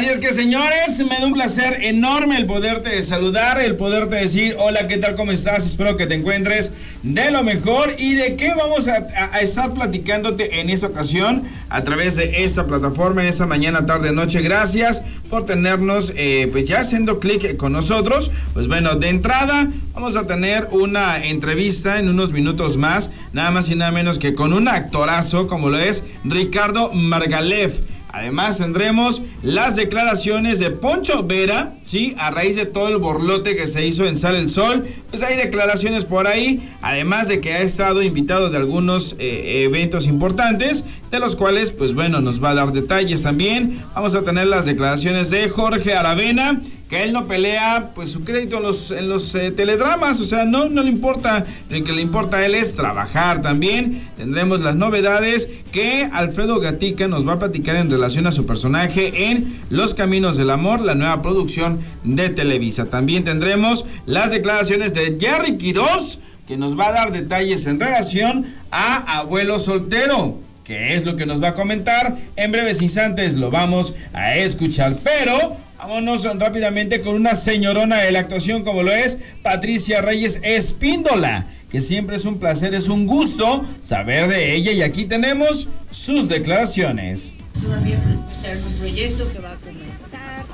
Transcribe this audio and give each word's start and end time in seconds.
Así 0.00 0.08
es 0.08 0.18
que 0.18 0.32
señores, 0.32 0.98
me 1.00 1.18
da 1.18 1.26
un 1.26 1.34
placer 1.34 1.76
enorme 1.82 2.38
el 2.38 2.46
poderte 2.46 3.02
saludar, 3.02 3.60
el 3.60 3.76
poderte 3.76 4.16
decir, 4.16 4.56
hola, 4.58 4.88
¿qué 4.88 4.96
tal? 4.96 5.14
¿Cómo 5.14 5.30
estás? 5.30 5.66
Espero 5.66 5.98
que 5.98 6.06
te 6.06 6.14
encuentres 6.14 6.72
de 7.02 7.30
lo 7.30 7.42
mejor 7.42 7.92
y 7.98 8.14
de 8.14 8.34
qué 8.34 8.54
vamos 8.54 8.88
a, 8.88 8.96
estar 9.40 9.74
platicándote 9.74 10.60
en 10.60 10.70
esta 10.70 10.86
ocasión 10.86 11.42
a 11.68 11.84
través 11.84 12.16
de 12.16 12.44
esta 12.44 12.66
plataforma 12.66 13.20
en 13.20 13.28
esta 13.28 13.44
mañana, 13.44 13.84
tarde, 13.84 14.10
noche. 14.10 14.40
Gracias 14.40 15.02
por 15.28 15.44
tenernos 15.44 16.14
eh, 16.16 16.48
pues 16.50 16.66
ya 16.66 16.80
haciendo 16.80 17.20
clic 17.20 17.58
con 17.58 17.72
nosotros. 17.72 18.30
Pues 18.54 18.68
bueno, 18.68 18.94
de 18.94 19.10
entrada 19.10 19.68
vamos 19.92 20.16
a 20.16 20.26
tener 20.26 20.66
una 20.70 21.22
entrevista 21.22 21.98
en 21.98 22.08
unos 22.08 22.32
minutos 22.32 22.78
más, 22.78 23.10
nada 23.34 23.50
más 23.50 23.68
y 23.68 23.74
nada 23.74 23.92
menos 23.92 24.18
que 24.18 24.32
con 24.32 24.54
un 24.54 24.66
actorazo 24.66 25.46
como 25.46 25.68
lo 25.68 25.78
es 25.78 26.04
Ricardo 26.24 26.90
Margalef. 26.94 27.80
Además 28.12 28.58
tendremos 28.58 29.22
las 29.42 29.76
declaraciones 29.76 30.58
de 30.58 30.70
Poncho 30.70 31.22
Vera, 31.22 31.74
¿sí? 31.84 32.14
A 32.18 32.30
raíz 32.30 32.56
de 32.56 32.66
todo 32.66 32.88
el 32.88 32.98
borlote 32.98 33.54
que 33.54 33.66
se 33.66 33.86
hizo 33.86 34.04
en 34.04 34.16
Sal 34.16 34.34
el 34.34 34.50
Sol, 34.50 34.86
pues 35.10 35.22
hay 35.22 35.36
declaraciones 35.36 36.04
por 36.04 36.26
ahí, 36.26 36.68
además 36.82 37.28
de 37.28 37.40
que 37.40 37.52
ha 37.52 37.60
estado 37.60 38.02
invitado 38.02 38.50
de 38.50 38.56
algunos 38.56 39.14
eh, 39.18 39.62
eventos 39.64 40.06
importantes, 40.06 40.84
de 41.10 41.20
los 41.20 41.36
cuales, 41.36 41.70
pues 41.70 41.94
bueno, 41.94 42.20
nos 42.20 42.42
va 42.42 42.50
a 42.50 42.54
dar 42.54 42.72
detalles 42.72 43.22
también. 43.22 43.80
Vamos 43.94 44.14
a 44.14 44.22
tener 44.22 44.46
las 44.46 44.64
declaraciones 44.64 45.30
de 45.30 45.48
Jorge 45.48 45.94
Aravena 45.94 46.60
que 46.90 47.04
él 47.04 47.12
no 47.12 47.28
pelea 47.28 47.92
pues 47.94 48.10
su 48.10 48.24
crédito 48.24 48.56
en 48.56 49.08
los, 49.08 49.34
eh, 49.36 49.52
teledramas, 49.52 50.20
o 50.20 50.24
sea, 50.24 50.44
no, 50.44 50.68
no 50.68 50.82
le 50.82 50.90
importa, 50.90 51.46
lo 51.70 51.84
que 51.84 51.92
le 51.92 52.02
importa 52.02 52.38
a 52.38 52.46
él 52.46 52.56
es 52.56 52.74
trabajar 52.74 53.42
también. 53.42 54.02
Tendremos 54.16 54.60
las 54.60 54.74
novedades 54.74 55.48
que 55.70 56.08
Alfredo 56.12 56.58
Gatica 56.58 57.06
nos 57.06 57.26
va 57.26 57.34
a 57.34 57.38
platicar 57.38 57.76
en 57.76 57.92
relación 57.92 58.26
a 58.26 58.32
su 58.32 58.44
personaje 58.44 59.30
en 59.30 59.56
Los 59.70 59.94
Caminos 59.94 60.36
del 60.36 60.50
Amor, 60.50 60.80
la 60.80 60.96
nueva 60.96 61.22
producción 61.22 61.78
de 62.02 62.28
Televisa. 62.28 62.86
También 62.86 63.22
tendremos 63.22 63.86
las 64.04 64.32
declaraciones 64.32 64.92
de 64.92 65.16
Jerry 65.16 65.58
Quiroz, 65.58 66.18
que 66.48 66.56
nos 66.56 66.76
va 66.76 66.88
a 66.88 66.92
dar 66.92 67.12
detalles 67.12 67.66
en 67.66 67.78
relación 67.78 68.46
a 68.72 69.18
Abuelo 69.18 69.60
Soltero 69.60 70.38
que 70.64 70.94
es 70.94 71.04
lo 71.04 71.16
que 71.16 71.26
nos 71.26 71.42
va 71.42 71.48
a 71.48 71.54
comentar. 71.54 72.16
En 72.36 72.52
breves 72.52 72.80
instantes 72.80 73.34
lo 73.34 73.50
vamos 73.50 73.94
a 74.12 74.36
escuchar. 74.36 74.96
Pero 75.02 75.56
Vámonos 75.80 76.24
rápidamente 76.38 77.00
con 77.00 77.14
una 77.14 77.34
señorona 77.34 78.00
de 78.00 78.12
la 78.12 78.18
actuación 78.18 78.64
como 78.64 78.82
lo 78.82 78.92
es 78.92 79.18
Patricia 79.42 80.02
Reyes 80.02 80.38
Espíndola, 80.42 81.46
que 81.70 81.80
siempre 81.80 82.16
es 82.16 82.26
un 82.26 82.38
placer, 82.38 82.74
es 82.74 82.88
un 82.88 83.06
gusto 83.06 83.64
saber 83.80 84.28
de 84.28 84.54
ella 84.54 84.72
y 84.72 84.82
aquí 84.82 85.06
tenemos 85.06 85.70
sus 85.90 86.28
declaraciones. 86.28 87.34
Todavía 87.62 87.98
presentar 88.26 88.58
un 88.58 88.74
proyecto 88.74 89.32
que 89.32 89.38
va 89.38 89.52
a 89.52 89.56
comenzar 89.56 90.44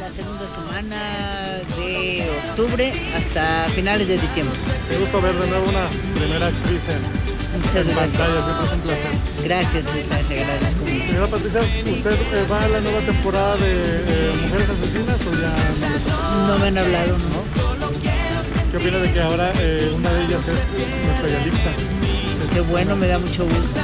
la 0.00 0.10
segunda 0.10 0.46
semana 0.56 1.60
de 1.76 2.26
octubre 2.48 2.90
hasta 3.14 3.66
finales 3.74 4.08
de 4.08 4.16
diciembre. 4.16 4.56
Qué 4.88 4.96
gusto 4.96 5.20
ver 5.20 5.34
de 5.34 5.46
nuevo 5.46 5.68
una 5.68 5.88
primera 6.18 6.46
actriz 6.46 6.88
en 6.88 7.33
Muchas 7.56 7.86
gracias. 7.86 7.96
Pantalla, 7.96 8.42
siempre 8.42 8.66
es 8.66 8.72
un 8.72 8.80
placer. 8.80 9.10
Gracias, 9.44 9.94
Lisa, 9.94 10.18
te 10.28 10.40
agradezco 10.40 10.84
mucho. 10.84 11.06
Señora 11.06 11.26
Patricia, 11.26 11.60
¿usted 11.60 12.12
eh, 12.12 12.46
va 12.50 12.64
a 12.64 12.68
la 12.68 12.80
nueva 12.80 13.00
temporada 13.00 13.56
de 13.56 13.72
eh, 13.72 14.32
Mujeres 14.42 14.68
Asesinas 14.70 15.20
o 15.20 15.32
ya 15.40 15.52
no? 15.52 16.48
No 16.48 16.58
me 16.58 16.68
han 16.68 16.78
hablado, 16.78 17.18
¿no? 17.18 17.44
¿Qué 18.70 18.76
opina 18.76 18.98
de 18.98 19.12
que 19.12 19.20
ahora 19.20 19.52
eh, 19.58 19.92
una 19.94 20.12
de 20.12 20.24
ellas 20.24 20.40
es 20.48 21.06
nuestra 21.06 21.28
Yalitza? 21.28 21.70
Qué 22.52 22.60
bueno, 22.60 22.96
me 22.96 23.06
da 23.06 23.18
mucho 23.18 23.44
gusto. 23.44 23.80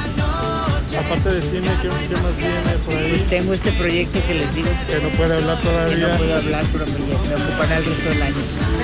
Aparte 0.99 1.29
de 1.29 1.41
cine, 1.41 1.69
¿qué, 1.81 1.89
¿qué, 2.07 2.15
más 2.15 2.35
viene 2.35 2.77
por 2.85 2.95
ahí? 2.95 3.09
Pues 3.11 3.29
tengo 3.29 3.53
este 3.53 3.71
proyecto 3.71 4.19
que 4.27 4.33
les 4.33 4.53
digo. 4.53 4.69
Que 4.87 4.99
no 5.01 5.09
puede 5.15 5.35
hablar 5.35 5.61
todavía. 5.61 5.95
Que 5.95 6.11
no 6.11 6.17
puedo 6.17 6.35
hablar, 6.35 6.65
pero 6.73 6.85
me, 6.85 6.99
me 6.99 7.35
ocupará 7.35 7.77
el 7.77 7.85
resto 7.85 8.09
del 8.09 8.21
año. 8.21 8.35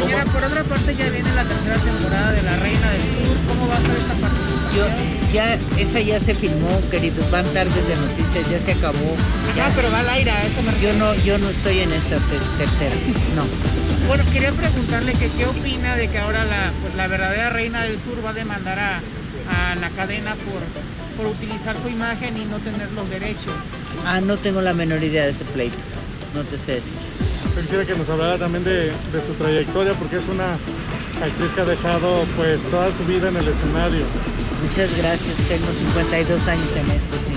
Señora, 0.02 0.26
por 0.26 0.44
otra 0.44 0.64
parte 0.64 0.96
ya 0.96 1.10
viene 1.10 1.34
la 1.36 1.44
tercera 1.44 1.76
temporada 1.76 2.32
de 2.32 2.42
La 2.44 2.56
Reina 2.58 2.92
del 2.92 3.02
Sur. 3.02 3.38
¿Cómo 3.48 3.68
va 3.68 3.76
a 3.76 3.82
ser 3.82 3.98
esta 3.98 4.14
parte? 4.14 4.47
Ya, 5.34 5.58
esa 5.78 6.00
ya 6.00 6.20
se 6.20 6.34
filmó, 6.34 6.70
queridos, 6.90 7.30
van 7.32 7.46
tardes 7.54 7.88
de 7.88 7.96
noticias, 7.96 8.50
ya 8.50 8.60
se 8.60 8.74
acabó. 8.74 9.16
Ya, 9.56 9.72
pero 9.76 9.92
va 9.92 10.00
al 10.00 10.10
aire, 10.10 10.32
eso 10.46 10.62
me 10.62 10.80
Yo 10.82 10.94
no, 10.94 11.14
yo 11.24 11.38
no 11.38 11.50
estoy 11.50 11.80
en 11.80 11.92
esta 11.92 12.18
tercera, 12.58 12.96
no. 13.36 13.44
Bueno, 14.08 14.24
quería 14.32 14.52
preguntarle 14.52 15.14
que 15.14 15.30
qué 15.30 15.46
opina 15.46 15.96
de 15.96 16.08
que 16.08 16.18
ahora 16.18 16.46
la, 16.46 16.72
pues, 16.82 16.96
la 16.96 17.08
verdadera 17.08 17.50
reina 17.50 17.84
del 17.84 17.96
sur 17.96 18.24
va 18.26 18.30
a 18.30 18.34
demandar 18.34 18.80
a, 18.80 19.00
la 19.80 19.90
cadena 19.92 20.36
por, 20.36 20.62
por 21.18 21.34
utilizar 21.34 21.76
su 21.82 21.90
imagen 21.90 22.36
y 22.38 22.46
no 22.46 22.58
tener 22.60 22.92
los 22.92 23.10
derechos. 23.10 23.54
Ah, 24.06 24.20
no 24.20 24.38
tengo 24.38 24.62
la 24.62 24.74
menor 24.74 25.04
idea 25.04 25.24
de 25.24 25.32
ese 25.32 25.46
pleito, 25.46 25.78
no 26.34 26.44
te 26.44 26.58
sé 26.58 26.76
decir. 26.76 26.94
Quisiera 27.62 27.86
que 27.86 27.96
nos 27.96 28.10
hablara 28.10 28.38
también 28.38 28.64
de, 28.64 28.88
de 28.88 29.22
su 29.26 29.34
trayectoria, 29.38 29.94
porque 29.94 30.18
es 30.18 30.28
una 30.28 30.54
actriz 31.26 31.52
que 31.54 31.62
ha 31.62 31.66
dejado 31.66 32.26
pues 32.36 32.62
toda 32.70 32.92
su 32.92 33.04
vida 33.06 33.30
en 33.30 33.38
el 33.38 33.48
escenario. 33.48 34.06
Muchas 34.64 34.96
gracias, 34.98 35.36
tengo 35.48 35.72
52 35.72 36.48
años 36.48 36.76
en 36.76 36.92
esto, 36.92 37.16
sí. 37.28 37.34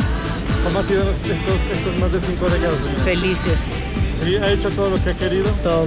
¿Cómo 0.64 0.78
han 0.78 0.86
sido 0.86 1.10
estos, 1.10 1.28
estos 1.72 1.96
más 1.98 2.12
de 2.12 2.20
cinco 2.20 2.48
décadas? 2.48 2.76
Felices. 3.04 3.60
¿Sí? 4.22 4.36
¿Ha 4.36 4.52
hecho 4.52 4.70
todo 4.70 4.90
lo 4.90 5.02
que 5.02 5.10
ha 5.10 5.14
querido? 5.14 5.50
Todo. 5.62 5.86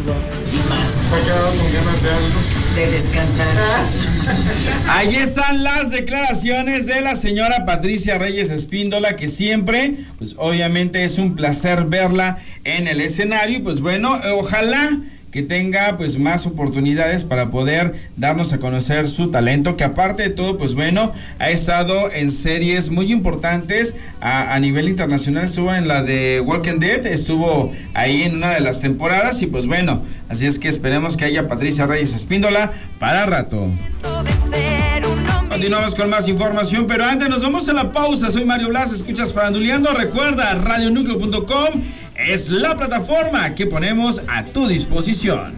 Y 0.51 0.57
más. 0.69 0.91
¿Se 1.09 1.16
ha 1.16 1.23
quedado 1.23 1.49
con 1.49 1.73
ganas 1.73 2.03
de 2.03 2.09
algo? 2.09 2.27
De 2.75 2.91
descansar. 2.91 3.47
Ahí 4.89 5.16
están 5.16 5.63
las 5.63 5.91
declaraciones 5.91 6.88
de 6.88 7.01
la 7.01 7.16
señora 7.16 7.65
Patricia 7.65 8.17
Reyes 8.17 8.50
Espíndola, 8.50 9.15
que 9.15 9.27
siempre, 9.27 9.95
pues 10.17 10.35
obviamente 10.38 11.03
es 11.03 11.19
un 11.19 11.35
placer 11.35 11.85
verla 11.85 12.39
en 12.63 12.88
el 12.88 13.01
escenario. 13.01 13.57
Y 13.57 13.61
pues 13.61 13.81
bueno, 13.81 14.19
ojalá 14.35 14.97
que 15.33 15.41
tenga 15.41 15.97
pues 15.97 16.19
más 16.19 16.45
oportunidades 16.45 17.23
para 17.23 17.49
poder 17.49 17.95
darnos 18.17 18.53
a 18.53 18.59
conocer 18.59 19.07
su 19.07 19.31
talento, 19.31 19.75
que 19.75 19.83
aparte 19.83 20.21
de 20.21 20.29
todo, 20.29 20.59
pues 20.59 20.75
bueno, 20.75 21.11
ha 21.39 21.49
estado 21.49 22.11
en 22.11 22.29
series 22.29 22.91
muy 22.91 23.11
importantes 23.11 23.95
a, 24.21 24.59
nivel 24.59 24.88
internacional, 24.88 25.45
estuvo 25.45 25.73
en 25.73 25.88
la 25.88 26.03
de 26.03 26.39
Walking 26.39 26.77
Dead, 26.77 27.07
estuvo 27.07 27.73
ahí 27.95 28.21
en 28.21 28.35
una 28.35 28.51
de 28.51 28.59
las 28.59 28.79
temporadas 28.81 29.41
y 29.41 29.47
pues 29.47 29.66
bueno, 29.66 30.03
así 30.29 30.45
es 30.45 30.59
que 30.59 30.69
esperemos 30.69 31.17
que 31.17 31.25
haya 31.25 31.47
Patricia 31.47 31.88
Reyes 31.88 32.13
Espíndola 32.13 32.71
para 33.00 33.25
rato. 33.25 33.71
Continuamos 35.50 35.95
con 35.95 36.09
más 36.11 36.27
información, 36.27 36.85
pero 36.88 37.05
antes 37.05 37.27
nos 37.29 37.41
vamos 37.41 37.67
a 37.69 37.73
la 37.73 37.91
pausa. 37.91 38.29
Soy 38.31 38.44
Mario 38.45 38.69
Blas, 38.69 38.91
escuchas 38.91 39.33
Faranduleando. 39.33 39.94
Recuerda, 39.94 40.53
radionucleo.com 40.55 41.81
es 42.28 42.50
la 42.50 42.78
plataforma 42.78 43.56
que 43.56 43.66
ponemos 43.66 44.22
a 44.28 44.45
tu 44.45 44.67
disposición. 44.67 45.53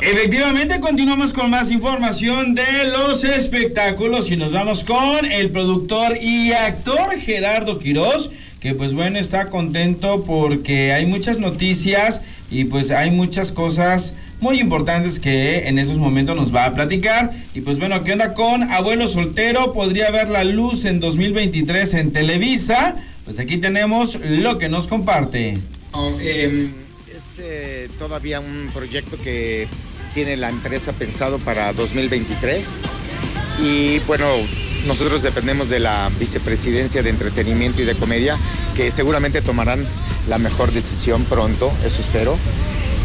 Efectivamente, 0.00 0.80
continuamos 0.80 1.32
con 1.32 1.50
más 1.50 1.70
información 1.70 2.54
de 2.54 2.84
los 2.96 3.22
espectáculos 3.24 4.30
y 4.30 4.36
nos 4.36 4.52
vamos 4.52 4.82
con 4.84 5.24
el 5.24 5.50
productor 5.50 6.16
y 6.20 6.52
actor 6.52 7.16
Gerardo 7.18 7.78
Quiroz, 7.78 8.30
que 8.60 8.74
pues 8.74 8.94
bueno 8.94 9.18
está 9.18 9.48
contento 9.48 10.24
porque 10.24 10.92
hay 10.92 11.06
muchas 11.06 11.38
noticias 11.38 12.22
y 12.50 12.64
pues 12.64 12.90
hay 12.90 13.10
muchas 13.10 13.52
cosas 13.52 14.14
muy 14.40 14.58
importantes 14.58 15.20
que 15.20 15.68
en 15.68 15.78
esos 15.78 15.98
momentos 15.98 16.34
nos 16.34 16.54
va 16.54 16.66
a 16.66 16.74
platicar. 16.74 17.30
Y 17.54 17.60
pues 17.60 17.78
bueno, 17.78 18.02
¿qué 18.02 18.12
onda 18.12 18.34
con 18.34 18.64
Abuelo 18.64 19.06
Soltero? 19.06 19.72
Podría 19.72 20.10
ver 20.10 20.28
la 20.28 20.42
luz 20.42 20.84
en 20.84 20.98
2023 20.98 21.94
en 21.94 22.12
Televisa. 22.12 22.96
Pues 23.24 23.38
aquí 23.38 23.58
tenemos 23.58 24.18
lo 24.24 24.58
que 24.58 24.68
nos 24.68 24.88
comparte. 24.88 25.58
Em, 26.20 26.72
es 27.08 27.38
eh, 27.38 27.88
todavía 27.98 28.40
un 28.40 28.70
proyecto 28.74 29.16
que 29.22 29.68
tiene 30.14 30.36
la 30.36 30.48
empresa 30.48 30.92
pensado 30.92 31.38
para 31.38 31.72
2023 31.72 32.80
y 33.62 33.98
bueno, 34.00 34.26
nosotros 34.86 35.22
dependemos 35.22 35.68
de 35.70 35.78
la 35.78 36.10
vicepresidencia 36.18 37.02
de 37.02 37.10
entretenimiento 37.10 37.82
y 37.82 37.84
de 37.84 37.94
comedia 37.94 38.36
que 38.76 38.90
seguramente 38.90 39.40
tomarán 39.40 39.84
la 40.28 40.38
mejor 40.38 40.72
decisión 40.72 41.24
pronto, 41.24 41.72
eso 41.84 42.00
espero. 42.00 42.36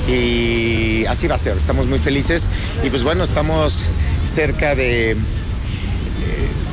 Y 0.09 1.06
así 1.06 1.27
va 1.27 1.36
a 1.36 1.38
ser, 1.38 1.57
estamos 1.57 1.86
muy 1.88 2.00
felices 2.00 2.50
y 2.83 2.89
pues 2.89 3.03
bueno, 3.03 3.24
estamos 3.24 3.88
cerca 4.25 4.74
de 4.74 5.12
eh, 5.12 5.15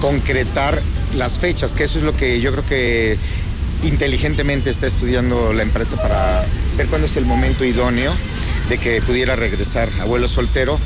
concretar 0.01 0.81
las 1.17 1.39
fechas, 1.39 1.75
que 1.75 1.85
eso 1.85 1.99
es 1.99 2.05
lo 2.05 2.13
que 2.13 2.41
yo 2.41 2.53
creo 2.53 2.67
que 2.67 3.17
inteligentemente 3.85 4.71
está 4.71 4.87
estudiando 4.87 5.53
la 5.53 5.63
empresa 5.63 5.97
para 5.97 6.45
ver 6.77 6.87
cuándo 6.87 7.07
es 7.07 7.17
el 7.17 7.27
momento 7.27 7.65
idóneo 7.65 8.13
de 8.69 8.79
que 8.79 9.01
pudiera 9.03 9.37
regresar 9.37 9.89
abuelo 10.01 10.29
soltero. 10.29 10.79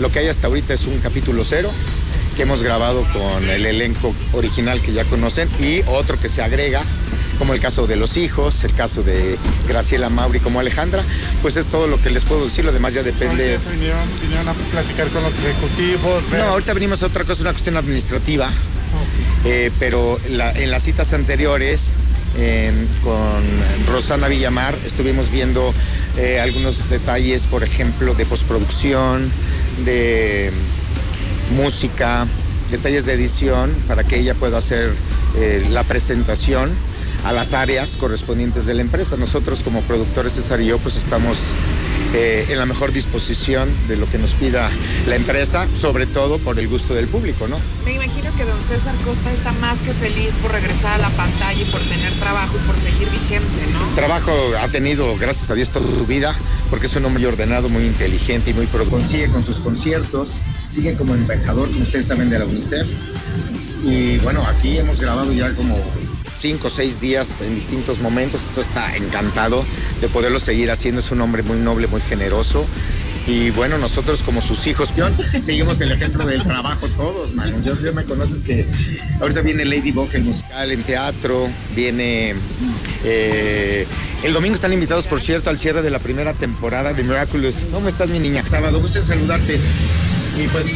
Lo 0.00 0.10
que 0.10 0.20
hay 0.20 0.28
hasta 0.28 0.46
ahorita 0.46 0.74
es 0.74 0.86
un 0.86 0.98
capítulo 0.98 1.44
cero 1.44 1.70
que 2.36 2.42
hemos 2.42 2.62
grabado 2.62 3.06
con 3.12 3.48
el 3.48 3.64
elenco 3.64 4.12
original 4.32 4.80
que 4.80 4.92
ya 4.92 5.04
conocen 5.04 5.48
y 5.60 5.82
otro 5.86 6.18
que 6.18 6.28
se 6.28 6.42
agrega, 6.42 6.82
como 7.38 7.54
el 7.54 7.60
caso 7.60 7.86
de 7.86 7.96
los 7.96 8.16
hijos, 8.16 8.64
el 8.64 8.74
caso 8.74 9.02
de 9.02 9.36
Graciela 9.68 10.08
Mauri 10.08 10.40
como 10.40 10.58
Alejandra, 10.58 11.04
pues 11.42 11.56
es 11.56 11.66
todo 11.66 11.86
lo 11.86 12.00
que 12.00 12.10
les 12.10 12.24
puedo 12.24 12.44
decir, 12.44 12.64
lo 12.64 12.72
demás 12.72 12.92
ya 12.94 13.02
depende. 13.02 13.58
Vinieron, 13.70 14.48
a 14.48 14.52
platicar 14.72 15.08
con 15.08 15.22
los 15.22 15.32
ejecutivos? 15.36 16.24
No, 16.32 16.44
ahorita 16.44 16.72
venimos 16.74 17.02
a 17.04 17.06
otra 17.06 17.24
cosa, 17.24 17.42
una 17.42 17.52
cuestión 17.52 17.76
administrativa, 17.76 18.50
eh, 19.44 19.70
pero 19.78 20.18
en 20.24 20.70
las 20.70 20.82
citas 20.82 21.12
anteriores 21.12 21.90
con 23.02 23.92
Rosana 23.92 24.28
Villamar. 24.28 24.74
Estuvimos 24.84 25.30
viendo 25.30 25.72
eh, 26.16 26.40
algunos 26.40 26.90
detalles, 26.90 27.46
por 27.46 27.62
ejemplo, 27.62 28.14
de 28.14 28.26
postproducción, 28.26 29.30
de 29.84 30.50
música, 31.56 32.26
detalles 32.70 33.04
de 33.04 33.14
edición, 33.14 33.72
para 33.86 34.04
que 34.04 34.18
ella 34.18 34.34
pueda 34.34 34.58
hacer 34.58 34.92
eh, 35.36 35.66
la 35.70 35.84
presentación 35.84 36.70
a 37.24 37.32
las 37.32 37.52
áreas 37.52 37.96
correspondientes 37.96 38.66
de 38.66 38.74
la 38.74 38.82
empresa. 38.82 39.16
Nosotros 39.16 39.62
como 39.62 39.80
productores 39.82 40.34
César 40.34 40.60
y 40.60 40.66
yo 40.66 40.78
pues 40.78 40.96
estamos 40.96 41.38
eh, 42.14 42.46
en 42.48 42.58
la 42.58 42.66
mejor 42.66 42.92
disposición 42.92 43.68
de 43.88 43.96
lo 43.96 44.08
que 44.08 44.18
nos 44.18 44.34
pida 44.34 44.70
la 45.06 45.16
empresa, 45.16 45.66
sobre 45.74 46.06
todo 46.06 46.38
por 46.38 46.58
el 46.58 46.68
gusto 46.68 46.94
del 46.94 47.08
público, 47.08 47.48
¿no? 47.48 47.56
Me 47.84 47.94
imagino 47.94 48.34
que 48.36 48.44
don 48.44 48.60
César 48.60 48.94
Costa 49.04 49.32
está 49.32 49.52
más 49.52 49.78
que 49.78 49.92
feliz 49.92 50.32
por 50.40 50.52
regresar 50.52 50.94
a 50.94 50.98
la 50.98 51.10
pantalla 51.10 51.60
y 51.60 51.64
por 51.64 51.80
tener 51.82 52.12
trabajo 52.20 52.56
y 52.56 52.66
por 52.66 52.76
seguir 52.76 53.08
vigente, 53.10 53.72
¿no? 53.72 53.80
Trabajo 53.94 54.32
ha 54.60 54.68
tenido, 54.68 55.16
gracias 55.18 55.50
a 55.50 55.54
Dios, 55.54 55.70
toda 55.70 55.86
su 55.86 56.06
vida, 56.06 56.36
porque 56.70 56.86
es 56.86 56.96
un 56.96 57.04
hombre 57.04 57.22
muy 57.22 57.26
ordenado, 57.32 57.68
muy 57.68 57.84
inteligente 57.84 58.50
y 58.50 58.54
muy 58.54 58.66
pro. 58.66 58.84
Consigue 58.84 59.28
con 59.28 59.42
sus 59.42 59.60
conciertos, 59.60 60.38
sigue 60.70 60.94
como 60.94 61.14
embajador, 61.14 61.68
como 61.70 61.82
ustedes 61.82 62.06
saben, 62.06 62.30
de 62.30 62.38
la 62.38 62.44
UNICEF. 62.44 62.88
Y 63.84 64.18
bueno, 64.18 64.42
aquí 64.46 64.78
hemos 64.78 65.00
grabado 65.00 65.32
ya 65.32 65.52
como 65.54 65.76
cinco 66.36 66.68
o 66.68 66.70
seis 66.70 67.00
días 67.00 67.40
en 67.40 67.54
distintos 67.54 67.98
momentos. 68.00 68.42
Esto 68.42 68.60
está 68.60 68.96
encantado 68.96 69.64
de 70.00 70.08
poderlo 70.08 70.40
seguir 70.40 70.70
haciendo. 70.70 71.00
Es 71.00 71.10
un 71.10 71.20
hombre 71.20 71.42
muy 71.42 71.58
noble, 71.58 71.86
muy 71.86 72.00
generoso. 72.00 72.66
Y 73.26 73.48
bueno, 73.50 73.78
nosotros 73.78 74.22
como 74.22 74.42
sus 74.42 74.66
hijos, 74.66 74.92
seguimos 75.42 75.80
el 75.80 75.92
ejemplo 75.92 76.26
del 76.26 76.42
trabajo 76.42 76.88
todos, 76.88 77.32
mano. 77.34 77.56
Yo, 77.64 77.80
yo 77.80 77.94
me 77.94 78.04
conoces 78.04 78.40
que 78.40 78.66
ahorita 79.18 79.40
viene 79.40 79.64
Lady 79.64 79.92
Bog, 79.92 80.10
el 80.12 80.24
musical 80.24 80.70
en 80.70 80.82
teatro, 80.82 81.48
viene... 81.74 82.34
Eh, 83.02 83.86
el 84.22 84.32
domingo 84.32 84.54
están 84.54 84.72
invitados, 84.74 85.06
por 85.06 85.20
cierto, 85.20 85.48
al 85.48 85.58
cierre 85.58 85.80
de 85.80 85.90
la 85.90 86.00
primera 86.00 86.34
temporada 86.34 86.92
de 86.92 87.02
Miraculous. 87.02 87.66
¿Cómo 87.72 87.88
estás, 87.88 88.10
mi 88.10 88.18
niña? 88.18 88.42
Sábado, 88.46 88.80
gusto 88.80 89.02
saludarte. 89.02 89.58
Y 90.36 90.48
pues 90.48 90.66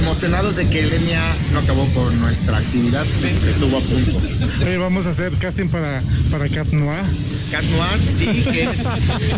emocionados 0.00 0.54
de 0.54 0.68
que 0.68 0.84
Elenia 0.84 1.20
no 1.52 1.58
acabó 1.58 1.86
con 1.88 2.18
nuestra 2.20 2.58
actividad, 2.58 3.04
pues, 3.20 3.42
estuvo 3.42 3.78
a 3.78 3.80
punto. 3.80 4.20
Oye, 4.64 4.76
vamos 4.78 5.06
a 5.06 5.10
hacer 5.10 5.32
casting 5.34 5.68
para, 5.68 6.00
para 6.30 6.48
Cat 6.48 6.68
Noir. 6.68 7.02
Cat 7.50 7.64
Noir, 7.64 8.00
sí, 8.16 8.26
que 8.44 8.62
es 8.64 8.84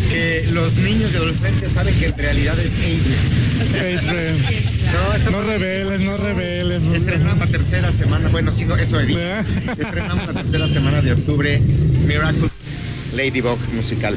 que 0.09 0.49
los 0.51 0.75
niños 0.75 1.11
y 1.13 1.15
adolescentes 1.15 1.71
saben 1.71 1.95
que 1.95 2.05
en 2.07 2.17
realidad 2.17 2.59
es 2.59 2.71
Adrian. 3.73 4.37
No, 5.25 5.31
No 5.31 5.41
reveles, 5.41 6.01
no 6.01 6.17
reveles. 6.17 6.83
Estrenamos 6.83 7.39
la 7.39 7.47
tercera 7.47 7.91
semana, 7.91 8.29
bueno, 8.29 8.51
sí, 8.51 8.65
no, 8.65 8.75
eso 8.77 8.99
Eddie. 8.99 9.39
Estrenamos 9.79 10.27
la 10.27 10.33
tercera 10.33 10.67
semana 10.67 11.01
de 11.01 11.13
octubre, 11.13 11.59
Miraculous 12.05 12.51
Ladybug 13.15 13.57
musical. 13.73 14.15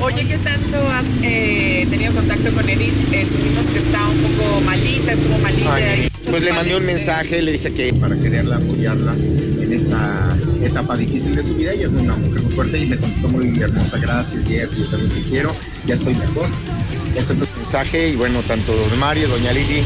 Oye, 0.00 0.26
¿qué 0.26 0.38
tanto 0.38 0.76
has 0.90 1.04
eh, 1.22 1.86
tenido 1.90 2.12
contacto 2.14 2.50
con 2.52 2.68
Edith? 2.68 2.94
Eh, 3.12 3.26
supimos 3.26 3.66
que 3.66 3.78
está 3.78 4.06
un 4.08 4.18
poco 4.22 4.60
malita, 4.60 5.12
estuvo 5.12 5.38
malita. 5.38 5.96
y- 5.96 6.08
Pues 6.30 6.42
le 6.42 6.52
mandé 6.52 6.76
un 6.76 6.84
mensaje, 6.86 7.42
le 7.42 7.52
dije 7.52 7.72
que 7.72 7.92
para 7.94 8.14
quererla 8.16 8.56
apoyarla 8.56 9.12
en 9.14 9.72
esta 9.72 10.36
etapa 10.62 10.96
difícil 10.96 11.34
de 11.34 11.42
su 11.42 11.54
vida. 11.54 11.72
Ella 11.72 11.86
es 11.86 11.92
una 11.92 12.14
mujer 12.16 12.42
muy 12.42 12.52
fuerte 12.52 12.78
y 12.78 12.86
me 12.86 12.96
contestó 12.96 13.28
muy 13.28 13.58
hermosa. 13.60 13.98
Gracias, 13.98 14.44
Jeff, 14.46 14.70
yo 14.78 14.84
también 14.86 15.10
te 15.10 15.22
quiero. 15.30 15.54
Ya 15.86 15.94
estoy 15.94 16.14
mejor. 16.14 16.46
Ese 17.16 17.34
fue 17.34 17.46
el 17.46 17.56
mensaje 17.56 18.08
y 18.10 18.16
bueno, 18.16 18.40
tanto 18.46 18.72
don 18.74 18.98
Mario, 18.98 19.26
doña 19.28 19.52
Lili, 19.52 19.82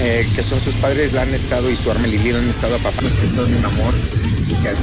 eh, 0.00 0.26
que 0.36 0.42
son 0.42 0.60
sus 0.60 0.74
padres, 0.74 1.12
la 1.14 1.22
han 1.22 1.34
estado 1.34 1.68
y 1.70 1.74
su 1.76 1.90
arma 1.90 2.06
Lili 2.06 2.30
la 2.32 2.38
han 2.38 2.48
estado 2.48 2.76
a 2.76 2.78
papá. 2.78 3.02
Los 3.02 3.14
que 3.14 3.26
son 3.26 3.52
un 3.52 3.64
amor 3.64 3.94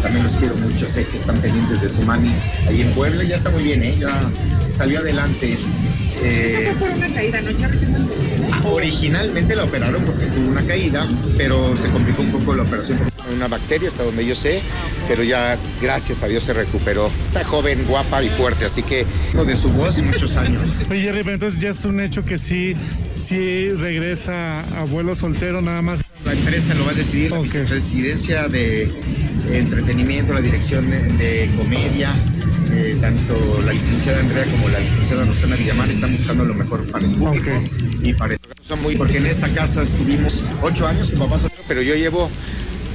también 0.02 0.24
los 0.24 0.36
quiero 0.36 0.56
mucho. 0.56 0.86
Sé 0.86 1.06
que 1.06 1.18
están 1.18 1.38
pendientes 1.38 1.82
de 1.82 1.90
su 1.90 2.02
mami 2.04 2.32
ahí 2.68 2.82
en 2.82 2.92
Puebla. 2.92 3.24
Ya 3.24 3.36
está 3.36 3.50
muy 3.50 3.64
bien, 3.64 3.84
¿eh? 3.84 3.98
Ya 4.00 4.30
salió 4.72 5.00
adelante. 5.00 5.58
Eh, 6.24 6.72
fue 6.78 6.88
por 6.88 6.98
una 6.98 7.14
caída, 7.14 7.42
¿no? 7.42 7.52
Ya 7.52 7.68
entendido. 7.68 8.08
Originalmente 8.72 9.56
la 9.56 9.64
operaron 9.66 10.04
porque 10.04 10.26
tuvo 10.28 10.48
una 10.50 10.62
caída, 10.64 11.08
pero 11.38 11.76
se 11.76 11.90
complicó 11.90 12.22
un 12.22 12.32
poco 12.32 12.54
la 12.56 12.64
operación 12.64 12.98
por 12.98 13.34
una 13.34 13.48
bacteria, 13.48 13.90
hasta 13.90 14.04
donde 14.04 14.26
yo 14.26 14.36
sé, 14.36 14.62
pero 15.08 15.24
ya 15.24 15.58
gracias 15.82 16.24
a 16.24 16.28
Dios 16.28 16.44
se 16.44 16.54
recuperó. 16.54 17.10
Está 17.28 17.44
joven, 17.44 17.84
guapa 17.88 18.24
y 18.24 18.30
fuerte, 18.30 18.66
así 18.66 18.84
que 18.84 19.06
de 19.46 19.58
su 19.58 19.70
voz 19.70 19.98
y 19.98 20.02
muchos 20.02 20.36
años. 20.38 20.62
Oye, 20.90 21.02
Jerry, 21.02 21.24
pero 21.24 21.34
entonces 21.34 21.60
ya 21.60 21.70
es 21.72 21.84
un 21.84 22.00
hecho 22.00 22.24
que 22.24 22.38
sí, 22.38 22.76
sí 23.28 23.70
regresa 23.72 24.62
abuelo 24.78 25.16
soltero 25.16 25.62
nada 25.62 25.82
más. 25.82 26.02
La 26.26 26.34
empresa 26.34 26.74
lo 26.74 26.86
va 26.86 26.92
a 26.92 26.96
decidir, 26.96 27.32
la 27.32 27.38
Ok. 27.40 27.44
vicepresidencia 27.44 28.48
de 28.48 28.90
entretenimiento, 29.54 30.34
la 30.34 30.42
dirección 30.42 30.90
de, 30.90 31.00
de 31.14 31.50
comedia, 31.58 32.14
eh, 32.72 32.98
tanto 33.02 33.62
la 33.66 33.74
licenciada 33.74 34.20
Andrea 34.20 34.46
como 34.46 34.70
la 34.70 34.80
licenciada 34.80 35.26
Rosana 35.26 35.56
Villamar 35.56 35.90
están 35.90 36.12
buscando 36.12 36.44
lo 36.46 36.54
mejor 36.54 36.90
para 36.90 37.06
el 37.06 37.12
público 37.12 37.50
Ok. 37.52 37.72
y 38.04 38.14
para 38.14 38.36
son 38.62 38.82
muy 38.82 38.96
porque 38.96 39.18
en 39.18 39.26
esta 39.28 39.48
casa 39.50 39.84
estuvimos 39.84 40.42
ocho 40.62 40.88
años 40.88 41.12
con 41.12 41.30
papá 41.30 41.48
pero 41.68 41.82
yo 41.82 41.96
llevo 41.96 42.30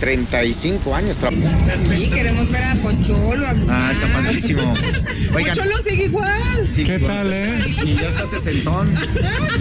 35 0.01 0.95
años 0.95 1.17
trabajando. 1.17 1.49
Sí, 1.93 2.09
queremos 2.09 2.49
ver 2.53 2.63
a 2.63 2.75
Pocholo. 2.77 3.45
a 3.47 3.55
Ah, 3.69 3.91
está 3.93 4.07
padrísimo. 4.13 4.73
Oigan, 5.35 5.57
Pocholo 5.57 5.77
sigue 5.79 6.05
igual. 6.05 6.69
sí, 6.73 6.85
¿Qué 6.85 6.99
tal, 7.01 7.33
eh? 7.33 7.59
Y 7.85 7.95
ya 7.97 8.09
está 8.09 8.25
sesentón. 8.25 8.95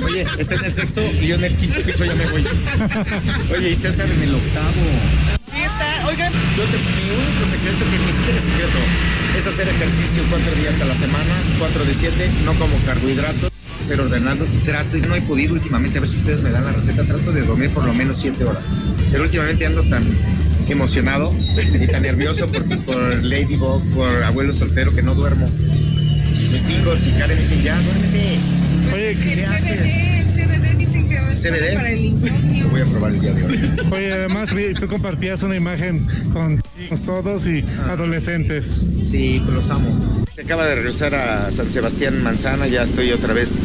Oye, 0.06 0.26
está 0.38 0.54
en 0.56 0.66
el 0.66 0.72
sexto 0.72 1.02
y 1.20 1.26
yo 1.28 1.36
en 1.36 1.44
el 1.46 1.56
quinto 1.56 1.82
piso 1.82 2.06
ya 2.06 2.14
me 2.14 2.26
voy. 2.28 2.46
Oye, 3.58 3.72
y 3.72 3.76
César 3.76 4.08
en 4.12 4.22
el 4.22 4.36
octavo. 4.36 5.47
Oigan, 6.08 6.32
Yo 6.32 6.64
te, 6.64 6.78
mi 6.78 7.12
único 7.12 7.44
secreto, 7.52 7.84
que 7.84 8.00
ni 8.00 8.12
siquiera 8.14 8.40
es 8.40 8.46
secreto, 8.46 8.80
es 9.38 9.48
hacer 9.48 9.68
ejercicio 9.68 10.24
cuatro 10.30 10.56
días 10.56 10.80
a 10.80 10.86
la 10.86 10.96
semana, 10.96 11.36
cuatro 11.60 11.84
de 11.84 11.94
siete, 11.94 12.30
no 12.46 12.54
como 12.54 12.78
carbohidratos, 12.86 13.52
ser 13.86 14.00
ordenado. 14.00 14.46
Trato, 14.64 14.96
y 14.96 15.02
no 15.02 15.16
he 15.16 15.22
podido 15.22 15.56
últimamente, 15.56 15.98
a 15.98 16.02
ver 16.02 16.10
si 16.10 16.16
ustedes 16.16 16.42
me 16.42 16.52
dan 16.52 16.64
la 16.64 16.72
receta, 16.72 17.04
trato 17.04 17.34
de 17.34 17.42
dormir 17.42 17.72
por 17.72 17.84
lo 17.84 17.94
menos 17.94 18.16
siete 18.22 18.46
horas. 18.46 18.68
Pero 19.12 19.24
últimamente 19.24 19.66
ando 19.66 19.84
tan 19.84 20.04
emocionado 20.70 21.30
y 21.58 21.88
tan 21.88 22.04
nervioso 22.04 22.48
por, 22.48 22.64
por 22.86 23.24
Ladybug, 23.24 23.84
por 23.90 24.24
abuelo 24.24 24.54
soltero 24.54 24.94
que 24.94 25.02
no 25.02 25.14
duermo. 25.14 25.50
Mis 25.50 26.70
hijos 26.70 27.06
y 27.06 27.12
Karen 27.20 27.36
me 27.36 27.44
dicen, 27.44 27.62
ya, 27.64 27.78
duérmete. 27.82 28.40
Oye, 28.94 29.12
El 29.12 29.20
¿Qué 29.20 29.46
haces? 29.46 30.17
Que 31.08 31.16
es 31.16 31.42
CBD. 31.42 31.76
para 31.76 31.90
el 31.92 32.06
insomnio. 32.06 32.64
Lo 32.64 32.70
voy 32.70 32.82
a 32.82 32.86
probar 32.86 33.12
el 33.12 33.22
día 33.22 33.34
de 33.34 33.46
hoy. 33.46 33.72
oye, 33.92 34.14
además 34.14 34.50
tú 34.80 34.88
compartías 34.88 35.44
una 35.44 35.56
imagen 35.56 36.06
con 36.34 36.62
todos 37.06 37.48
y 37.48 37.64
adolescentes. 37.90 38.86
Sí, 39.04 39.42
pues 39.44 39.56
los 39.56 39.70
amo. 39.70 40.26
Se 40.36 40.42
acaba 40.42 40.66
de 40.66 40.76
regresar 40.76 41.16
a 41.16 41.52
San 41.52 41.68
Sebastián 41.70 42.22
Manzana, 42.24 42.68
ya 42.68 42.84
estoy 42.84 43.12
otra 43.12 43.34
vez 43.34 43.58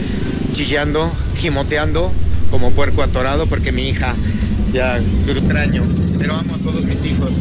chillando, 0.52 1.12
gimoteando 1.36 2.12
como 2.50 2.70
puerco 2.70 3.02
atorado 3.02 3.46
porque 3.46 3.72
mi 3.72 3.88
hija 3.88 4.14
ya 4.72 5.00
lo 5.26 5.32
extraño, 5.32 5.82
pero 6.18 6.34
amo 6.34 6.54
a 6.54 6.58
todos 6.58 6.84
mis 6.84 7.04
hijos. 7.04 7.36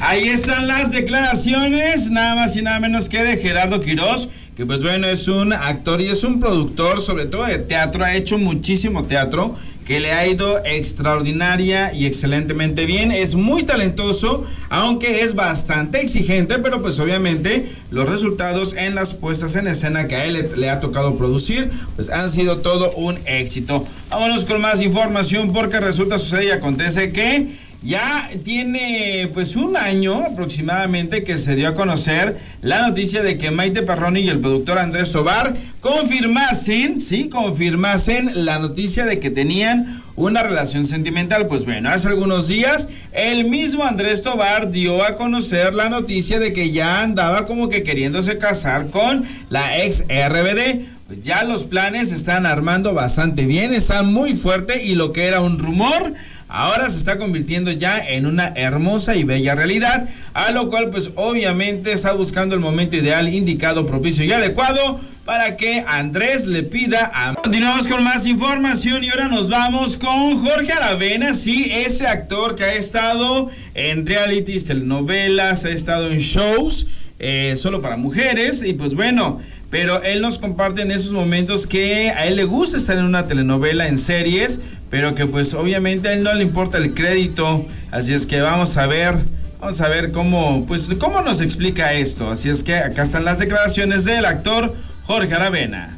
Ahí 0.00 0.28
están 0.28 0.66
las 0.66 0.90
declaraciones, 0.90 2.10
nada 2.10 2.34
más 2.34 2.56
y 2.56 2.62
nada 2.62 2.78
menos 2.78 3.08
que 3.08 3.24
de 3.24 3.38
Gerardo 3.38 3.80
Quirós, 3.80 4.28
que 4.56 4.64
pues 4.64 4.80
bueno, 4.82 5.06
es 5.08 5.26
un 5.26 5.52
actor 5.52 6.00
y 6.00 6.06
es 6.06 6.22
un 6.22 6.38
productor, 6.38 7.02
sobre 7.02 7.26
todo 7.26 7.44
de 7.44 7.58
teatro, 7.58 8.04
ha 8.04 8.14
hecho 8.14 8.38
muchísimo 8.38 9.02
teatro, 9.02 9.56
que 9.84 10.00
le 10.00 10.12
ha 10.12 10.26
ido 10.26 10.64
extraordinaria 10.64 11.92
y 11.92 12.06
excelentemente 12.06 12.86
bien, 12.86 13.12
es 13.12 13.34
muy 13.34 13.64
talentoso, 13.64 14.46
aunque 14.70 15.22
es 15.22 15.34
bastante 15.34 16.00
exigente, 16.00 16.58
pero 16.58 16.80
pues 16.80 16.98
obviamente 17.00 17.70
los 17.90 18.08
resultados 18.08 18.74
en 18.74 18.94
las 18.94 19.12
puestas 19.12 19.56
en 19.56 19.66
escena 19.66 20.08
que 20.08 20.16
a 20.16 20.24
él 20.24 20.48
le, 20.56 20.70
ha 20.70 20.80
tocado 20.80 21.16
producir, 21.16 21.70
pues 21.96 22.08
han 22.08 22.30
sido 22.30 22.58
todo 22.58 22.92
un 22.92 23.18
éxito. 23.26 23.84
Vámonos 24.08 24.44
con 24.44 24.60
más 24.60 24.80
información 24.80 25.52
porque 25.52 25.80
resulta, 25.80 26.18
sucede 26.18 26.46
y 26.46 26.50
acontece 26.50 27.12
que... 27.12 27.63
Ya 27.84 28.30
tiene 28.42 29.28
pues 29.34 29.56
un 29.56 29.76
año 29.76 30.24
aproximadamente 30.24 31.22
que 31.22 31.36
se 31.36 31.54
dio 31.54 31.68
a 31.68 31.74
conocer 31.74 32.38
la 32.62 32.88
noticia 32.88 33.22
de 33.22 33.36
que 33.36 33.50
Maite 33.50 33.82
Perroni 33.82 34.20
y 34.20 34.30
el 34.30 34.40
productor 34.40 34.78
Andrés 34.78 35.12
Tobar 35.12 35.54
confirmasen, 35.82 36.98
sí, 36.98 37.28
confirmasen 37.28 38.46
la 38.46 38.58
noticia 38.58 39.04
de 39.04 39.20
que 39.20 39.28
tenían 39.28 40.02
una 40.16 40.42
relación 40.42 40.86
sentimental. 40.86 41.46
Pues 41.46 41.66
bueno, 41.66 41.90
hace 41.90 42.08
algunos 42.08 42.48
días 42.48 42.88
el 43.12 43.44
mismo 43.50 43.84
Andrés 43.84 44.22
Tobar 44.22 44.70
dio 44.70 45.04
a 45.04 45.16
conocer 45.16 45.74
la 45.74 45.90
noticia 45.90 46.38
de 46.38 46.54
que 46.54 46.70
ya 46.70 47.02
andaba 47.02 47.44
como 47.44 47.68
que 47.68 47.82
queriéndose 47.82 48.38
casar 48.38 48.86
con 48.86 49.26
la 49.50 49.84
ex 49.84 50.04
RBD. 50.08 50.86
Pues 51.06 51.22
ya 51.22 51.44
los 51.44 51.64
planes 51.64 52.12
están 52.12 52.46
armando 52.46 52.94
bastante 52.94 53.44
bien, 53.44 53.74
están 53.74 54.10
muy 54.10 54.34
fuerte 54.34 54.82
y 54.82 54.94
lo 54.94 55.12
que 55.12 55.26
era 55.26 55.42
un 55.42 55.58
rumor 55.58 56.14
ahora 56.48 56.90
se 56.90 56.98
está 56.98 57.18
convirtiendo 57.18 57.70
ya 57.70 57.98
en 57.98 58.26
una 58.26 58.52
hermosa 58.56 59.16
y 59.16 59.24
bella 59.24 59.54
realidad, 59.54 60.08
a 60.32 60.50
lo 60.52 60.68
cual 60.68 60.90
pues 60.90 61.10
obviamente 61.14 61.92
está 61.92 62.12
buscando 62.12 62.54
el 62.54 62.60
momento 62.60 62.96
ideal, 62.96 63.28
indicado, 63.28 63.86
propicio 63.86 64.24
y 64.24 64.32
adecuado 64.32 65.00
para 65.24 65.56
que 65.56 65.82
Andrés 65.86 66.46
le 66.46 66.62
pida 66.62 67.10
a... 67.14 67.34
Continuamos 67.34 67.88
con 67.88 68.04
más 68.04 68.26
información 68.26 69.02
y 69.04 69.08
ahora 69.08 69.28
nos 69.28 69.48
vamos 69.48 69.96
con 69.96 70.44
Jorge 70.44 70.72
Aravena, 70.72 71.32
sí, 71.32 71.70
ese 71.72 72.06
actor 72.06 72.54
que 72.54 72.64
ha 72.64 72.74
estado 72.74 73.50
en 73.74 74.06
realities, 74.06 74.66
telenovelas, 74.66 75.64
ha 75.64 75.70
estado 75.70 76.10
en 76.10 76.18
shows 76.18 76.86
eh, 77.18 77.54
solo 77.56 77.80
para 77.80 77.96
mujeres. 77.96 78.62
Y 78.62 78.74
pues 78.74 78.94
bueno, 78.94 79.40
pero 79.74 80.04
él 80.04 80.22
nos 80.22 80.38
comparte 80.38 80.82
en 80.82 80.92
esos 80.92 81.10
momentos 81.10 81.66
que 81.66 82.10
a 82.10 82.26
él 82.26 82.36
le 82.36 82.44
gusta 82.44 82.76
estar 82.76 82.96
en 82.96 83.06
una 83.06 83.26
telenovela, 83.26 83.88
en 83.88 83.98
series, 83.98 84.60
pero 84.88 85.16
que 85.16 85.26
pues 85.26 85.52
obviamente 85.52 86.06
a 86.06 86.12
él 86.12 86.22
no 86.22 86.32
le 86.32 86.44
importa 86.44 86.78
el 86.78 86.94
crédito, 86.94 87.66
así 87.90 88.14
es 88.14 88.24
que 88.24 88.40
vamos 88.40 88.76
a 88.76 88.86
ver, 88.86 89.16
vamos 89.60 89.80
a 89.80 89.88
ver 89.88 90.12
cómo, 90.12 90.64
pues 90.66 90.88
cómo 91.00 91.22
nos 91.22 91.40
explica 91.40 91.92
esto, 91.92 92.30
así 92.30 92.50
es 92.50 92.62
que 92.62 92.76
acá 92.76 93.02
están 93.02 93.24
las 93.24 93.40
declaraciones 93.40 94.04
del 94.04 94.24
actor 94.26 94.72
Jorge 95.08 95.34
Aravena. 95.34 95.96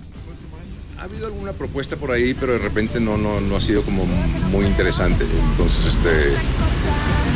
Ha 0.99 1.03
habido 1.03 1.27
alguna 1.27 1.53
propuesta 1.53 1.97
por 1.97 2.13
ahí, 2.13 2.33
pero 2.33 2.55
de 2.55 2.59
repente 2.61 2.99
no, 2.99 3.19
no, 3.19 3.43
no 3.43 3.57
ha 3.57 3.61
sido 3.61 3.83
como 3.83 4.07
muy 4.51 4.65
interesante. 4.65 5.27
Entonces, 5.51 5.85
este, 5.95 6.33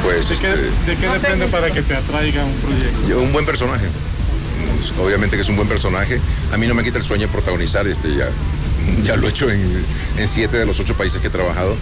pues, 0.02 0.30
¿De 0.30 0.36
qué, 0.36 0.52
este, 0.52 0.90
de 0.90 0.96
qué 0.96 1.06
depende 1.06 1.46
para 1.48 1.70
que 1.70 1.82
te 1.82 1.94
atraiga 1.94 2.46
un 2.46 2.54
proyecto? 2.54 3.08
yo- 3.10 3.20
un 3.20 3.30
buen 3.30 3.44
personaje. 3.44 3.84
Pues, 4.76 4.98
Obviamente 4.98 5.36
que 5.36 5.42
es 5.42 5.48
un 5.48 5.56
buen 5.56 5.68
personaje. 5.68 6.20
A 6.52 6.56
mí 6.56 6.66
no 6.66 6.74
me 6.74 6.82
quita 6.82 6.98
el 6.98 7.04
sueño 7.04 7.26
de 7.26 7.32
protagonizar, 7.32 7.86
este, 7.86 8.14
ya, 8.14 8.28
ya 9.04 9.16
lo 9.16 9.26
he 9.26 9.30
hecho 9.30 9.50
en, 9.50 9.84
en 10.16 10.28
siete 10.28 10.56
de 10.56 10.66
los 10.66 10.78
ocho 10.80 10.94
países 10.94 11.20
que 11.20 11.28
he 11.28 11.30
trabajado. 11.30 11.76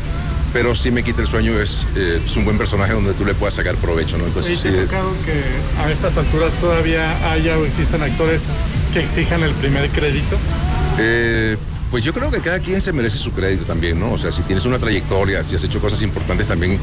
Pero 0.53 0.75
sí 0.75 0.91
me 0.91 1.03
quita 1.03 1.21
el 1.21 1.29
sueño, 1.29 1.61
es, 1.61 1.85
eh, 1.95 2.23
es 2.25 2.37
un 2.37 2.45
buen 2.45 2.57
personaje 2.57 2.95
donde 2.95 3.13
tú 3.13 3.25
le 3.27 3.35
puedas 3.35 3.55
sacar 3.55 3.75
provecho, 3.77 4.17
¿no? 4.17 4.25
¿Y 4.25 4.29
Entonces, 4.29 4.63
te 4.63 4.71
sí, 4.71 4.89
que 4.89 5.83
a 5.83 5.91
estas 5.91 6.17
alturas 6.17 6.55
todavía 6.55 7.33
haya 7.33 7.59
o 7.59 7.67
existan 7.67 8.03
actores 8.03 8.43
que 8.95 9.01
exijan 9.01 9.43
el 9.43 9.53
primer 9.53 9.91
crédito? 9.91 10.39
Eh, 10.99 11.57
pues 11.91 12.05
yo 12.05 12.13
creo 12.13 12.31
que 12.31 12.41
cada 12.41 12.61
quien 12.61 12.81
se 12.81 12.93
merece 12.93 13.17
su 13.17 13.33
crédito 13.33 13.65
también, 13.65 13.99
¿no? 13.99 14.13
O 14.13 14.19
sea, 14.19 14.31
si 14.31 14.43
tienes 14.43 14.65
una 14.67 14.79
trayectoria, 14.79 15.43
si 15.43 15.55
has 15.55 15.65
hecho 15.65 15.81
cosas 15.81 16.03
importantes 16.03 16.49
también, 16.49 16.79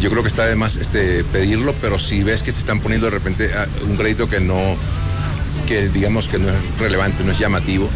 yo 0.00 0.10
creo 0.10 0.22
que 0.22 0.28
está 0.28 0.46
de 0.46 0.56
más 0.56 0.76
este, 0.76 1.24
pedirlo, 1.24 1.74
pero 1.80 1.98
si 1.98 2.22
ves 2.22 2.42
que 2.42 2.52
se 2.52 2.60
están 2.60 2.80
poniendo 2.80 3.06
de 3.06 3.10
repente 3.10 3.50
ah, 3.54 3.66
un 3.86 3.96
crédito 3.96 4.28
que 4.28 4.40
no, 4.40 4.76
que 5.66 5.88
digamos 5.88 6.28
que 6.28 6.38
no 6.38 6.48
es 6.48 6.56
relevante, 6.78 7.24
no 7.24 7.32
es 7.32 7.38
llamativo, 7.38 7.88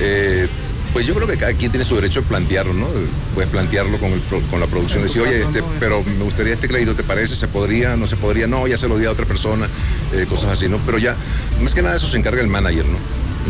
eh, 0.00 0.46
pues 0.92 1.06
yo 1.06 1.14
creo 1.14 1.26
que 1.26 1.36
cada 1.36 1.52
quien 1.54 1.72
tiene 1.72 1.84
su 1.84 1.96
derecho 1.96 2.20
de 2.20 2.28
plantearlo, 2.28 2.72
¿no? 2.72 2.86
Puedes 3.34 3.50
plantearlo 3.50 3.98
con, 3.98 4.12
el 4.12 4.20
con 4.48 4.60
la 4.60 4.66
producción, 4.66 5.02
decir, 5.02 5.22
oye, 5.22 5.42
este, 5.42 5.60
pero 5.80 6.04
me 6.04 6.22
gustaría 6.22 6.54
este 6.54 6.68
crédito, 6.68 6.94
¿te 6.94 7.02
parece? 7.02 7.34
¿Se 7.34 7.48
podría? 7.48 7.96
¿No 7.96 8.06
se 8.06 8.14
podría? 8.14 8.46
No, 8.46 8.68
ya 8.68 8.78
se 8.78 8.86
lo 8.86 8.96
di 8.96 9.06
a 9.06 9.10
otra 9.10 9.26
persona, 9.26 9.66
eh, 10.12 10.24
cosas 10.28 10.52
así, 10.52 10.68
¿no? 10.68 10.78
Pero 10.86 10.98
ya, 10.98 11.16
más 11.60 11.74
que 11.74 11.82
nada 11.82 11.96
eso 11.96 12.06
se 12.06 12.16
encarga 12.16 12.40
el 12.40 12.46
manager, 12.46 12.84
¿no? 12.84 12.98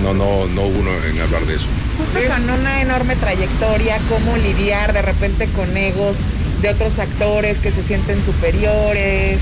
No, 0.02 0.14
no, 0.14 0.47
no 0.47 0.62
uno 0.62 0.90
en 1.07 1.21
hablar 1.21 1.45
de 1.45 1.57
eso. 1.57 1.66
Justo 1.99 2.19
con 2.35 2.50
una 2.50 2.81
enorme 2.81 3.14
trayectoria, 3.14 3.99
cómo 4.09 4.37
lidiar 4.38 4.93
de 4.93 5.02
repente 5.02 5.47
con 5.49 5.76
egos 5.76 6.16
de 6.62 6.71
otros 6.71 6.99
actores 6.99 7.59
que 7.59 7.71
se 7.71 7.83
sienten 7.83 8.25
superiores. 8.25 9.38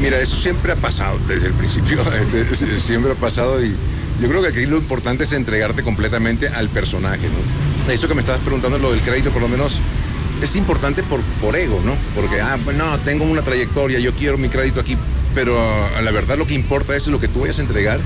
Mira, 0.00 0.20
eso 0.20 0.36
siempre 0.36 0.72
ha 0.72 0.76
pasado 0.76 1.18
desde 1.26 1.46
el 1.48 1.52
principio, 1.54 2.00
este, 2.20 2.42
es- 2.74 2.82
siempre 2.82 3.12
ha 3.12 3.14
pasado 3.14 3.64
y 3.64 3.74
yo 4.20 4.28
creo 4.28 4.42
que 4.42 4.48
aquí 4.48 4.66
lo 4.66 4.76
importante 4.76 5.24
es 5.24 5.32
entregarte 5.32 5.82
completamente 5.82 6.48
al 6.48 6.68
personaje, 6.68 7.26
¿no? 7.28 7.92
Eso 7.92 8.08
que 8.08 8.14
me 8.14 8.20
estabas 8.20 8.40
preguntando, 8.42 8.78
lo 8.78 8.92
del 8.92 9.00
crédito, 9.00 9.30
por 9.30 9.42
lo 9.42 9.48
menos 9.48 9.78
es 10.42 10.56
importante 10.56 11.02
por, 11.02 11.20
por 11.40 11.56
ego, 11.56 11.80
¿no? 11.84 11.92
Porque, 12.14 12.40
ah, 12.40 12.58
no, 12.76 12.98
tengo 13.00 13.24
una 13.24 13.42
trayectoria, 13.42 13.98
yo 13.98 14.12
quiero 14.12 14.38
mi 14.38 14.48
crédito 14.48 14.80
aquí, 14.80 14.96
pero 15.34 15.56
la 16.02 16.10
verdad 16.10 16.36
lo 16.36 16.46
que 16.46 16.54
importa 16.54 16.96
es 16.96 17.06
lo 17.06 17.20
que 17.20 17.28
tú 17.28 17.40
vayas 17.40 17.58
a 17.58 17.62
entregar 17.62 18.00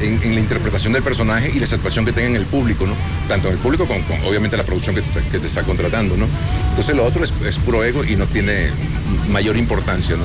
en, 0.00 0.34
la 0.34 0.40
interpretación 0.40 0.92
del 0.92 1.02
personaje 1.02 1.50
y 1.54 1.60
la 1.60 1.66
satisfacción 1.66 2.04
que 2.04 2.12
tenga 2.12 2.28
en 2.28 2.36
el 2.36 2.46
público, 2.46 2.86
¿no? 2.86 2.94
Tanto 3.28 3.48
en 3.48 3.54
el 3.54 3.60
público 3.60 3.86
como, 3.86 4.00
como, 4.02 4.26
obviamente 4.26 4.56
la 4.56 4.64
producción 4.64 4.94
que 4.94 5.02
te, 5.02 5.46
está, 5.46 5.62
contratando, 5.62 6.16
¿no? 6.16 6.26
Entonces 6.70 6.94
lo 6.94 7.04
otro 7.04 7.24
es, 7.24 7.58
puro 7.58 7.84
ego 7.84 8.04
y 8.04 8.16
no 8.16 8.26
tiene 8.26 8.68
mayor 9.30 9.56
importancia, 9.56 10.16
¿no? 10.16 10.24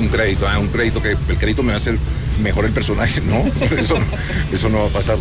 Un 0.00 0.08
crédito, 0.08 0.46
ah, 0.48 0.58
un 0.58 0.68
crédito 0.68 1.02
que 1.02 1.10
el 1.10 1.38
crédito 1.38 1.62
me 1.62 1.68
va 1.68 1.74
a 1.74 1.78
hacer 1.78 1.98
mejor 2.42 2.64
el 2.64 2.72
personaje, 2.72 3.20
no, 3.20 3.44
eso, 4.52 4.68
no- 4.68 4.78
va 4.78 4.86
a 4.86 4.90
pasar. 4.90 5.16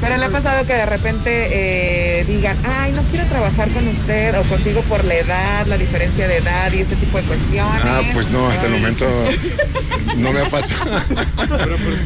Pero 0.00 0.16
le 0.16 0.24
ha 0.24 0.28
pasado 0.28 0.66
que 0.66 0.74
de 0.74 0.86
repente 0.86 1.48
eh, 1.50 2.24
digan, 2.26 2.56
ay, 2.64 2.92
no 2.92 3.02
quiero 3.04 3.26
trabajar 3.26 3.68
con 3.70 3.86
usted 3.88 4.38
o 4.38 4.42
contigo 4.44 4.80
por 4.82 5.04
la 5.04 5.14
edad, 5.14 5.66
la 5.66 5.78
diferencia 5.78 6.28
de 6.28 6.38
edad 6.38 6.72
y 6.72 6.80
ese 6.80 6.96
tipo 6.96 7.18
de 7.18 7.24
cuestiones. 7.24 7.82
Ah, 7.84 8.02
pues 8.12 8.28
no, 8.30 8.48
hasta 8.48 8.66
el 8.66 8.72
momento 8.72 9.06
no 10.16 10.32
me 10.32 10.40
ha 10.40 10.50
pasado. 10.50 10.84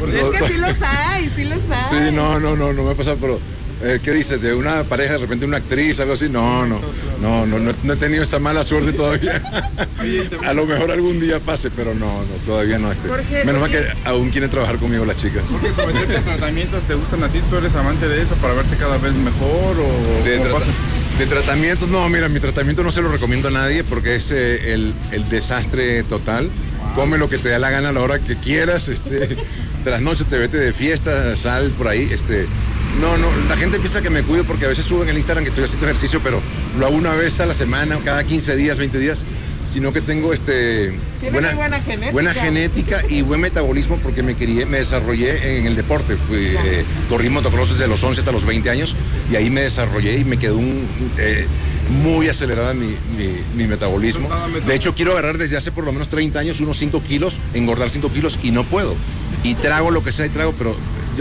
Es 0.09 0.39
que 0.39 0.47
sí 0.47 0.57
los 0.57 0.75
hay, 0.81 1.31
sí 1.35 1.43
los 1.45 1.59
hay. 1.69 1.89
Sí, 1.89 2.15
no, 2.15 2.39
no, 2.39 2.55
no, 2.55 2.73
no 2.73 2.83
me 2.83 2.91
ha 2.91 2.95
pasado, 2.95 3.17
pero 3.19 3.39
eh, 3.81 3.99
¿qué 4.03 4.11
dices? 4.11 4.41
¿De 4.41 4.53
una 4.53 4.83
pareja, 4.83 5.13
de 5.13 5.19
repente 5.19 5.45
una 5.45 5.57
actriz, 5.57 5.99
algo 5.99 6.13
así? 6.13 6.27
No, 6.29 6.65
no, 6.65 6.79
no, 7.21 7.45
no, 7.45 7.59
no, 7.59 7.73
no 7.83 7.93
he 7.93 7.95
tenido 7.95 8.23
esa 8.23 8.39
mala 8.39 8.63
suerte 8.63 8.91
todavía. 8.93 9.41
A 10.45 10.53
lo 10.53 10.65
mejor 10.65 10.91
algún 10.91 11.19
día 11.19 11.39
pase, 11.39 11.69
pero 11.71 11.93
no, 11.93 12.19
no, 12.21 12.25
todavía 12.45 12.77
no. 12.77 12.91
Este. 12.91 13.07
Jorge, 13.07 13.43
Menos 13.45 13.61
mal 13.61 13.71
que 13.71 13.85
aún 14.05 14.29
quieren 14.29 14.49
trabajar 14.49 14.77
conmigo 14.77 15.05
las 15.05 15.17
chicas. 15.17 15.43
Porque 15.51 15.71
someterte 15.71 16.17
a 16.17 16.21
tratamientos 16.21 16.83
te 16.83 16.93
gustan 16.95 17.23
a 17.23 17.29
ti, 17.29 17.39
tú 17.49 17.57
eres 17.57 17.73
amante 17.75 18.07
de 18.07 18.21
eso 18.21 18.35
para 18.35 18.53
verte 18.53 18.75
cada 18.77 18.97
vez 18.97 19.13
mejor 19.13 19.77
o 19.77 20.23
De, 20.23 20.39
trata- 20.39 20.65
tratamientos, 21.27 21.89
no, 21.89 22.07
mira, 22.09 22.29
mi 22.29 22.39
tratamiento 22.39 22.81
no 22.83 22.91
se 22.91 23.01
lo 23.01 23.11
recomiendo 23.11 23.49
a 23.49 23.51
nadie 23.51 23.83
porque 23.83 24.15
es 24.15 24.31
eh, 24.31 24.73
el, 24.73 24.93
el 25.11 25.27
desastre 25.29 26.03
total. 26.03 26.49
Come 26.95 27.17
lo 27.17 27.29
que 27.29 27.37
te 27.37 27.49
da 27.49 27.59
la 27.59 27.69
gana 27.69 27.89
a 27.89 27.91
la 27.91 27.99
hora 28.01 28.19
que 28.19 28.35
quieras, 28.35 28.87
este, 28.87 29.37
tras 29.83 30.01
noche 30.01 30.23
te 30.23 30.37
vete 30.37 30.57
de 30.57 30.73
fiesta, 30.73 31.35
sal 31.35 31.71
por 31.77 31.87
ahí, 31.87 32.09
este. 32.11 32.45
No, 33.01 33.17
no, 33.17 33.27
la 33.47 33.55
gente 33.55 33.79
piensa 33.79 34.01
que 34.01 34.09
me 34.09 34.23
cuido 34.23 34.43
porque 34.43 34.65
a 34.65 34.67
veces 34.67 34.83
subo 34.85 35.03
en 35.03 35.09
el 35.09 35.17
Instagram 35.17 35.43
que 35.43 35.49
estoy 35.49 35.63
haciendo 35.63 35.85
ejercicio, 35.87 36.19
pero 36.23 36.41
lo 36.77 36.85
hago 36.85 36.95
una 36.95 37.13
vez 37.13 37.39
a 37.39 37.45
la 37.45 37.53
semana, 37.53 37.97
cada 38.03 38.23
15 38.23 38.55
días, 38.57 38.77
20 38.77 38.97
días, 38.99 39.23
sino 39.71 39.93
que 39.93 40.01
tengo 40.01 40.33
este 40.33 40.91
muy 41.21 41.55
buena 41.55 41.79
genética. 41.79 42.11
buena 42.11 42.33
genética 42.33 43.03
y 43.07 43.21
buen 43.21 43.39
metabolismo 43.39 43.97
porque 44.03 44.21
me 44.23 44.33
crié, 44.35 44.65
me 44.65 44.79
desarrollé 44.79 45.59
en 45.59 45.67
el 45.67 45.75
deporte. 45.75 46.15
Fui, 46.17 46.37
eh, 46.47 46.83
corrí 47.07 47.29
motocross 47.29 47.69
desde 47.69 47.87
los 47.87 48.03
11 48.03 48.19
hasta 48.21 48.31
los 48.31 48.45
20 48.45 48.69
años 48.69 48.95
y 49.31 49.35
ahí 49.35 49.49
me 49.49 49.61
desarrollé 49.61 50.17
y 50.17 50.25
me 50.25 50.37
quedó 50.37 50.57
un, 50.57 50.85
eh, 51.19 51.45
muy 52.03 52.27
acelerada 52.27 52.73
mi, 52.73 52.87
mi- 53.17 53.39
mi 53.55 53.67
metabolismo. 53.67 54.27
De 54.67 54.75
hecho, 54.75 54.93
quiero 54.95 55.11
agarrar 55.13 55.37
desde 55.37 55.55
hace 55.55 55.71
por 55.71 55.85
lo 55.85 55.91
menos 55.93 56.09
30 56.09 56.39
años 56.39 56.59
unos 56.59 56.77
5 56.77 57.01
kilos, 57.07 57.35
engordar 57.53 57.89
5 57.91 58.09
kilos 58.11 58.37
y 58.43 58.51
no 58.51 58.63
puedo. 58.65 58.95
Y 59.43 59.53
trago 59.55 59.89
lo 59.91 60.03
que 60.03 60.11
sea 60.11 60.25
y 60.25 60.29
trago, 60.29 60.53
pero 60.57 60.75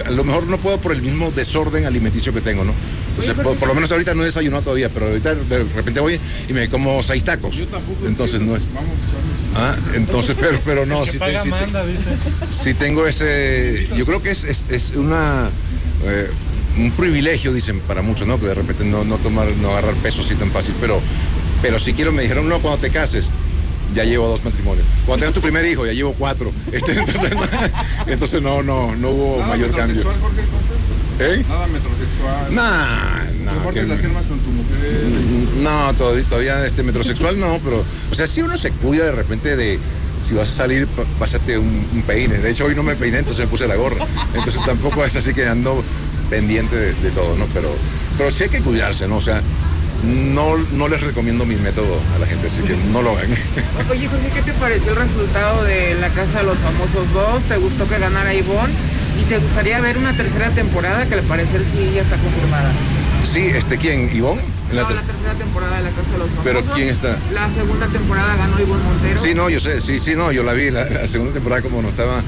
a 0.05 0.11
lo 0.11 0.25
mejor 0.25 0.47
no 0.47 0.59
puedo 0.59 0.79
por 0.79 0.93
el 0.93 1.03
mismo 1.03 1.31
desorden 1.31 1.85
alimenticio 1.87 2.33
que 2.33 2.41
tengo, 2.41 2.65
¿no? 2.65 2.73
O 3.19 3.23
sea, 3.23 3.35
por, 3.35 3.57
por 3.57 3.69
lo 3.69 3.75
menos 3.75 3.91
ahorita 3.91 4.15
no 4.15 4.23
he 4.23 4.27
desayunado 4.27 4.63
todavía, 4.63 4.89
pero 4.89 5.07
ahorita 5.09 5.35
de 5.35 5.65
repente 5.65 6.01
voy 6.01 6.19
y 6.49 6.53
me 6.53 6.69
como 6.69 7.03
seis 7.03 7.25
tacos. 7.25 7.57
Entonces 8.07 8.41
no 8.41 8.55
es. 8.57 8.63
Ah, 9.57 9.75
entonces, 9.95 10.37
pero, 10.41 10.61
pero 10.65 10.87
no, 10.87 11.05
sí, 11.07 11.19
te- 11.19 11.31
dice. 11.31 12.11
sí 12.51 12.75
tengo 12.75 13.07
ese, 13.07 13.89
yo 13.97 14.05
creo 14.07 14.23
que 14.23 14.31
es, 14.31 14.45
es- 14.45 14.71
es 14.71 14.91
una, 14.95 15.49
eh, 16.05 16.29
un 16.77 16.91
privilegio, 16.93 17.53
dicen 17.53 17.81
para 17.81 18.03
muchos, 18.03 18.27
¿no? 18.29 18.39
Que 18.39 18.47
de 18.47 18.55
repente 18.55 18.85
no, 18.85 19.05
no 19.05 19.17
tomar, 19.19 19.49
no 19.61 19.71
agarrar 19.71 19.95
peso 19.97 20.23
así 20.23 20.35
tan 20.37 20.51
fácil, 20.53 20.75
pero, 20.81 21.01
pero 21.61 21.79
si 21.81 21.93
quiero, 21.95 22.13
me 22.13 22.23
dijeron, 22.23 22.49
no, 22.49 22.61
cuando 22.61 22.81
te 22.81 22.91
cases, 22.91 23.31
ya 23.99 24.05
llevo 24.05 24.29
dos 24.29 24.45
matrimonios. 24.45 24.87
Cuando 25.07 25.25
tengas 25.25 25.35
tu 25.35 25.41
primer 25.41 25.67
hijo, 25.67 25.85
ya 25.85 25.93
llevo 25.93 26.15
cuatro. 26.17 26.53
Este, 26.73 26.93
entonces, 26.93 27.31
entonces 28.07 28.43
no, 28.43 28.63
no, 28.63 28.95
no 28.97 29.11
hubo 29.11 29.37
Nada 29.39 29.49
mayor 29.57 29.71
cambio. 29.75 29.97
metrosexual, 29.97 30.21
Jorge, 30.21 30.41
entonces. 30.43 30.79
¿Eh? 31.41 31.45
Nada 31.49 31.67
metrosexual. 31.67 32.55
Nah, 32.55 33.25
nah, 33.45 33.71
que- 33.73 33.83
las 33.83 33.99
cremas 33.99 34.25
con 34.27 34.39
tu 34.39 34.51
mujer. 34.51 34.79
No, 35.63 35.93
todavía, 35.95 36.25
todavía 36.25 36.65
este 36.67 36.83
metrosexual 36.85 37.39
no, 37.41 37.59
pero, 37.65 37.85
o 38.11 38.15
sea, 38.15 38.27
si 38.29 38.41
uno 38.43 38.57
se 38.57 38.71
cuida 38.71 39.05
de 39.07 39.13
repente 39.13 39.57
de, 39.57 39.79
si 40.23 40.35
vas 40.35 40.49
a 40.49 40.53
salir, 40.53 40.87
pásate 41.19 41.59
un, 41.59 41.87
un 41.93 42.03
peine. 42.03 42.39
De 42.39 42.51
hecho, 42.51 42.67
hoy 42.67 42.75
no 42.77 42.83
me 42.85 42.95
peiné, 42.95 43.19
entonces 43.19 43.45
me 43.47 43.51
puse 43.51 43.67
la 43.67 43.75
gorra. 43.75 44.07
Entonces 44.35 44.61
tampoco 44.65 45.05
es 45.05 45.17
así 45.17 45.35
que 45.35 45.47
ando 45.47 45.83
pendiente 46.31 46.77
de, 46.77 46.93
de 46.95 47.11
todo, 47.11 47.37
¿no? 47.37 47.47
Pero, 47.55 47.71
pero 48.17 48.31
sí 48.31 48.45
hay 48.45 48.51
que 48.51 48.61
cuidarse, 48.61 49.09
¿no? 49.09 49.17
O 49.17 49.21
sea, 49.23 49.43
no, 50.05 50.57
no 50.73 50.89
les 50.89 51.01
recomiendo 51.01 51.45
mi 51.45 51.57
método 51.57 52.01
a 52.15 52.19
la 52.19 52.27
gente, 52.27 52.47
así 52.47 52.61
que 52.63 52.77
no 52.93 53.03
lo 53.03 53.13
hagan. 53.13 53.31
Oye, 53.91 54.09
Jorge, 54.09 54.31
¿qué 54.35 54.43
te 54.43 54.53
pareció 54.53 54.93
el 54.93 54.97
resultado 54.97 55.65
de 55.65 55.97
La 56.01 56.09
Casa 56.11 56.41
de 56.41 56.45
los 56.45 56.59
Famosos 56.59 57.13
2? 57.13 57.43
¿Te 57.45 57.57
gustó 57.57 57.89
que 57.89 57.99
ganara 57.99 58.33
Ivonne? 58.35 58.73
¿Y 59.21 59.25
te 59.25 59.39
gustaría 59.39 59.81
ver 59.81 59.99
una 59.99 60.17
tercera 60.17 60.51
temporada 60.51 61.05
que 61.07 61.15
al 61.15 61.23
parecer 61.23 61.63
sí 61.75 61.93
ya 61.95 62.03
está 62.03 62.17
confirmada? 62.17 62.71
Sí, 63.25 63.51
este, 63.53 63.77
¿quién? 63.77 64.15
¿Ivonne? 64.15 64.41
En 64.71 64.77
la 64.77 64.83
No, 64.83 64.91
la 64.91 65.03
tercera 65.03 65.35
temporada 65.35 65.77
de 65.79 65.83
La 65.83 65.91
Casa 65.91 66.13
de 66.13 66.19
los 66.19 66.29
Famosos. 66.29 66.45
¿Pero 66.45 66.63
quién 66.75 66.89
está? 66.89 67.17
La 67.33 67.51
segunda 67.53 67.87
temporada 67.89 68.37
ganó 68.37 68.61
Ivonne 68.61 68.85
Montero. 68.85 69.21
Sí, 69.21 69.35
no, 69.35 69.51
yo 69.51 69.59
sé, 69.59 69.81
sí, 69.81 69.99
sí, 69.99 70.15
no, 70.15 70.31
yo 70.31 70.43
la 70.45 70.53
vi, 70.53 70.71
la, 70.71 70.85
la 70.85 71.07
segunda 71.09 71.33
temporada 71.35 71.63
como 71.63 71.83
no 71.83 71.89
estaba 71.89 72.23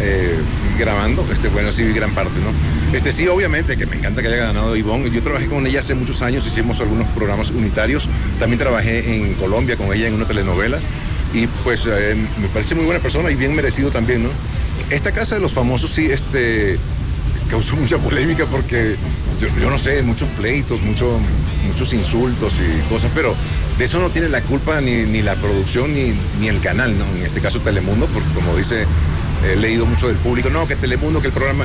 eh, 0.00 0.36
grabando, 0.78 1.26
este, 1.32 1.48
bueno, 1.48 1.70
sí 1.72 1.84
gran 1.92 2.10
parte, 2.12 2.32
¿no? 2.40 2.96
Este, 2.96 3.12
sí, 3.12 3.26
obviamente, 3.28 3.76
que 3.76 3.86
me 3.86 3.96
encanta 3.96 4.20
que 4.22 4.28
haya 4.28 4.36
ganado 4.36 4.76
Ivonne. 4.76 5.10
Yo 5.10 5.22
trabajé 5.22 5.46
con 5.46 5.66
ella 5.66 5.80
hace 5.80 5.94
muchos 5.94 6.22
años, 6.22 6.46
hicimos 6.46 6.80
algunos 6.80 7.06
programas 7.08 7.50
unitarios. 7.50 8.08
También 8.38 8.58
trabajé 8.58 9.16
en 9.16 9.34
Colombia 9.34 9.76
con 9.76 9.92
ella 9.92 10.08
en 10.08 10.14
una 10.14 10.24
telenovela. 10.26 10.78
Y 11.34 11.46
pues 11.64 11.84
eh, 11.86 12.14
me 12.40 12.48
parece 12.48 12.74
muy 12.74 12.84
buena 12.84 13.00
persona 13.00 13.30
y 13.30 13.34
bien 13.34 13.54
merecido 13.54 13.90
también, 13.90 14.22
¿no? 14.24 14.28
Esta 14.90 15.12
casa 15.12 15.36
de 15.36 15.40
los 15.40 15.52
famosos 15.52 15.90
sí, 15.90 16.06
este, 16.06 16.78
causó 17.50 17.74
mucha 17.76 17.96
polémica 17.96 18.44
porque 18.46 18.96
yo, 19.40 19.48
yo 19.60 19.70
no 19.70 19.78
sé, 19.78 20.02
muchos 20.02 20.28
pleitos, 20.30 20.82
mucho- 20.82 21.18
muchos 21.66 21.92
insultos 21.94 22.54
y 22.60 22.88
cosas, 22.92 23.10
pero 23.14 23.34
de 23.78 23.84
eso 23.84 23.98
no 23.98 24.10
tiene 24.10 24.28
la 24.28 24.42
culpa 24.42 24.80
ni, 24.82 25.04
ni 25.04 25.22
la 25.22 25.34
producción 25.36 25.94
ni, 25.94 26.12
ni 26.40 26.48
el 26.48 26.60
canal, 26.60 26.92
¿no? 26.98 27.04
En 27.18 27.24
este 27.24 27.40
caso 27.40 27.60
Telemundo, 27.60 28.06
porque 28.12 28.28
como 28.34 28.54
dice 28.54 28.84
he 29.44 29.56
leído 29.56 29.86
mucho 29.86 30.08
del 30.08 30.16
público, 30.16 30.50
no, 30.50 30.66
que 30.66 30.76
Telemundo, 30.76 31.20
que 31.20 31.28
el 31.28 31.32
programa... 31.32 31.64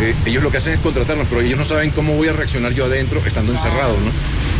Eh, 0.00 0.14
ellos 0.24 0.42
lo 0.42 0.50
que 0.50 0.56
hacen 0.56 0.72
es 0.72 0.80
contratarnos, 0.80 1.26
pero 1.28 1.42
ellos 1.42 1.58
no 1.58 1.64
saben 1.64 1.90
cómo 1.90 2.14
voy 2.16 2.28
a 2.28 2.32
reaccionar 2.32 2.72
yo 2.72 2.86
adentro 2.86 3.20
estando 3.26 3.52
encerrado, 3.52 3.92
¿no? 3.92 4.10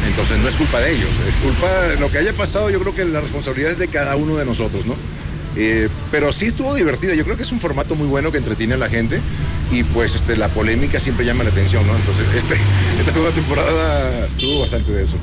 Entonces 0.06 0.38
no 0.38 0.48
es 0.48 0.54
culpa 0.56 0.80
de 0.80 0.92
ellos, 0.94 1.08
es 1.28 1.34
culpa 1.36 1.70
de 1.88 1.98
lo 1.98 2.10
que 2.10 2.18
haya 2.18 2.32
pasado, 2.32 2.68
yo 2.70 2.80
creo 2.80 2.94
que 2.94 3.04
la 3.04 3.20
responsabilidad 3.20 3.72
es 3.72 3.78
de 3.78 3.88
cada 3.88 4.16
uno 4.16 4.36
de 4.36 4.44
nosotros, 4.44 4.84
¿no? 4.84 4.94
Eh, 5.56 5.88
pero 6.10 6.32
sí 6.32 6.46
estuvo 6.46 6.74
divertida, 6.74 7.14
yo 7.14 7.24
creo 7.24 7.36
que 7.36 7.42
es 7.42 7.52
un 7.52 7.60
formato 7.60 7.94
muy 7.94 8.06
bueno 8.06 8.32
que 8.32 8.38
entretiene 8.38 8.74
a 8.74 8.78
la 8.78 8.88
gente 8.88 9.20
y 9.70 9.84
pues 9.84 10.14
este, 10.14 10.36
la 10.36 10.48
polémica 10.48 10.98
siempre 10.98 11.24
llama 11.24 11.44
la 11.44 11.50
atención, 11.50 11.86
¿no? 11.86 11.94
Entonces 11.94 12.26
este, 12.36 12.54
esta 12.98 13.12
segunda 13.12 13.34
temporada 13.34 14.26
tuvo 14.38 14.60
bastante 14.60 14.92
de 14.92 15.02
eso. 15.02 15.16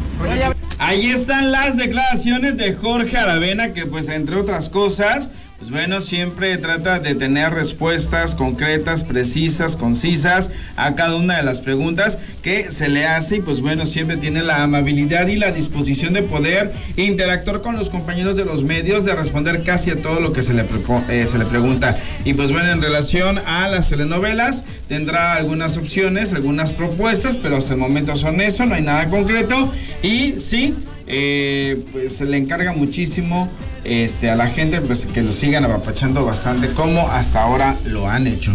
Ahí 0.78 1.12
están 1.12 1.52
las 1.52 1.78
declaraciones 1.78 2.58
de 2.58 2.74
Jorge 2.74 3.18
Aravena, 3.18 3.74
que 3.74 3.86
pues 3.86 4.08
entre 4.10 4.36
otras 4.38 4.70
cosas, 4.70 5.30
pues 5.60 5.72
bueno, 5.72 6.00
siempre 6.00 6.58
trata 6.58 7.00
de 7.00 7.16
tener 7.16 7.54
respuestas 7.54 8.34
concretas, 8.34 9.04
precisas, 9.04 9.76
concisas 9.76 10.52
a 10.78 10.96
cada 10.96 11.16
una 11.16 11.36
de 11.36 11.44
las 11.44 11.60
preguntas 11.60 12.18
que 12.42 12.72
se 12.72 12.88
le 12.88 13.06
hace 13.06 13.38
y 13.38 13.42
pues 13.42 13.60
bueno, 13.60 13.86
siempre 13.86 14.16
tiene 14.16 14.42
la 14.42 14.64
amabilidad 14.64 15.28
y 15.28 15.36
la 15.36 15.52
disposición 15.52 16.14
de 16.14 16.24
poder 16.24 16.72
interactuar 16.96 17.62
con 17.62 17.76
los 17.76 17.90
compañeros 17.90 18.38
de 18.38 18.46
los 18.46 18.64
medios, 18.64 19.04
de 19.04 19.14
responder 19.14 19.64
casi 19.64 19.92
a 19.92 20.02
todo 20.02 20.22
lo 20.22 20.32
que 20.32 20.44
se 20.44 20.54
le, 20.54 20.64
eh, 21.10 21.28
se 21.30 21.38
le 21.38 21.46
pregunta. 21.46 21.98
Y 22.24 22.34
pues 22.36 22.54
bueno, 22.54 22.72
en 22.72 22.82
relación 22.82 23.38
a 23.40 23.68
las 23.68 23.90
telenovelas, 23.90 24.64
tendrá 24.88 25.36
algunas 25.36 25.76
opciones, 25.76 26.34
algunas 26.34 26.72
propuestas, 26.72 27.36
pero 27.36 27.58
hasta 27.58 27.74
el 27.74 27.80
momento 27.80 28.16
son 28.16 28.40
eso, 28.40 28.66
no 28.66 28.76
hay 28.76 28.82
nada 28.82 29.10
concreto. 29.10 29.74
Y 30.04 30.40
sí, 30.40 30.74
eh, 31.06 31.84
pues 31.92 32.14
se 32.16 32.26
le 32.26 32.38
encarga 32.38 32.72
muchísimo 32.72 33.50
este, 33.84 34.30
a 34.30 34.36
la 34.36 34.48
gente 34.48 34.82
pues, 34.82 35.06
que 35.06 35.22
lo 35.22 35.32
sigan 35.32 35.66
apapachando 35.66 36.26
bastante 36.26 36.70
como 36.70 37.10
hasta 37.10 37.42
ahora 37.42 37.76
lo 37.86 38.10
han 38.10 38.28
hecho. 38.28 38.52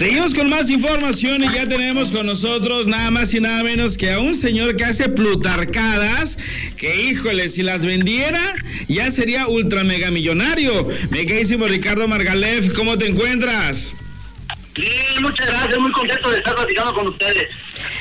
Seguimos 0.00 0.32
con 0.32 0.48
más 0.48 0.70
información 0.70 1.44
y 1.44 1.52
ya 1.52 1.68
tenemos 1.68 2.10
con 2.10 2.24
nosotros 2.24 2.86
nada 2.86 3.10
más 3.10 3.34
y 3.34 3.40
nada 3.40 3.62
menos 3.62 3.98
que 3.98 4.10
a 4.10 4.18
un 4.18 4.34
señor 4.34 4.74
que 4.74 4.84
hace 4.84 5.10
plutarcadas, 5.10 6.38
que 6.78 7.02
híjole, 7.02 7.50
si 7.50 7.62
las 7.62 7.84
vendiera 7.84 8.40
ya 8.88 9.10
sería 9.10 9.46
ultra 9.46 9.84
mega 9.84 10.10
millonario. 10.10 10.88
Me 11.10 11.26
querísimo 11.26 11.66
Ricardo 11.66 12.08
Margalef, 12.08 12.72
¿cómo 12.74 12.96
te 12.96 13.08
encuentras? 13.08 13.94
Sí, 14.74 15.20
muchas 15.20 15.46
gracias, 15.46 15.78
muy 15.78 15.92
contento 15.92 16.30
de 16.30 16.38
estar 16.38 16.54
platicando 16.54 16.94
con 16.94 17.08
ustedes. 17.08 17.48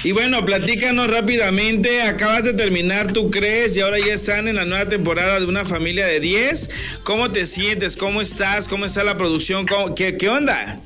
Y 0.03 0.12
bueno, 0.13 0.46
platícanos 0.46 1.08
rápidamente, 1.10 2.01
acabas 2.03 2.46
de 2.46 2.53
terminar, 2.53 3.12
¿tú 3.12 3.29
crees? 3.29 3.75
Y 3.75 3.82
ahora 3.82 3.98
ya 4.00 4.13
están 4.13 4.48
en 4.48 4.56
la 4.56 4.65
nueva 4.65 4.88
temporada 4.88 5.39
de 5.39 5.46
una 5.46 5.65
familia 5.65 6.06
de 6.08 6.20
10. 6.20 6.70
¿Cómo 7.03 7.32
te 7.32 7.46
sientes? 7.46 7.98
¿Cómo 7.98 8.22
estás? 8.22 8.68
¿Cómo 8.68 8.86
está 8.86 9.03
la 9.03 9.18
producción? 9.18 9.68
¿Cómo- 9.68 9.94
qué, 9.96 10.18
¿Qué 10.18 10.29
onda? 10.29 10.79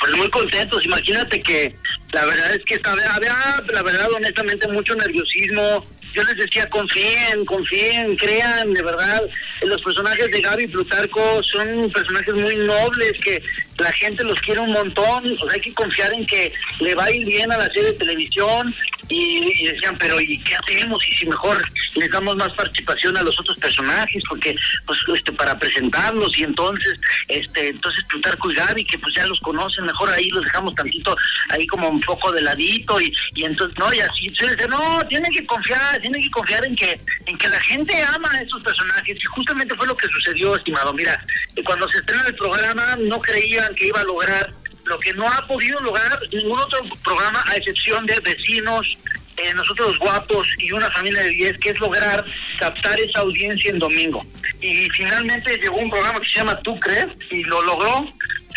Pues 0.00 0.12
muy 0.16 0.28
contentos, 0.30 0.84
imagínate 0.84 1.40
que 1.40 1.74
la 2.12 2.24
verdad 2.26 2.54
es 2.54 2.64
que 2.64 2.74
estaba, 2.74 3.00
había, 3.14 3.34
la 3.72 3.82
verdad, 3.82 4.10
honestamente, 4.12 4.68
mucho 4.68 4.94
nerviosismo. 4.94 5.84
Yo 6.16 6.22
les 6.22 6.36
decía, 6.38 6.66
confíen, 6.70 7.44
confíen, 7.44 8.16
crean, 8.16 8.72
de 8.72 8.82
verdad. 8.82 9.22
Los 9.60 9.82
personajes 9.82 10.30
de 10.30 10.40
Gaby 10.40 10.64
y 10.64 10.68
Plutarco 10.68 11.42
son 11.42 11.90
personajes 11.90 12.34
muy 12.34 12.56
nobles 12.56 13.12
que 13.22 13.42
la 13.76 13.92
gente 13.92 14.24
los 14.24 14.40
quiere 14.40 14.60
un 14.60 14.72
montón. 14.72 15.34
O 15.34 15.44
sea, 15.44 15.52
hay 15.52 15.60
que 15.60 15.74
confiar 15.74 16.14
en 16.14 16.24
que 16.24 16.50
le 16.80 16.94
va 16.94 17.04
a 17.04 17.10
ir 17.10 17.26
bien 17.26 17.52
a 17.52 17.58
la 17.58 17.66
serie 17.66 17.92
de 17.92 17.98
televisión. 17.98 18.74
Y, 19.08 19.66
decían, 19.66 19.96
pero 19.98 20.20
¿y 20.20 20.38
qué 20.40 20.56
hacemos? 20.56 21.02
Y 21.08 21.16
si 21.16 21.26
mejor 21.26 21.62
les 21.94 22.10
damos 22.10 22.36
más 22.36 22.52
participación 22.54 23.16
a 23.16 23.22
los 23.22 23.38
otros 23.38 23.56
personajes, 23.58 24.22
porque 24.28 24.54
pues 24.84 24.98
este 25.14 25.32
para 25.32 25.58
presentarlos 25.58 26.36
y 26.38 26.44
entonces 26.44 26.98
este 27.28 27.68
entonces 27.68 28.04
Plutarco 28.08 28.50
y 28.50 28.54
Gaby 28.54 28.84
que 28.84 28.98
pues 28.98 29.14
ya 29.14 29.26
los 29.26 29.40
conocen, 29.40 29.86
mejor 29.86 30.10
ahí 30.10 30.28
los 30.30 30.44
dejamos 30.44 30.74
tantito 30.74 31.16
ahí 31.50 31.66
como 31.66 31.88
un 31.88 32.00
poco 32.00 32.32
de 32.32 32.42
ladito 32.42 33.00
y, 33.00 33.12
y 33.34 33.44
entonces 33.44 33.78
no 33.78 33.92
y 33.92 34.00
así 34.00 34.28
dice, 34.28 34.68
no, 34.68 35.06
tienen 35.08 35.30
que 35.32 35.46
confiar, 35.46 36.00
tienen 36.00 36.22
que 36.22 36.30
confiar 36.30 36.66
en 36.66 36.76
que 36.76 37.00
en 37.26 37.38
que 37.38 37.48
la 37.48 37.60
gente 37.60 38.02
ama 38.14 38.30
a 38.32 38.42
esos 38.42 38.62
personajes 38.62 39.16
y 39.16 39.24
justamente 39.26 39.74
fue 39.74 39.86
lo 39.86 39.96
que 39.96 40.06
sucedió, 40.08 40.56
estimado. 40.56 40.92
Mira, 40.92 41.24
cuando 41.64 41.88
se 41.88 41.98
estrena 41.98 42.24
el 42.26 42.34
programa 42.34 42.96
no 43.00 43.20
creían 43.20 43.74
que 43.74 43.86
iba 43.86 44.00
a 44.00 44.04
lograr 44.04 44.50
lo 44.86 44.98
que 44.98 45.12
no 45.14 45.28
ha 45.28 45.46
podido 45.46 45.80
lograr 45.80 46.18
ningún 46.32 46.58
otro 46.58 46.80
programa 47.04 47.42
a 47.46 47.56
excepción 47.56 48.06
de 48.06 48.18
vecinos, 48.20 48.96
eh, 49.36 49.52
nosotros 49.54 49.88
los 49.88 49.98
guapos 49.98 50.46
y 50.58 50.72
una 50.72 50.90
familia 50.90 51.22
de 51.22 51.30
10, 51.30 51.58
que 51.58 51.70
es 51.70 51.80
lograr 51.80 52.24
captar 52.58 52.98
esa 53.00 53.20
audiencia 53.20 53.70
en 53.70 53.78
domingo. 53.78 54.24
Y 54.60 54.88
finalmente 54.90 55.58
llegó 55.58 55.76
un 55.76 55.90
programa 55.90 56.20
que 56.20 56.26
se 56.26 56.38
llama 56.38 56.58
Tú 56.60 56.78
crees 56.80 57.08
y 57.30 57.42
lo 57.44 57.60
logró. 57.62 58.08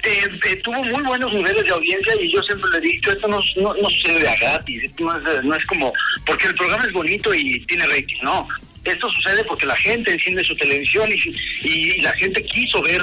Eh, 0.03 0.29
eh, 0.45 0.55
tuvo 0.63 0.81
muy 0.85 1.03
buenos 1.03 1.33
niveles 1.33 1.65
de 1.65 1.71
audiencia 1.71 2.15
y 2.21 2.31
yo 2.31 2.41
siempre 2.43 2.69
le 2.71 2.77
he 2.77 2.81
dicho, 2.81 3.11
esto 3.11 3.27
no, 3.27 3.41
no, 3.57 3.73
no 3.73 3.89
sucede 3.89 4.29
a 4.29 4.35
gratis, 4.37 4.91
no 4.97 5.17
es, 5.17 5.43
no 5.43 5.55
es 5.55 5.65
como, 5.65 5.91
porque 6.25 6.47
el 6.47 6.55
programa 6.55 6.85
es 6.85 6.93
bonito 6.93 7.33
y 7.33 7.59
tiene 7.65 7.85
rating, 7.85 8.15
no. 8.23 8.47
Esto 8.85 9.09
sucede 9.11 9.43
porque 9.43 9.65
la 9.65 9.75
gente 9.75 10.11
enciende 10.11 10.43
su 10.43 10.55
televisión 10.55 11.09
y, 11.11 11.69
y 11.69 12.01
la 12.01 12.13
gente 12.13 12.43
quiso 12.45 12.81
ver, 12.81 13.01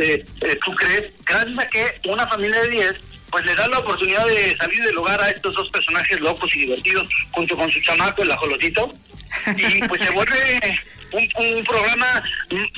eh, 0.00 0.24
eh, 0.42 0.58
tú 0.64 0.72
crees, 0.72 1.12
gracias 1.24 1.58
a 1.58 1.68
que 1.68 2.00
una 2.04 2.26
familia 2.26 2.60
de 2.62 2.70
10 2.70 3.04
pues 3.30 3.44
le 3.46 3.54
da 3.56 3.66
la 3.66 3.80
oportunidad 3.80 4.24
de 4.26 4.56
salir 4.56 4.80
del 4.84 4.96
hogar 4.96 5.20
a 5.20 5.28
estos 5.28 5.54
dos 5.54 5.68
personajes 5.70 6.20
locos 6.20 6.54
y 6.54 6.60
divertidos 6.60 7.08
junto 7.32 7.56
con 7.56 7.68
su 7.70 7.80
chamaco, 7.80 8.22
el 8.22 8.30
ajolotito, 8.30 8.94
y 9.56 9.82
pues 9.88 10.04
se 10.04 10.10
vuelve 10.10 10.78
un, 11.10 11.56
un 11.56 11.64
programa 11.64 12.22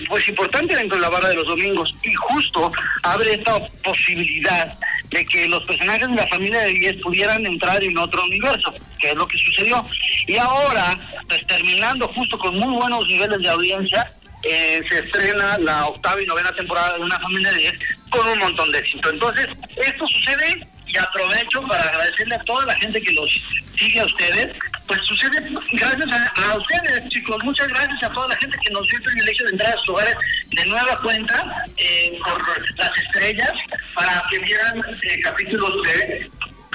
pues 0.08 0.26
importante 0.28 0.74
dentro 0.74 0.96
de 0.96 1.02
la 1.02 1.10
barra 1.10 1.28
de 1.28 1.34
los 1.34 1.46
domingos 1.46 1.94
y 2.02 2.12
justo 2.14 2.72
abre 3.02 3.34
esta 3.34 3.58
posibilidad 3.84 4.78
de 5.10 5.24
que 5.26 5.48
los 5.48 5.62
personajes 5.64 6.08
de 6.08 6.14
la 6.14 6.26
familia 6.26 6.60
de 6.62 6.72
10 6.72 7.02
pudieran 7.02 7.44
entrar 7.46 7.82
en 7.82 7.96
otro 7.98 8.24
universo, 8.24 8.74
que 8.98 9.10
es 9.10 9.14
lo 9.14 9.26
que 9.26 9.38
sucedió. 9.38 9.84
Y 10.26 10.36
ahora, 10.36 10.98
pues 11.28 11.46
terminando 11.46 12.08
justo 12.08 12.38
con 12.38 12.58
muy 12.58 12.74
buenos 12.74 13.06
niveles 13.06 13.40
de 13.40 13.48
audiencia, 13.48 14.06
eh, 14.42 14.82
se 14.88 15.00
estrena 15.00 15.58
la 15.58 15.86
octava 15.86 16.22
y 16.22 16.26
novena 16.26 16.52
temporada 16.52 16.94
de 16.94 17.04
Una 17.04 17.18
Familia 17.18 17.50
de 17.52 17.58
10 17.58 17.74
con 18.10 18.28
un 18.28 18.38
montón 18.38 18.70
de 18.70 18.78
éxito. 18.78 19.10
Entonces, 19.10 19.48
esto 19.76 20.06
sucede 20.06 20.66
y 20.86 20.96
aprovecho 20.96 21.62
para 21.62 21.82
agradecerle 21.82 22.36
a 22.36 22.44
toda 22.44 22.64
la 22.66 22.74
gente 22.76 23.00
que 23.00 23.12
los 23.12 23.28
sigue 23.76 24.00
a 24.00 24.06
ustedes. 24.06 24.56
Pues 24.86 25.00
sucede 25.02 25.42
gracias 25.72 26.08
a, 26.12 26.52
a 26.52 26.58
ustedes, 26.58 27.08
chicos. 27.08 27.42
Muchas 27.42 27.68
gracias 27.68 28.02
a 28.04 28.10
toda 28.10 28.28
la 28.28 28.36
gente 28.36 28.56
que 28.62 28.70
nos 28.70 28.86
dio 28.86 28.98
el 28.98 29.04
privilegio 29.04 29.46
de 29.46 29.52
entrar 29.52 29.72
a 29.74 29.78
sus 29.78 29.88
hogares 29.88 30.14
de 30.52 30.66
nueva 30.66 31.00
cuenta 31.02 31.66
eh, 31.76 32.18
por 32.24 32.40
las 32.78 32.98
estrellas 32.98 33.52
para 33.94 34.22
que 34.30 34.38
vieran 34.38 34.78
eh, 35.02 35.20
capítulos 35.22 35.82
de 35.82 36.30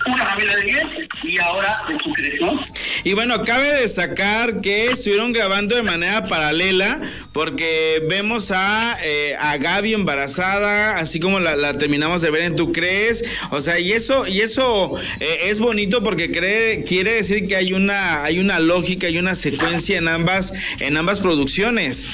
Una 0.07 0.25
Familia 0.25 0.55
de 0.55 0.63
10 0.63 0.85
y 1.23 1.39
ahora 1.39 1.83
de 1.87 1.97
su 2.03 2.11
creación. 2.11 2.59
Y 3.03 3.13
bueno, 3.13 3.43
cabe 3.43 3.81
destacar 3.81 4.61
que 4.61 4.85
estuvieron 4.87 5.31
grabando 5.31 5.75
de 5.75 5.83
manera 5.83 6.27
paralela 6.27 6.99
porque 7.33 8.01
vemos 8.09 8.49
a, 8.51 8.97
eh, 9.03 9.35
a 9.39 9.57
Gaby 9.57 9.93
embarazada, 9.93 10.97
así 10.97 11.19
como 11.19 11.39
la, 11.39 11.55
la 11.55 11.77
terminamos 11.77 12.21
de 12.21 12.31
ver 12.31 12.43
en 12.43 12.55
Tu 12.55 12.73
Crees. 12.73 13.23
O 13.51 13.61
sea, 13.61 13.79
y 13.79 13.91
eso, 13.91 14.25
y 14.25 14.41
eso 14.41 14.97
eh, 15.19 15.39
es 15.43 15.59
bonito 15.59 16.03
porque 16.03 16.31
cree, 16.31 16.83
quiere 16.83 17.13
decir 17.13 17.47
que 17.47 17.55
hay 17.55 17.73
una, 17.73 18.23
hay 18.23 18.39
una 18.39 18.59
lógica 18.59 19.07
y 19.09 19.19
una 19.19 19.35
secuencia 19.35 19.97
en 19.97 20.07
ambas, 20.07 20.53
en 20.79 20.97
ambas 20.97 21.19
producciones. 21.19 22.11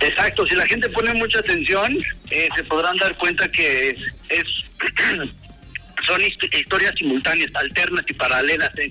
Exacto, 0.00 0.46
si 0.46 0.54
la 0.54 0.66
gente 0.66 0.88
pone 0.90 1.12
mucha 1.14 1.40
atención, 1.40 1.96
eh, 2.30 2.48
se 2.54 2.64
podrán 2.64 2.96
dar 2.98 3.16
cuenta 3.16 3.50
que 3.50 3.96
es 4.28 4.46
son 6.08 6.20
hist- 6.22 6.52
historias 6.58 6.94
simultáneas, 6.96 7.54
alternas 7.54 8.04
y 8.08 8.12
paralelas, 8.14 8.70
en, 8.78 8.90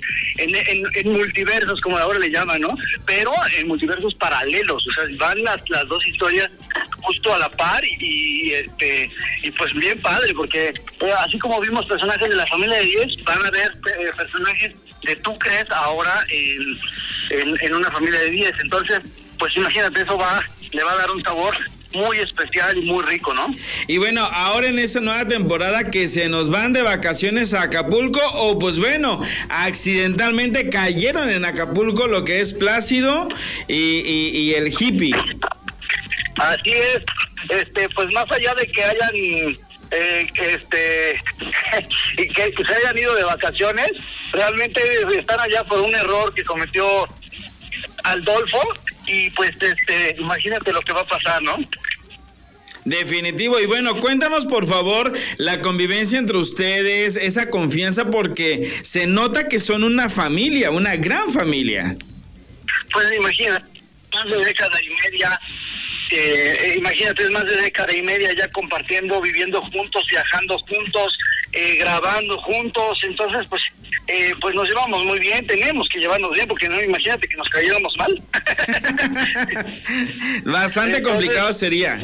en, 0.55 0.85
en- 0.93 1.11
multiversos, 1.11 1.81
como 1.81 1.97
ahora 1.97 2.19
le 2.19 2.29
llaman, 2.29 2.61
¿no? 2.61 2.69
Pero 3.05 3.31
en 3.57 3.67
multiversos 3.67 4.13
paralelos, 4.15 4.87
o 4.87 4.91
sea, 4.93 5.03
van 5.17 5.43
las, 5.43 5.59
las 5.69 5.87
dos 5.87 6.05
historias 6.07 6.49
justo 7.01 7.33
a 7.33 7.39
la 7.39 7.49
par 7.49 7.83
y, 7.83 7.97
y, 8.49 8.53
este 8.53 9.09
y 9.43 9.51
pues 9.51 9.73
bien 9.73 9.99
padre, 10.01 10.33
porque 10.33 10.67
eh, 10.69 11.11
así 11.25 11.37
como 11.39 11.59
vimos 11.59 11.85
personajes 11.87 12.29
de 12.29 12.35
la 12.35 12.47
familia 12.47 12.77
de 12.77 12.85
10, 12.85 13.23
van 13.23 13.45
a 13.45 13.49
ver 13.51 13.71
eh, 13.99 14.11
personajes 14.15 14.75
de 15.03 15.15
tú 15.17 15.37
crees 15.39 15.69
ahora 15.71 16.13
en, 16.29 16.77
en, 17.39 17.57
en 17.61 17.73
una 17.75 17.89
familia 17.91 18.19
de 18.21 18.29
10. 18.31 18.53
Entonces, 18.61 18.99
pues 19.39 19.55
imagínate, 19.57 20.01
eso 20.01 20.17
va, 20.17 20.43
le 20.71 20.83
va 20.83 20.91
a 20.91 20.97
dar 20.97 21.11
un 21.11 21.23
sabor 21.23 21.55
muy 21.93 22.19
especial 22.19 22.77
y 22.77 22.81
muy 22.81 23.03
rico, 23.05 23.33
¿no? 23.33 23.53
Y 23.87 23.97
bueno, 23.97 24.23
ahora 24.25 24.67
en 24.67 24.77
esta 24.79 24.99
nueva 24.99 25.25
temporada 25.25 25.85
que 25.89 26.07
se 26.07 26.27
nos 26.29 26.49
van 26.49 26.73
de 26.73 26.81
vacaciones 26.81 27.53
a 27.53 27.63
Acapulco, 27.63 28.19
o 28.35 28.59
pues 28.59 28.77
bueno, 28.79 29.21
accidentalmente 29.49 30.69
cayeron 30.69 31.29
en 31.29 31.45
Acapulco 31.45 32.07
lo 32.07 32.23
que 32.25 32.41
es 32.41 32.53
Plácido 32.53 33.27
y, 33.67 33.73
y- 33.73 34.37
y 34.37 34.53
el 34.53 34.67
hippie. 34.67 35.15
Así 36.35 36.71
es, 36.71 36.99
este, 37.49 37.89
pues 37.89 38.11
más 38.13 38.29
allá 38.31 38.53
de 38.55 38.67
que 38.67 38.83
hayan, 38.83 39.11
eh, 39.91 40.27
que 40.35 40.53
este, 40.53 41.19
y 42.17 42.27
que, 42.27 42.51
que 42.51 42.63
se 42.65 42.73
hayan 42.75 42.97
ido 42.97 43.15
de 43.15 43.23
vacaciones, 43.23 43.89
realmente 44.33 44.81
están 45.17 45.39
allá 45.39 45.63
por 45.63 45.79
un 45.81 45.95
error 45.95 46.33
que 46.33 46.43
cometió 46.43 46.85
Aldolfo 48.03 48.59
y 49.07 49.29
pues, 49.31 49.51
este, 49.61 50.15
imagínate 50.19 50.71
lo 50.71 50.81
que 50.81 50.93
va 50.93 51.01
a 51.01 51.05
pasar, 51.05 51.41
¿no? 51.41 51.57
Definitivo. 52.87 53.59
Y 53.59 53.65
bueno, 53.65 53.99
cuéntanos 53.99 54.45
por 54.45 54.65
favor 54.65 55.11
la 55.37 55.59
convivencia 55.59 56.17
entre 56.17 56.37
ustedes, 56.37 57.17
esa 57.17 57.49
confianza, 57.49 58.05
porque 58.09 58.71
se 58.81 59.07
nota 59.07 59.49
que 59.49 59.59
son 59.59 59.83
una 59.83 60.09
familia, 60.09 60.71
una 60.71 60.95
gran 60.95 61.33
familia. 61.33 61.97
Pues 62.93 63.11
imagínate, 63.13 63.65
más 64.13 64.25
de 64.25 64.45
década 64.45 64.79
y 64.81 65.11
media, 65.11 65.39
eh, 66.11 66.75
imagínate, 66.77 67.23
es 67.23 67.31
más 67.31 67.45
de 67.45 67.57
década 67.57 67.93
y 67.93 68.01
media 68.01 68.33
ya 68.33 68.47
compartiendo, 68.53 69.19
viviendo 69.21 69.61
juntos, 69.63 70.05
viajando 70.09 70.57
juntos, 70.59 71.17
eh, 71.51 71.75
grabando 71.75 72.37
juntos, 72.37 72.99
entonces 73.03 73.47
pues 73.49 73.63
eh, 74.07 74.33
pues 74.39 74.55
nos 74.55 74.67
llevamos 74.67 75.03
muy 75.05 75.19
bien, 75.19 75.45
tenemos 75.47 75.87
que 75.89 75.99
llevarnos 75.99 76.31
bien, 76.31 76.47
porque 76.47 76.69
no 76.69 76.81
imagínate 76.81 77.27
que 77.27 77.37
nos 77.37 77.49
cayéramos 77.49 77.95
mal. 77.97 78.17
Bastante 80.45 80.97
Entonces- 80.97 81.01
complicado 81.01 81.53
sería. 81.53 81.99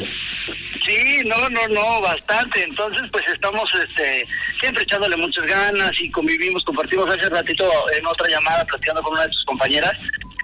Sí, 0.86 1.22
no, 1.24 1.48
no, 1.48 1.66
no, 1.68 2.00
bastante. 2.02 2.62
Entonces, 2.62 3.02
pues 3.10 3.24
estamos 3.32 3.64
este, 3.88 4.26
siempre 4.60 4.82
echándole 4.82 5.16
muchas 5.16 5.46
ganas 5.46 5.92
y 5.98 6.10
convivimos, 6.10 6.62
compartimos 6.64 7.08
hace 7.08 7.28
ratito 7.30 7.66
en 7.96 8.06
otra 8.06 8.28
llamada 8.28 8.64
platicando 8.66 9.02
con 9.02 9.14
una 9.14 9.22
de 9.22 9.28
tus 9.30 9.44
compañeras. 9.44 9.92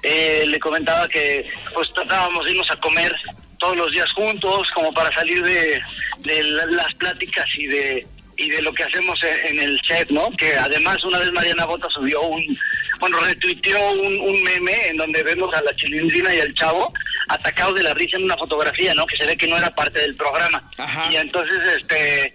eh, 0.03 0.45
le 0.47 0.59
comentaba 0.59 1.07
que 1.09 1.47
pues 1.75 1.93
tratábamos 1.93 2.43
de 2.47 2.53
irnos 2.53 2.71
a 2.71 2.77
comer 2.77 3.15
todos 3.59 3.77
los 3.77 3.93
días 3.93 4.11
juntos, 4.15 4.71
como 4.73 4.95
para 4.95 5.15
salir 5.15 5.43
de, 5.43 5.79
de 6.21 6.43
la- 6.43 6.65
las 6.67 6.95
pláticas 6.95 7.45
y 7.59 7.67
de 7.67 8.07
y 8.41 8.49
de 8.49 8.63
lo 8.63 8.73
que 8.73 8.85
hacemos 8.85 9.19
en, 9.23 9.59
en 9.59 9.69
el 9.69 9.81
set, 9.87 10.11
¿no? 10.11 10.31
Que 10.31 10.55
además 10.57 11.05
una 11.05 11.19
vez 11.19 11.31
Mariana 11.33 11.67
Bota 11.67 11.89
subió 11.91 12.23
un, 12.23 12.59
bueno, 12.99 13.21
retuiteó 13.21 13.93
un, 13.93 14.19
un 14.19 14.43
meme 14.43 14.89
en 14.89 14.97
donde 14.97 15.23
vemos 15.23 15.55
a 15.55 15.63
la 15.63 15.75
chilindrina 15.77 16.35
y 16.35 16.41
al 16.41 16.55
chavo 16.55 16.93
atacados 17.29 17.75
de 17.75 17.83
la 17.83 17.93
risa 17.93 18.17
en 18.17 18.25
una 18.25 18.37
fotografía, 18.39 18.95
¿no? 18.95 19.07
Que 19.07 19.17
se 19.17 19.27
ve 19.27 19.37
que 19.37 19.47
no 19.47 19.59
era 19.59 19.71
parte 19.71 20.01
del 20.01 20.15
programa. 20.17 20.63
Y 21.11 21.17
entonces, 21.17 21.59
este, 21.77 22.35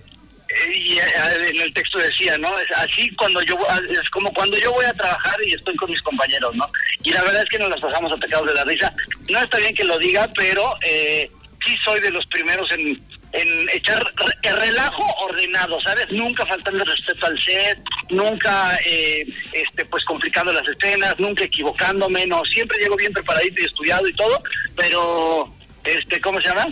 y 0.72 1.00
eh, 1.00 1.04
en 1.50 1.62
el 1.62 1.74
texto 1.74 1.98
decía, 1.98 2.38
¿no? 2.38 2.58
Es 2.60 2.72
así 2.78 3.10
cuando 3.15 3.41
yo, 3.41 3.58
es 3.89 4.10
como 4.12 4.32
cuando 4.34 4.58
yo 4.60 4.72
voy 4.72 4.86
a 4.86 4.94
trabajar 4.94 5.36
y 5.44 5.54
estoy 5.54 5.76
con 5.76 5.89
mis 5.89 6.02
compañeros, 6.04 6.56
¿no? 6.56 6.68
Y 7.04 7.10
la 7.12 7.24
verdad 7.24 7.41
es 7.41 7.50
que 7.50 7.60
nos 7.60 7.70
las 7.70 7.82
pasamos 7.82 8.12
atacados 8.12 8.48
de 8.48 8.54
la 8.54 8.63
risa. 8.63 8.91
No 9.30 9.39
está 9.39 9.58
bien 9.58 9.74
que 9.74 9.84
lo 9.84 9.98
diga, 9.98 10.30
pero 10.36 10.78
eh, 10.82 11.30
sí 11.65 11.76
soy 11.84 12.00
de 12.00 12.12
los 12.12 12.26
primeros 12.28 12.72
en, 12.72 12.96
en 13.36 13.69
echar 13.69 14.13
el 14.43 14.58
relajo 14.58 15.04
ordenado, 15.26 15.80
¿sabes? 15.82 16.10
Nunca 16.12 16.45
faltando 16.45 16.86
respeto 16.86 17.26
al 17.26 17.38
set, 17.38 17.78
nunca, 18.10 18.80
eh, 18.86 19.28
este, 19.52 19.84
pues 19.86 20.06
complicando 20.06 20.54
las 20.54 20.67
escenas, 20.67 21.19
nunca 21.19 21.43
equivocándome, 21.43 22.26
no, 22.28 22.43
siempre 22.45 22.80
llego 22.80 22.95
bien 22.95 23.12
preparadito 23.12 23.62
y 23.62 23.65
estudiado 23.65 24.08
y 24.08 24.13
todo, 24.13 24.41
pero, 24.78 25.54
este, 25.84 26.21
¿cómo 26.21 26.39
se 26.39 26.48
llama? 26.48 26.67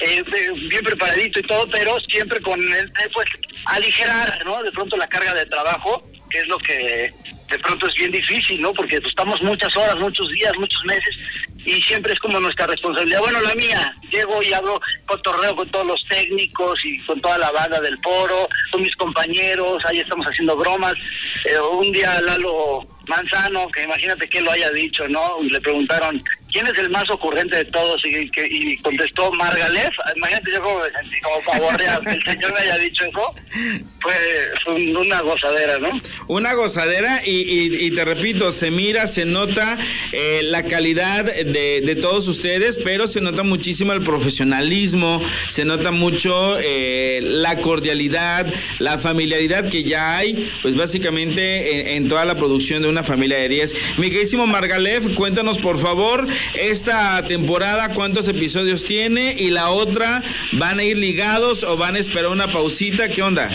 Eh, 0.00 0.22
bien 0.68 0.84
preparadito 0.84 1.40
y 1.40 1.42
todo, 1.42 1.68
pero 1.70 1.98
siempre 2.00 2.40
con, 2.40 2.60
el, 2.60 2.90
pues, 3.12 3.28
aligerar, 3.66 4.42
¿no? 4.44 4.62
De 4.62 4.72
pronto 4.72 4.96
la 4.96 5.08
carga 5.08 5.34
de 5.34 5.46
trabajo, 5.46 6.02
que 6.30 6.38
es 6.38 6.48
lo 6.48 6.58
que 6.58 7.12
de 7.50 7.58
pronto 7.58 7.86
es 7.86 7.94
bien 7.94 8.10
difícil, 8.10 8.60
¿no? 8.60 8.72
Porque 8.72 9.00
pues, 9.00 9.10
estamos 9.10 9.40
muchas 9.42 9.76
horas, 9.76 9.96
muchos 9.96 10.28
días, 10.30 10.52
muchos 10.58 10.84
meses, 10.84 11.16
y 11.64 11.80
siempre 11.82 12.12
es 12.12 12.18
como 12.20 12.40
nuestra 12.40 12.66
responsabilidad. 12.66 13.20
Bueno, 13.20 13.40
la 13.40 13.54
mía, 13.54 13.94
llego 14.10 14.42
y 14.42 14.52
hablo 14.52 14.80
cotorreo 15.06 15.54
con 15.56 15.68
todos 15.70 15.86
los 15.86 16.04
técnicos 16.06 16.84
y 16.84 16.98
con 17.04 17.20
toda 17.20 17.38
la 17.38 17.50
banda 17.50 17.80
del 17.80 17.98
foro, 17.98 18.48
con 18.70 18.82
mis 18.82 18.94
compañeros, 18.96 19.82
ahí 19.86 19.98
estamos 19.98 20.26
haciendo 20.26 20.56
bromas. 20.56 20.94
Eh, 21.44 21.58
un 21.58 21.90
día 21.92 22.20
Lalo 22.20 22.86
Manzano, 23.06 23.68
que 23.68 23.82
imagínate 23.82 24.28
que 24.28 24.40
lo 24.40 24.52
haya 24.52 24.70
dicho, 24.70 25.08
¿no? 25.08 25.42
Le 25.42 25.60
preguntaron, 25.60 26.22
¿quién 26.56 26.66
es 26.74 26.78
el 26.78 26.90
más 26.90 27.08
ocurrente 27.10 27.56
de 27.58 27.64
todos? 27.66 28.02
Y, 28.06 28.30
que, 28.30 28.46
y 28.50 28.76
contestó 28.78 29.30
Margalef. 29.32 29.94
Imagínate 30.16 30.52
yo 30.52 30.62
como 30.62 30.78
me 30.78 30.90
sentí 30.90 31.20
como 31.20 31.42
favorrea 31.42 32.00
que 32.02 32.10
el 32.16 32.22
señor 32.24 32.52
me 32.54 32.60
haya 32.60 32.78
dicho 32.78 33.04
eso. 33.04 33.34
Fue, 34.00 34.12
fue 34.64 34.74
un- 34.74 34.96
una 34.96 35.20
gozadera, 35.20 35.78
¿no? 35.78 35.90
Una 36.28 36.54
gozadera 36.54 37.20
y, 37.26 37.30
y- 37.30 37.86
y 37.86 37.90
te 37.90 38.04
repito, 38.04 38.52
se 38.52 38.70
mira, 38.70 39.06
se 39.06 39.26
nota 39.26 39.78
eh, 40.12 40.40
la 40.44 40.62
calidad 40.64 41.24
de, 41.24 41.82
de 41.84 41.96
todos 41.96 42.26
ustedes, 42.28 42.78
pero 42.82 43.06
se 43.06 43.20
nota 43.20 43.42
muchísimo 43.42 43.92
el 43.92 44.02
profesionalismo, 44.02 45.20
se 45.48 45.64
nota 45.64 45.90
mucho 45.90 46.56
eh, 46.60 47.20
la 47.22 47.60
cordialidad, 47.60 48.46
la 48.78 48.98
familiaridad 48.98 49.68
que 49.68 49.84
ya 49.84 50.16
hay, 50.16 50.50
pues 50.62 50.74
básicamente 50.76 51.80
en, 51.80 52.04
en 52.04 52.08
toda 52.08 52.24
la 52.24 52.36
producción 52.36 52.82
de 52.82 52.88
una 52.88 53.02
familia 53.02 53.38
de 53.38 53.48
10. 53.48 53.74
Mi 53.98 54.08
queridísimo 54.08 54.46
Margalef, 54.46 55.12
cuéntanos 55.14 55.58
por 55.58 55.78
favor 55.80 56.26
esta 56.54 57.26
temporada 57.26 57.92
cuántos 57.94 58.28
episodios 58.28 58.84
tiene 58.84 59.34
y 59.34 59.50
la 59.50 59.70
otra, 59.70 60.22
¿van 60.52 60.78
a 60.78 60.84
ir 60.84 60.96
ligados 60.96 61.62
o 61.64 61.76
van 61.76 61.96
a 61.96 61.98
esperar 61.98 62.30
una 62.30 62.50
pausita? 62.50 63.08
¿Qué 63.08 63.22
onda? 63.22 63.50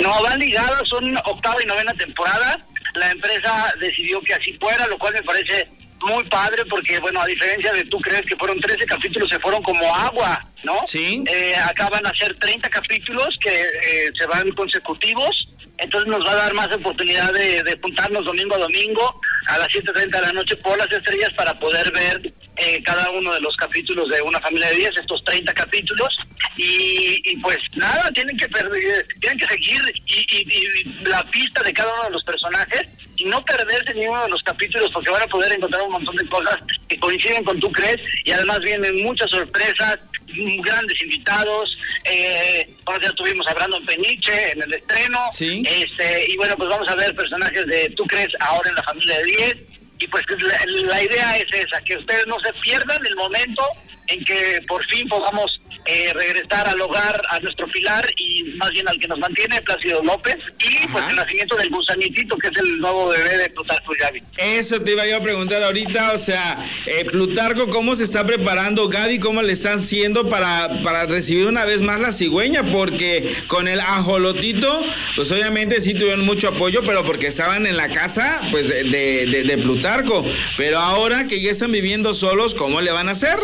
No, 0.00 0.22
van 0.22 0.38
ligadas, 0.38 0.82
son 0.88 1.16
octava 1.24 1.62
y 1.62 1.66
novena 1.66 1.92
temporada. 1.94 2.58
La 2.94 3.10
empresa 3.10 3.74
decidió 3.80 4.20
que 4.20 4.34
así 4.34 4.52
fuera, 4.54 4.86
lo 4.86 4.98
cual 4.98 5.14
me 5.14 5.22
parece 5.22 5.68
muy 6.04 6.24
padre 6.24 6.64
porque, 6.66 6.98
bueno, 7.00 7.20
a 7.20 7.26
diferencia 7.26 7.72
de 7.72 7.84
tú 7.84 7.98
crees 8.00 8.22
que 8.22 8.36
fueron 8.36 8.60
13 8.60 8.84
capítulos, 8.86 9.28
se 9.30 9.38
fueron 9.40 9.62
como 9.62 9.82
agua, 9.94 10.44
¿no? 10.62 10.86
Sí. 10.86 11.24
Eh, 11.32 11.54
acá 11.56 11.88
van 11.88 12.06
a 12.06 12.14
ser 12.14 12.36
30 12.38 12.68
capítulos 12.68 13.36
que 13.40 13.50
eh, 13.50 14.12
se 14.16 14.26
van 14.26 14.50
consecutivos. 14.52 15.48
Entonces 15.78 16.08
nos 16.08 16.24
va 16.26 16.32
a 16.32 16.36
dar 16.36 16.54
más 16.54 16.68
oportunidad 16.72 17.32
de, 17.32 17.62
de 17.62 17.78
juntarnos 17.80 18.24
domingo 18.24 18.54
a 18.54 18.58
domingo 18.58 19.20
a 19.48 19.58
las 19.58 19.68
7.30 19.68 20.10
de 20.10 20.20
la 20.20 20.32
noche 20.32 20.56
por 20.56 20.78
las 20.78 20.90
estrellas 20.90 21.30
para 21.36 21.52
poder 21.58 21.90
ver 21.92 22.32
eh, 22.56 22.80
cada 22.84 23.10
uno 23.10 23.32
de 23.34 23.40
los 23.40 23.56
capítulos 23.56 24.08
de 24.08 24.22
una 24.22 24.40
familia 24.40 24.68
de 24.68 24.76
10, 24.76 24.96
estos 25.00 25.24
30 25.24 25.52
capítulos. 25.52 26.16
Y, 26.56 27.20
y 27.24 27.36
pues 27.38 27.58
nada, 27.74 28.10
tienen 28.12 28.36
que 28.36 28.48
perder, 28.48 29.06
tienen 29.20 29.38
que 29.38 29.48
seguir 29.48 29.80
y, 30.06 30.26
y- 30.30 31.04
la 31.04 31.22
pista 31.24 31.62
de 31.64 31.72
cada 31.72 31.92
uno 31.94 32.04
de 32.04 32.10
los 32.10 32.24
personajes 32.24 32.96
y 33.24 33.28
no 33.28 33.42
perderse 33.44 33.94
ni 33.94 34.06
uno 34.06 34.22
de 34.22 34.28
los 34.28 34.42
capítulos 34.42 34.90
porque 34.92 35.10
van 35.10 35.22
a 35.22 35.26
poder 35.26 35.52
encontrar 35.52 35.82
un 35.82 35.92
montón 35.92 36.14
de 36.16 36.26
cosas 36.28 36.58
que 36.88 36.98
coinciden 36.98 37.42
con 37.44 37.58
tú 37.58 37.70
crees 37.72 38.00
y 38.24 38.30
además 38.32 38.60
vienen 38.60 39.02
muchas 39.02 39.30
sorpresas, 39.30 39.98
grandes 40.62 41.00
invitados. 41.02 41.76
Eh, 42.04 42.68
bueno, 42.84 43.00
ya 43.00 43.08
estuvimos 43.08 43.46
hablando 43.46 43.78
en 43.78 43.86
Peniche 43.86 44.52
en 44.52 44.62
el 44.62 44.74
estreno. 44.74 45.18
Este, 45.40 46.26
y 46.28 46.36
bueno, 46.36 46.54
pues 46.56 46.68
vamos 46.68 46.88
a 46.88 46.94
ver 46.96 47.14
personajes 47.14 47.66
de 47.66 47.90
tú 47.90 48.04
crees 48.04 48.30
ahora 48.40 48.68
en 48.68 48.76
la 48.76 48.82
familia 48.82 49.18
de 49.18 49.24
10 49.24 49.56
y 50.00 50.06
pues 50.08 50.24
la, 50.40 50.58
la 50.66 51.02
idea 51.02 51.38
es 51.38 51.52
esa, 51.52 51.80
que 51.82 51.96
ustedes 51.96 52.26
no 52.26 52.38
se 52.40 52.52
pierdan 52.54 53.04
el 53.06 53.16
momento 53.16 53.64
en 54.08 54.24
que 54.24 54.60
por 54.68 54.84
fin 54.86 55.08
podamos 55.08 55.60
eh, 55.86 56.12
regresar 56.14 56.68
al 56.68 56.80
hogar, 56.80 57.20
a 57.30 57.38
nuestro 57.40 57.66
pilar 57.68 58.06
y 58.16 58.44
más 58.56 58.70
bien 58.70 58.88
al 58.88 58.98
que 58.98 59.08
nos 59.08 59.18
mantiene, 59.18 59.60
Plácido 59.62 60.02
López, 60.02 60.36
y 60.60 60.86
pues 60.88 61.04
el 61.10 61.16
nacimiento 61.16 61.56
del 61.56 61.70
gusanitito, 61.70 62.36
que 62.38 62.48
es 62.48 62.56
el 62.58 62.78
nuevo 62.78 63.08
bebé 63.08 63.36
de 63.38 63.50
Plutarco 63.50 63.92
Gaby. 63.98 64.22
Eso 64.38 64.80
te 64.80 64.92
iba 64.92 65.06
yo 65.06 65.16
a 65.16 65.22
preguntar 65.22 65.62
ahorita, 65.62 66.12
o 66.12 66.18
sea, 66.18 66.64
eh, 66.86 67.04
Plutarco, 67.04 67.68
¿cómo 67.70 67.94
se 67.96 68.04
está 68.04 68.26
preparando? 68.26 68.88
Gaby, 68.88 69.18
¿cómo 69.18 69.42
le 69.42 69.52
están 69.52 69.78
haciendo 69.78 70.28
para, 70.28 70.82
para 70.82 71.06
recibir 71.06 71.46
una 71.46 71.64
vez 71.64 71.80
más 71.80 72.00
la 72.00 72.12
cigüeña? 72.12 72.70
Porque 72.70 73.34
con 73.48 73.68
el 73.68 73.80
ajolotito, 73.80 74.82
pues 75.16 75.30
obviamente 75.32 75.80
sí 75.80 75.94
tuvieron 75.94 76.24
mucho 76.24 76.48
apoyo, 76.48 76.82
pero 76.86 77.04
porque 77.04 77.26
estaban 77.26 77.66
en 77.66 77.76
la 77.76 77.90
casa, 77.90 78.40
pues, 78.50 78.68
de- 78.68 78.84
de- 78.84 79.42
de 79.44 79.58
Plutarco. 79.58 80.24
Pero 80.56 80.78
ahora 80.78 81.26
que 81.26 81.40
ya 81.40 81.50
están 81.50 81.72
viviendo 81.72 82.14
solos, 82.14 82.54
¿cómo 82.54 82.80
le 82.80 82.90
van 82.92 83.08
a 83.08 83.12
hacer? 83.12 83.38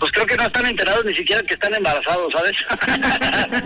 Pues 0.00 0.10
creo 0.12 0.24
que 0.26 0.36
no 0.36 0.44
están 0.44 0.64
enterados 0.66 1.04
ni 1.04 1.14
siquiera 1.14 1.42
que 1.42 1.54
están 1.54 1.74
embarazados, 1.74 2.32
¿sabes? 2.32 2.56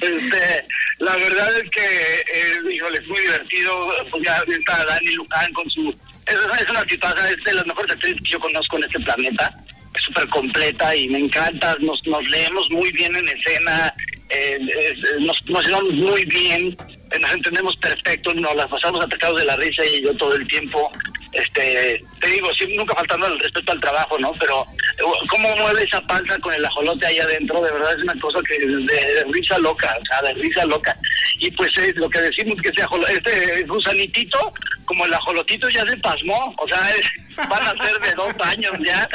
este, 0.00 0.64
la 0.98 1.16
verdad 1.16 1.48
es 1.58 1.70
que, 1.70 1.80
eh, 1.84 2.72
híjole, 2.74 2.98
es 2.98 3.06
muy 3.06 3.20
divertido. 3.20 3.92
Pues 4.10 4.22
ya 4.24 4.42
está 4.48 4.84
Dani 4.84 5.14
Luján 5.14 5.52
con 5.52 5.70
su... 5.70 5.90
Es, 6.26 6.34
es 6.60 6.68
una 6.70 6.82
tipaza, 6.84 7.30
es 7.30 7.42
de 7.44 7.52
las 7.54 7.66
mejores 7.66 7.92
actrices 7.92 8.20
que 8.24 8.30
yo 8.30 8.40
conozco 8.40 8.76
en 8.76 8.84
este 8.84 9.00
planeta. 9.00 9.52
Es 9.96 10.02
súper 10.02 10.28
completa 10.28 10.94
y 10.96 11.08
me 11.08 11.20
encanta. 11.20 11.76
Nos, 11.80 12.04
nos 12.06 12.24
leemos 12.28 12.68
muy 12.70 12.90
bien 12.92 13.14
en 13.14 13.28
escena, 13.28 13.94
eh, 14.30 14.58
es- 14.90 15.20
nos, 15.20 15.40
nos 15.48 15.64
llevamos 15.66 15.92
muy 15.92 16.24
bien, 16.24 16.76
eh, 17.12 17.18
nos 17.20 17.32
entendemos 17.32 17.76
perfecto, 17.76 18.34
nos 18.34 18.54
las 18.56 18.66
pasamos 18.66 19.04
atacados 19.04 19.38
de 19.38 19.44
la 19.46 19.56
risa 19.56 19.84
y 19.86 20.02
yo 20.02 20.12
todo 20.16 20.34
el 20.34 20.46
tiempo 20.48 20.90
este 21.34 22.00
te 22.20 22.26
digo 22.28 22.48
sí, 22.54 22.66
nunca 22.76 22.94
faltando 22.94 23.26
el 23.26 23.38
respeto 23.40 23.72
al 23.72 23.80
trabajo 23.80 24.18
no 24.18 24.32
pero 24.38 24.62
eh, 24.98 25.02
cómo 25.28 25.54
mueve 25.56 25.82
esa 25.82 26.00
panza 26.02 26.38
con 26.38 26.54
el 26.54 26.64
ajolote 26.64 27.06
ahí 27.06 27.18
adentro 27.18 27.60
de 27.62 27.72
verdad 27.72 27.92
es 27.96 28.02
una 28.02 28.20
cosa 28.20 28.38
que 28.46 28.58
de, 28.58 29.24
risa 29.30 29.58
loca 29.58 29.96
o 30.00 30.04
sea 30.06 30.22
de 30.22 30.34
risa 30.34 30.64
loca. 30.66 30.96
Y 31.38 31.50
pues 31.50 31.76
es 31.78 31.96
lo 31.96 32.08
que 32.08 32.20
decimos 32.20 32.60
que 32.62 32.68
ese 32.68 32.86
este 33.08 33.62
gusanitito 33.64 34.52
como 34.86 35.04
el 35.06 35.14
ajolotito 35.14 35.68
ya 35.70 35.84
se 35.86 35.96
pasmó 35.98 36.54
o 36.58 36.68
sea 36.68 36.90
es- 36.96 37.46
van 37.48 37.62
a 37.66 37.84
ser 37.84 37.98
de 38.00 38.12
dos 38.14 38.32
años 38.46 38.72
ya 38.84 39.08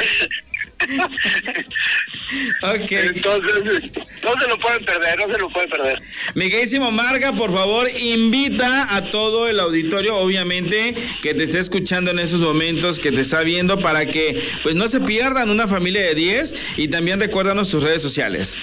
Ok. 2.62 2.92
Entonces, 2.92 3.92
no 4.22 4.32
se 4.40 4.48
lo 4.48 4.58
pueden 4.58 4.84
perder, 4.84 5.18
no 5.18 5.34
se 5.34 5.40
lo 5.40 5.48
pueden 5.48 5.70
perder. 5.70 6.02
Miguelísimo 6.34 6.90
Marga, 6.90 7.34
por 7.34 7.52
favor, 7.52 7.88
invita 7.98 8.94
a 8.94 9.10
todo 9.10 9.48
el 9.48 9.58
auditorio, 9.60 10.16
obviamente, 10.16 10.94
que 11.22 11.34
te 11.34 11.44
esté 11.44 11.58
escuchando 11.58 12.10
en 12.10 12.18
esos 12.18 12.40
momentos, 12.40 12.98
que 12.98 13.12
te 13.12 13.20
está 13.20 13.42
viendo, 13.42 13.80
para 13.80 14.06
que 14.06 14.48
pues 14.62 14.74
no 14.74 14.88
se 14.88 15.00
pierdan 15.00 15.50
una 15.50 15.66
familia 15.68 16.02
de 16.02 16.14
10 16.14 16.54
y 16.76 16.88
también 16.88 17.20
recuérdanos 17.20 17.70
tus 17.70 17.82
redes 17.82 18.02
sociales. 18.02 18.58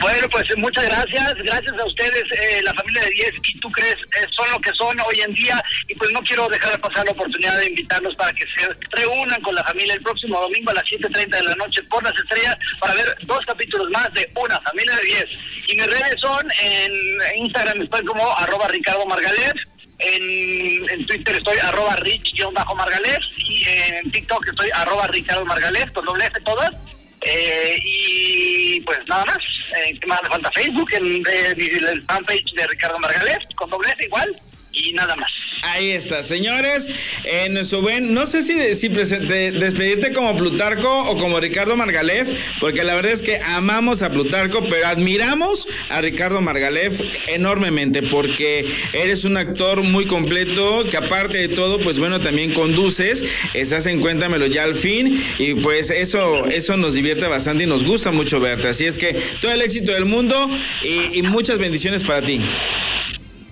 Bueno, 0.00 0.28
pues 0.30 0.44
muchas 0.56 0.84
gracias. 0.84 1.34
Gracias 1.34 1.72
a 1.72 1.84
ustedes, 1.84 2.24
eh, 2.30 2.62
la 2.62 2.72
familia 2.74 3.02
de 3.02 3.10
10 3.10 3.32
y 3.42 3.60
tú 3.60 3.70
crees, 3.70 3.96
eh, 3.96 4.26
son 4.36 4.50
lo 4.50 4.60
que 4.60 4.70
son 4.74 4.98
hoy 5.00 5.20
en 5.20 5.34
día. 5.34 5.62
Y 5.88 5.94
pues 5.94 6.10
no 6.12 6.20
quiero 6.20 6.48
dejar 6.48 6.72
de 6.72 6.78
pasar 6.78 7.04
la 7.04 7.12
oportunidad 7.12 7.58
de 7.58 7.66
invitarlos 7.66 8.14
para 8.14 8.32
que 8.32 8.44
se 8.44 8.68
reúnan 8.92 9.40
con 9.40 9.54
la 9.54 9.64
familia 9.64 9.94
el 9.94 10.02
próximo 10.02 10.40
domingo 10.40 10.70
a 10.70 10.74
las 10.74 10.84
7.30 10.84 11.28
de 11.28 11.42
la 11.42 11.54
noche 11.56 11.82
por 11.84 12.02
las 12.04 12.14
estrellas 12.14 12.56
para 12.78 12.94
ver 12.94 13.16
dos 13.22 13.40
capítulos 13.44 13.90
más 13.90 14.12
de 14.14 14.30
Una 14.36 14.60
Familia 14.60 14.94
de 14.96 15.02
10. 15.02 15.26
Y 15.68 15.76
mis 15.76 15.86
redes 15.86 16.20
son 16.20 16.48
en 16.62 16.92
Instagram 17.36 17.82
estoy 17.82 18.04
como 18.04 18.30
arroba 18.36 18.68
Ricardo 18.68 19.04
Margalef. 19.06 19.54
En, 20.00 20.88
en 20.90 21.06
Twitter 21.06 21.36
estoy 21.36 21.58
arroba 21.58 21.96
rich-margalef 21.96 23.20
y 23.36 23.66
en 23.66 24.12
TikTok 24.12 24.46
estoy 24.46 24.70
arroba 24.72 25.08
Ricardo 25.08 25.44
Margalef 25.44 25.90
con 25.90 26.04
doble 26.04 26.26
F 26.26 26.40
todas. 26.42 26.97
Eh, 27.22 27.78
y 27.84 28.80
pues 28.80 28.98
nada 29.08 29.24
más, 29.24 29.38
eh, 29.76 29.98
¿qué 30.00 30.06
más 30.06 30.22
le 30.22 30.28
falta? 30.28 30.50
Facebook, 30.52 30.88
en, 30.92 31.16
eh, 31.26 31.54
el 31.56 32.02
fanpage 32.04 32.52
de 32.54 32.66
Ricardo 32.66 32.98
Margalef, 33.00 33.42
con 33.56 33.70
doble 33.70 33.90
F 33.90 34.04
igual, 34.04 34.36
y 34.82 34.92
nada 34.92 35.16
más. 35.16 35.30
Ahí 35.62 35.90
está, 35.90 36.22
señores. 36.22 36.88
En 37.24 37.54
nuestro 37.54 37.82
buen, 37.82 38.14
no 38.14 38.26
sé 38.26 38.42
si, 38.42 38.74
si 38.74 38.88
presen- 38.88 39.26
de- 39.26 39.50
despedirte 39.52 40.12
como 40.12 40.36
Plutarco 40.36 41.00
o 41.02 41.16
como 41.18 41.40
Ricardo 41.40 41.76
Margalef, 41.76 42.28
porque 42.60 42.84
la 42.84 42.94
verdad 42.94 43.12
es 43.12 43.22
que 43.22 43.40
amamos 43.44 44.02
a 44.02 44.10
Plutarco, 44.10 44.62
pero 44.68 44.86
admiramos 44.86 45.66
a 45.90 46.00
Ricardo 46.00 46.40
Margalef 46.40 47.00
enormemente, 47.26 48.02
porque 48.04 48.68
eres 48.92 49.24
un 49.24 49.36
actor 49.36 49.82
muy 49.82 50.06
completo, 50.06 50.84
que 50.88 50.96
aparte 50.96 51.38
de 51.38 51.48
todo, 51.48 51.80
pues 51.80 51.98
bueno, 51.98 52.20
también 52.20 52.54
conduces, 52.54 53.24
estás 53.54 53.86
en 53.86 54.00
Cuéntamelo 54.00 54.46
ya 54.46 54.62
al 54.64 54.74
fin, 54.76 55.20
y 55.38 55.54
pues 55.54 55.90
eso, 55.90 56.46
eso 56.46 56.76
nos 56.76 56.94
divierte 56.94 57.26
bastante 57.26 57.64
y 57.64 57.66
nos 57.66 57.84
gusta 57.84 58.12
mucho 58.12 58.38
verte. 58.40 58.68
Así 58.68 58.84
es 58.86 58.96
que 58.96 59.20
todo 59.40 59.52
el 59.52 59.62
éxito 59.62 59.92
del 59.92 60.04
mundo 60.04 60.48
y 60.82 61.22
muchas 61.22 61.58
bendiciones 61.58 62.04
para 62.04 62.22
ti. 62.24 62.40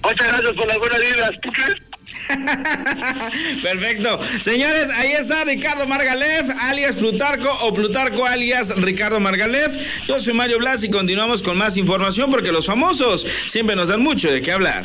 Muchas 0.06 0.28
gracias 0.28 0.52
por 0.52 0.68
las 0.68 0.78
buenas 0.78 1.00
vibras. 1.00 1.30
¿Tú 1.42 1.50
crees? 1.50 1.74
Perfecto. 3.62 4.20
Señores, 4.40 4.88
ahí 4.90 5.12
está 5.18 5.42
Ricardo 5.44 5.84
Margalef, 5.88 6.48
alias 6.60 6.94
Plutarco 6.94 7.50
o 7.62 7.72
Plutarco 7.72 8.24
alias 8.24 8.72
Ricardo 8.76 9.18
Margalef. 9.18 9.76
Yo 10.06 10.20
soy 10.20 10.32
Mario 10.32 10.58
Blas 10.60 10.84
y 10.84 10.90
continuamos 10.90 11.42
con 11.42 11.58
más 11.58 11.76
información 11.76 12.30
porque 12.30 12.52
los 12.52 12.66
famosos 12.66 13.26
siempre 13.48 13.74
nos 13.74 13.88
dan 13.88 14.00
mucho 14.00 14.30
de 14.30 14.42
qué 14.42 14.52
hablar. 14.52 14.84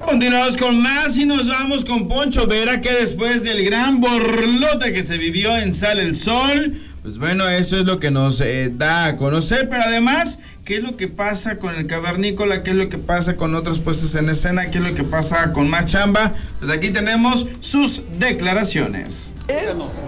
Continuamos 0.00 0.56
con 0.56 0.82
más 0.82 1.18
y 1.18 1.26
nos 1.26 1.46
vamos 1.46 1.84
con 1.84 2.08
Poncho 2.08 2.46
Vera 2.46 2.80
que 2.80 2.90
después 2.90 3.42
del 3.42 3.64
gran 3.66 4.00
borlote 4.00 4.94
que 4.94 5.02
se 5.02 5.18
vivió 5.18 5.56
en 5.58 5.74
Sale 5.74 6.02
el 6.02 6.14
Sol, 6.14 6.74
pues 7.02 7.18
bueno, 7.18 7.46
eso 7.46 7.78
es 7.78 7.84
lo 7.84 7.98
que 7.98 8.10
nos 8.10 8.40
eh, 8.40 8.70
da 8.72 9.04
a 9.04 9.16
conocer, 9.16 9.68
pero 9.68 9.82
además, 9.82 10.38
¿qué 10.64 10.76
es 10.76 10.82
lo 10.82 10.96
que 10.96 11.08
pasa 11.08 11.58
con 11.58 11.74
el 11.74 11.86
cavernícola? 11.86 12.62
¿Qué 12.62 12.70
es 12.70 12.76
lo 12.76 12.88
que 12.88 12.98
pasa 12.98 13.36
con 13.36 13.54
otras 13.54 13.78
puestas 13.78 14.14
en 14.14 14.28
escena? 14.30 14.70
¿Qué 14.70 14.78
es 14.78 14.84
lo 14.84 14.94
que 14.94 15.04
pasa 15.04 15.52
con 15.52 15.68
más 15.68 15.86
chamba? 15.86 16.32
Pues 16.58 16.70
aquí 16.70 16.90
tenemos 16.90 17.46
sus 17.60 18.02
declaraciones. 18.18 19.34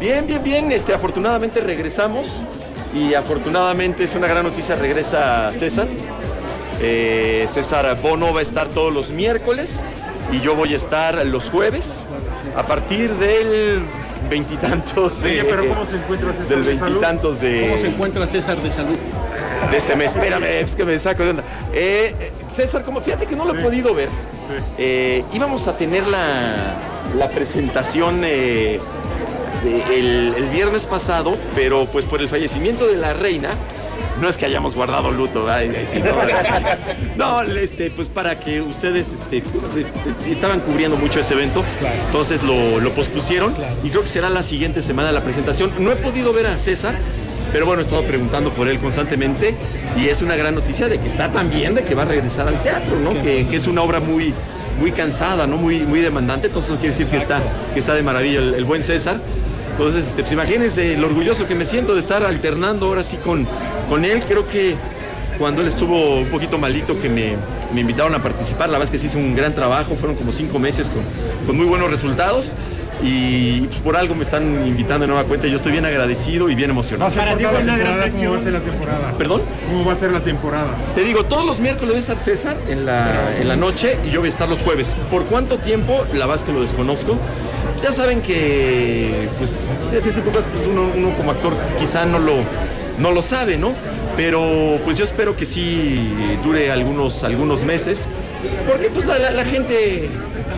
Bien, 0.01 0.27
bien, 0.27 0.43
bien. 0.43 0.73
Este, 0.73 0.95
afortunadamente 0.95 1.61
regresamos 1.61 2.33
y 2.95 3.15
afortunadamente 3.15 4.05
es 4.05 4.15
una 4.15 4.27
gran 4.27 4.45
noticia. 4.45 4.77
Regresa 4.77 5.53
César. 5.53 5.89
Eh, 6.81 7.47
César 7.53 8.01
Bono 8.01 8.33
va 8.33 8.41
a 8.41 8.43
estar 8.43 8.69
todos 8.69 8.93
los 8.93 9.11
miércoles 9.11 9.81
y 10.33 10.41
yo 10.41 10.55
voy 10.55 10.73
a 10.75 10.77
estar 10.77 11.25
los 11.27 11.45
jueves 11.51 12.01
a 12.57 12.67
partir 12.67 13.13
del 13.15 13.81
veintitantos 14.29 15.23
de, 15.23 15.41
Oye, 15.41 15.45
pero 15.45 15.69
¿cómo 15.69 15.87
se 15.87 15.97
encuentra 15.97 16.33
César 16.33 16.49
del 16.49 16.65
de 16.65 16.73
de 16.73 17.61
¿Cómo 17.63 17.79
se 17.79 17.87
encuentra 17.87 18.27
César 18.27 18.57
de 18.57 18.73
salud? 18.73 18.99
De 19.71 19.77
este 19.77 19.97
mes. 19.97 20.15
Espérame, 20.15 20.45
es 20.45 20.75
que 20.75 20.85
me 20.85 20.99
saco 20.99 21.25
de 21.25 21.31
onda. 21.31 21.43
Eh, 21.73 22.15
César, 22.55 22.83
como 22.83 23.01
fíjate 23.01 23.27
que 23.27 23.37
no 23.37 23.45
lo 23.45 23.59
he 23.59 23.63
podido 23.63 23.95
ver. 23.95 24.09
Eh, 24.79 25.25
íbamos 25.33 25.67
a 25.69 25.77
tener 25.77 26.07
la, 26.07 26.75
la 27.17 27.29
presentación 27.29 28.23
eh, 28.25 28.79
de- 29.65 29.99
el, 29.99 30.35
el 30.37 30.45
viernes 30.51 30.87
pasado, 30.87 31.37
pero 31.55 31.87
pues 31.87 32.05
por 32.05 32.21
el 32.21 32.29
fallecimiento 32.29 32.87
de 32.87 32.97
la 32.97 33.13
reina. 33.13 33.51
No 34.21 34.31
es 34.31 34.39
que 34.39 34.47
hayamos 34.47 34.75
guardado 34.75 35.11
luto, 35.11 35.45
¿verdad? 35.45 35.75
Sí, 35.93 35.99
no, 37.17 37.43
No, 37.45 37.53
este, 37.59 37.91
pues 37.91 38.09
para 38.09 38.39
que 38.41 38.63
ustedes 38.63 39.09
este, 39.13 39.43
pues, 39.43 39.67
este, 39.77 40.31
estaban 40.33 40.61
cubriendo 40.61 40.97
mucho 40.97 41.21
ese 41.21 41.35
evento, 41.35 41.63
entonces 42.07 42.43
lo, 42.43 42.81
lo 42.81 42.91
pospusieron 42.93 43.55
y 43.85 43.91
creo 43.91 44.01
que 44.01 44.09
será 44.09 44.31
la 44.31 44.43
siguiente 44.43 44.81
semana 44.81 45.13
la 45.13 45.21
presentación. 45.23 45.71
No 45.81 45.93
he 45.93 45.97
podido 45.97 46.33
ver 46.33 46.47
a 46.47 46.57
César, 46.57 46.95
pero 47.53 47.67
bueno, 47.67 47.81
he 47.81 47.85
estado 47.85 48.03
preguntando 48.03 48.51
por 48.51 48.69
él 48.69 48.79
constantemente 48.79 49.55
y 49.97 50.09
es 50.09 50.23
una 50.23 50.37
gran 50.37 50.55
noticia 50.55 50.89
de 50.89 50.99
que 50.99 51.07
está 51.07 51.31
tan 51.33 51.51
bien, 51.51 51.75
de 51.75 51.83
que 51.83 51.95
va 51.95 52.03
a 52.03 52.07
regresar 52.07 52.49
al 52.49 52.63
teatro, 52.63 52.99
¿no? 52.99 53.13
Que, 53.23 53.47
que 53.47 53.57
es 53.57 53.67
una 53.67 53.83
obra 53.83 54.01
muy, 54.01 54.35
muy 54.81 54.93
cansada, 54.93 55.47
¿no? 55.47 55.57
Muy, 55.57 55.81
muy 55.81 56.01
demandante, 56.01 56.49
entonces 56.49 56.71
eso 56.71 56.81
quiere 56.81 56.97
decir 56.97 57.11
que 57.11 57.17
está, 57.17 57.41
que 57.73 57.79
está 57.79 57.95
de 57.95 58.03
maravilla 58.03 58.39
el, 58.39 58.55
el 58.55 58.65
buen 58.65 58.83
César. 58.83 59.21
Entonces, 59.73 60.07
este, 60.07 60.23
pues 60.23 60.33
imagínense 60.33 60.95
el 60.95 61.05
orgulloso 61.05 61.47
que 61.47 61.55
me 61.55 61.67
siento 61.67 61.95
de 61.95 62.01
estar 62.01 62.25
alternando 62.25 62.87
ahora 62.87 63.03
sí 63.03 63.19
con, 63.19 63.47
con 63.91 64.07
él. 64.07 64.23
Creo 64.27 64.49
que 64.49 64.75
cuando 65.39 65.61
él 65.61 65.69
estuvo 65.69 66.17
un 66.21 66.29
poquito 66.29 66.57
malito 66.57 66.99
que 66.99 67.11
me, 67.11 67.37
me 67.75 67.83
invitaron 67.83 68.15
a 68.15 68.23
participar, 68.23 68.71
la 68.71 68.79
verdad 68.79 68.85
es 68.85 68.91
que 68.91 68.99
se 68.99 69.15
hizo 69.15 69.19
un 69.19 69.37
gran 69.37 69.55
trabajo, 69.55 69.95
fueron 69.95 70.17
como 70.17 70.33
cinco 70.33 70.59
meses 70.59 70.89
con, 70.89 71.03
con 71.47 71.59
muy 71.59 71.67
buenos 71.67 71.91
resultados. 71.91 72.55
Y 73.03 73.61
pues, 73.63 73.81
por 73.81 73.97
algo 73.97 74.15
me 74.15 74.23
están 74.23 74.67
invitando 74.67 75.01
de 75.01 75.09
nueva 75.09 75.25
cuenta. 75.25 75.47
Yo 75.47 75.57
estoy 75.57 75.73
bien 75.73 75.85
agradecido 75.85 76.49
y 76.49 76.55
bien 76.55 76.71
emocionado. 76.71 77.13
Para 77.13 77.37
ti 77.37 77.45
fue 77.45 77.63
una 77.63 77.77
gran 77.77 78.11
¿Cómo 78.11 78.31
va 78.31 78.37
a 78.37 78.41
ser 78.41 78.53
la 78.53 78.61
temporada? 78.61 79.13
¿Perdón? 79.19 79.43
¿Cómo 79.69 79.85
va 79.85 79.93
a 79.93 79.97
ser 79.97 80.13
la 80.13 80.21
temporada? 80.21 80.69
Te 80.95 81.05
digo, 81.05 81.25
todos 81.25 81.45
los 81.45 81.61
miércoles 81.61 81.93
va 81.93 81.97
a 81.97 82.01
estar 82.01 82.17
César 82.17 82.57
en 82.69 82.87
la, 82.87 83.37
en 83.39 83.49
la 83.49 83.57
noche 83.57 83.99
y 84.05 84.11
yo 84.11 84.21
voy 84.21 84.29
a 84.29 84.31
estar 84.31 84.49
los 84.49 84.61
jueves. 84.61 84.97
¿Por 85.11 85.25
cuánto 85.25 85.59
tiempo? 85.59 86.05
La 86.15 86.27
verdad 86.27 86.37
es 86.37 86.43
que 86.43 86.53
lo 86.53 86.63
desconozco. 86.63 87.17
Ya 87.83 87.93
saben 87.93 88.23
que, 88.23 89.29
pues, 89.39 89.53
ese 89.93 90.11
tipo 90.13 90.31
de 90.31 90.37
cosas, 90.37 90.49
pues 90.53 90.67
uno, 90.67 90.91
uno 90.97 91.17
como 91.17 91.31
actor 91.31 91.53
quizá 91.79 92.07
no 92.07 92.19
lo, 92.19 92.37
no 92.99 93.13
lo 93.13 93.21
sabe, 93.23 93.59
¿no? 93.59 93.73
Pero 94.17 94.79
pues 94.85 94.97
yo 94.97 95.05
espero 95.05 95.37
que 95.37 95.45
sí 95.45 96.09
dure 96.43 96.71
algunos, 96.73 97.23
algunos 97.23 97.63
meses, 97.65 98.07
porque 98.67 98.89
pues 98.89 99.05
la, 99.07 99.19
la- 99.19 99.31
la 99.31 99.45
gente 99.45 100.09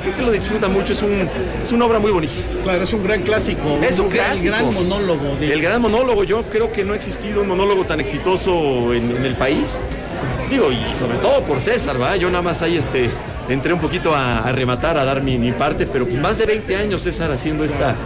creo 0.03 0.17
que 0.17 0.23
lo 0.23 0.31
disfruta 0.31 0.69
mucho, 0.69 0.93
es, 0.93 1.03
un, 1.03 1.29
es 1.63 1.73
una 1.73 1.87
obra 1.87 1.99
muy 1.99 2.13
bonita. 2.13 2.35
Claro, 2.63 2.85
es 2.85 2.93
un 2.93 3.03
gran 3.03 3.23
clásico. 3.23 3.79
Es 3.83 3.99
un 3.99 4.09
clásico. 4.11 4.55
gran 4.55 4.73
monólogo. 4.73 5.35
de- 5.41 5.53
El 5.53 5.61
gran 5.61 5.83
monólogo, 5.83 6.23
yo 6.23 6.45
creo 6.45 6.71
que 6.73 6.85
no 6.85 6.93
ha 6.93 6.97
existido 6.97 7.41
un 7.43 7.49
monólogo 7.49 7.85
tan 7.85 7.99
exitoso 8.01 8.95
en, 8.95 9.11
en 9.17 9.25
el 9.25 9.35
país. 9.35 9.81
Digo, 10.49 10.71
y 10.71 10.95
sobre 10.95 11.19
todo 11.19 11.43
por 11.43 11.59
César, 11.61 12.01
¿va? 12.01 12.17
Yo 12.17 12.29
nada 12.31 12.43
más 12.43 12.63
ahí 12.63 12.77
este, 12.77 13.11
entré 13.49 13.73
un 13.73 13.81
poquito 13.81 14.15
a, 14.15 14.39
a 14.41 14.53
rematar, 14.53 14.97
a 14.99 15.05
dar 15.05 15.21
mi, 15.23 15.37
mi 15.37 15.51
parte, 15.53 15.85
pero 15.87 16.07
pues 16.07 16.19
más 16.21 16.39
de 16.39 16.47
20 16.47 16.77
años 16.77 17.03
César 17.03 17.31
haciendo 17.33 17.65
esta, 17.65 17.97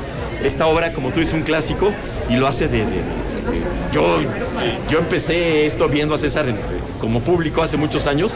esta 0.42 0.66
obra, 0.66 0.92
como 0.92 1.10
tú 1.10 1.20
dices, 1.20 1.34
un 1.34 1.42
clásico, 1.42 1.92
y 2.30 2.36
lo 2.36 2.46
hace 2.46 2.68
de... 2.68 2.78
de- 2.78 3.22
yo, 3.92 4.18
yo 4.90 4.98
empecé 4.98 5.66
esto 5.66 5.88
viendo 5.88 6.14
a 6.14 6.18
César 6.18 6.48
en- 6.48 6.56
como 7.00 7.20
público 7.20 7.62
hace 7.62 7.76
muchos 7.76 8.06
años, 8.06 8.34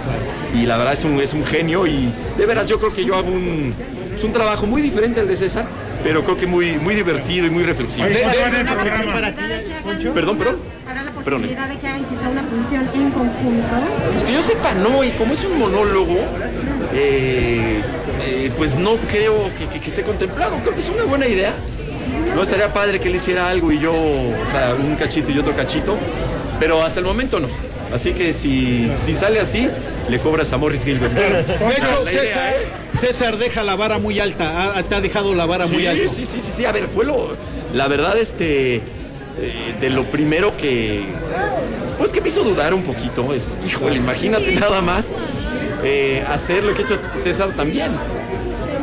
y 0.54 0.66
la 0.66 0.76
verdad 0.76 0.92
es 0.94 1.04
un, 1.04 1.20
es 1.20 1.32
un 1.34 1.44
genio, 1.44 1.86
y 1.86 2.08
de 2.36 2.46
veras 2.46 2.66
yo 2.66 2.78
creo 2.78 2.92
que 2.92 3.04
yo 3.04 3.14
hago 3.14 3.28
un, 3.30 3.74
es 4.16 4.24
un 4.24 4.32
trabajo 4.32 4.66
muy 4.66 4.82
diferente 4.82 5.20
al 5.20 5.28
de 5.28 5.36
César, 5.36 5.64
pero 6.02 6.24
creo 6.24 6.36
que 6.36 6.46
muy, 6.46 6.72
muy 6.78 6.94
divertido 6.94 7.46
y 7.46 7.50
muy 7.50 7.62
reflexivo. 7.64 8.06
De- 8.08 8.14
¿cuál 9.84 9.98
de-? 10.02 10.10
Perdón, 10.10 10.38
perdón. 10.38 10.56
Perdón. 11.24 11.40
posibilidad 11.42 11.68
de 11.68 11.78
que 11.78 11.88
hagan 11.88 12.04
quizá 12.04 12.28
una 12.28 12.42
función 12.42 12.82
en 12.94 13.10
conjunto. 13.10 13.66
Pues 14.12 14.22
que 14.24 14.32
yo 14.32 14.42
sepa, 14.42 14.74
no, 14.74 15.02
y 15.02 15.10
como 15.10 15.32
es 15.34 15.44
un 15.44 15.58
monólogo, 15.58 16.18
eh, 16.94 17.80
eh, 18.24 18.50
pues 18.56 18.76
no 18.76 18.96
creo 19.10 19.46
que, 19.58 19.66
que- 19.66 19.80
que 19.80 19.88
esté 19.88 20.02
contemplado. 20.02 20.56
Creo 20.62 20.74
que 20.74 20.80
es 20.80 20.88
una 20.88 21.02
buena 21.04 21.26
idea. 21.26 21.52
No 22.34 22.42
estaría 22.42 22.72
padre 22.72 23.00
que 23.00 23.08
él 23.08 23.16
hiciera 23.16 23.48
algo 23.48 23.72
y 23.72 23.78
yo, 23.78 23.92
o 23.92 24.50
sea, 24.50 24.74
un 24.74 24.94
cachito 24.96 25.30
y 25.30 25.38
otro 25.38 25.54
cachito, 25.56 25.96
pero 26.60 26.82
hasta 26.84 27.00
el 27.00 27.06
momento 27.06 27.40
no. 27.40 27.48
Así 27.94 28.12
que 28.12 28.32
si, 28.32 28.90
si 29.04 29.14
sale 29.14 29.38
así, 29.40 29.68
le 30.10 30.18
cobras 30.18 30.52
a 30.52 30.58
Morris 30.58 30.84
Gilbert. 30.84 31.12
De 31.14 31.40
hecho, 31.74 32.02
idea, 32.02 32.22
César, 32.22 32.52
¿eh? 32.54 32.66
César 32.98 33.36
deja 33.38 33.62
la 33.62 33.76
vara 33.76 33.98
muy 33.98 34.18
alta. 34.20 34.76
ha- 34.76 34.82
te 34.82 34.94
ha 34.96 35.00
dejado 35.00 35.34
la 35.34 35.46
vara 35.46 35.66
muy 35.66 35.86
alta. 35.86 36.08
Sí, 36.08 36.26
sí, 36.26 36.40
sí, 36.40 36.52
sí. 36.52 36.64
A 36.64 36.72
ver, 36.72 36.88
fue 36.92 37.04
lo. 37.04 37.28
La 37.74 37.86
verdad, 37.88 38.18
este. 38.18 38.76
eh, 38.76 38.82
de 39.80 39.90
lo 39.90 40.02
primero 40.04 40.56
que. 40.56 41.04
Pues 41.98 42.10
que 42.10 42.20
me 42.20 42.28
hizo 42.28 42.42
dudar 42.42 42.74
un 42.74 42.82
poquito. 42.82 43.32
Es, 43.32 43.58
híjole, 43.66 43.96
imagínate 43.96 44.50
nada 44.52 44.80
más 44.82 45.14
eh, 45.84 46.24
hacer 46.28 46.64
lo 46.64 46.74
que 46.74 46.82
ha 46.82 46.84
hecho 46.84 46.98
César 47.22 47.50
también. 47.56 47.92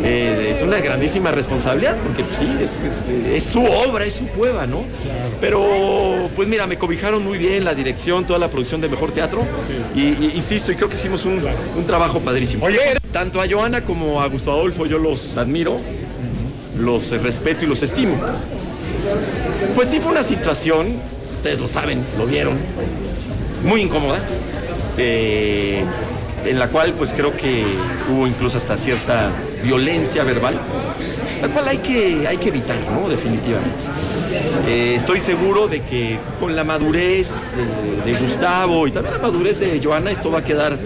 Eh, 0.05 0.51
es 0.53 0.61
una 0.61 0.79
grandísima 0.79 1.31
responsabilidad 1.31 1.95
porque 2.03 2.23
pues, 2.25 2.39
sí, 2.39 2.47
es, 2.61 2.83
es- 2.83 3.05
es 3.25 3.43
su 3.43 3.63
obra, 3.63 4.03
es 4.05 4.15
su 4.15 4.27
cueva, 4.27 4.67
¿no? 4.67 4.83
Pero 5.39 6.29
pues 6.35 6.47
mira, 6.49 6.67
me 6.67 6.77
cobijaron 6.77 7.23
muy 7.23 7.37
bien 7.37 7.63
la 7.63 7.73
dirección, 7.73 8.25
toda 8.25 8.37
la 8.39 8.49
producción 8.49 8.81
de 8.81 8.89
Mejor 8.89 9.11
Teatro 9.11 9.41
y, 9.95 10.01
y- 10.01 10.31
insisto, 10.35 10.71
y 10.71 10.75
creo 10.75 10.89
que 10.89 10.95
hicimos 10.95 11.23
un, 11.25 11.39
un 11.77 11.85
trabajo 11.85 12.19
padrísimo. 12.19 12.65
Tanto 13.13 13.39
a 13.41 13.45
Joana 13.49 13.81
como 13.85 14.21
a 14.21 14.27
Gustavo 14.27 14.57
Adolfo 14.57 14.85
yo 14.85 14.97
los 14.97 15.37
admiro, 15.37 15.77
los 16.79 17.11
respeto 17.21 17.63
y 17.63 17.67
los 17.67 17.81
estimo. 17.81 18.15
Pues 19.75 19.87
sí 19.89 19.99
fue 20.01 20.11
una 20.11 20.23
situación, 20.23 20.87
ustedes 21.37 21.59
lo 21.61 21.67
saben, 21.67 22.03
lo 22.17 22.25
vieron, 22.25 22.55
muy 23.65 23.81
incómoda, 23.81 24.19
eh, 24.97 25.83
en 26.45 26.59
la 26.59 26.67
cual 26.67 26.93
pues 26.97 27.13
creo 27.13 27.35
que 27.37 27.63
hubo 28.11 28.27
incluso 28.27 28.57
hasta 28.57 28.75
cierta 28.77 29.29
violencia 29.63 30.23
verbal, 30.23 30.55
la 31.41 31.47
cual 31.49 31.67
hay 31.67 31.77
que, 31.79 32.27
hay 32.27 32.37
que 32.37 32.49
evitar, 32.49 32.77
¿no? 32.91 33.09
Definitivamente. 33.09 33.85
Eh, 34.67 34.95
estoy 34.95 35.19
seguro 35.19 35.67
de 35.67 35.81
que 35.81 36.17
con 36.39 36.55
la 36.55 36.63
madurez 36.63 37.29
de, 38.05 38.11
de 38.13 38.17
Gustavo 38.19 38.87
y 38.87 38.91
también 38.91 39.15
la 39.15 39.21
madurez 39.21 39.59
de 39.59 39.79
Joana, 39.83 40.11
esto 40.11 40.31
va 40.31 40.39
a 40.39 40.43
quedar 40.43 40.77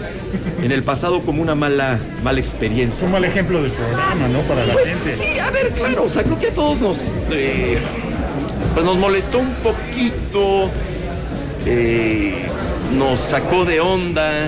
en 0.64 0.72
el 0.72 0.84
pasado 0.84 1.22
como 1.22 1.42
una 1.42 1.56
mala, 1.56 2.00
mala 2.24 2.40
experiencia. 2.40 3.06
Un 3.06 3.14
mal 3.14 3.26
ejemplo 3.26 3.62
del 3.62 3.72
programa, 3.72 4.28
¿no? 4.30 4.40
Para 4.42 4.66
la 4.66 4.74
Pues 4.74 4.88
gente. 4.88 5.16
sí, 5.18 5.40
a 5.40 5.50
ver, 5.52 5.70
claro, 5.72 6.04
o 6.04 6.10
sea, 6.10 6.24
creo 6.24 6.40
que 6.40 6.48
a 6.48 6.54
todos 6.54 6.82
nos, 6.82 7.12
eh, 7.32 7.78
pues 8.74 8.86
nos 8.86 8.98
molestó 8.98 9.40
un 9.40 9.54
poquito, 9.56 10.70
eh, 11.66 12.34
nos 12.98 13.20
sacó 13.20 13.66
de 13.66 13.80
onda. 13.80 14.48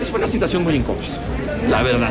Es 0.00 0.10
una 0.14 0.26
situación 0.26 0.62
muy 0.64 0.74
incómoda, 0.76 1.06
la 1.68 1.82
verdad. 1.82 2.10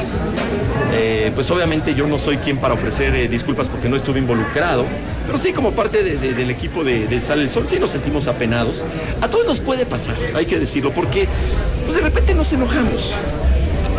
Eh, 0.94 1.32
pues 1.34 1.50
obviamente 1.52 1.96
yo 1.96 2.08
no 2.08 2.18
soy 2.20 2.38
quien 2.38 2.58
para 2.58 2.74
ofrecer 2.76 3.16
eh, 3.16 3.28
disculpas 3.28 3.68
porque 3.68 3.90
no 3.90 3.96
estuve 3.96 4.20
involucrado, 4.20 4.86
pero 5.26 5.38
sí 5.40 5.52
como 5.54 5.72
parte 5.72 6.04
de- 6.04 6.18
de- 6.18 6.34
del 6.34 6.52
equipo 6.52 6.84
de, 6.84 7.08
de 7.08 7.22
Sale 7.22 7.44
el 7.44 7.50
Sol, 7.50 7.66
sí 7.68 7.80
nos 7.80 7.90
sentimos 7.92 8.28
apenados. 8.28 8.84
A 9.22 9.28
todos 9.28 9.46
nos 9.46 9.60
puede 9.60 9.86
pasar, 9.86 10.16
hay 10.36 10.46
que 10.46 10.60
decirlo, 10.60 10.92
porque 10.92 11.28
pues 11.86 11.98
de 11.98 12.04
repente 12.04 12.34
nos 12.36 12.52
enojamos. 12.54 13.12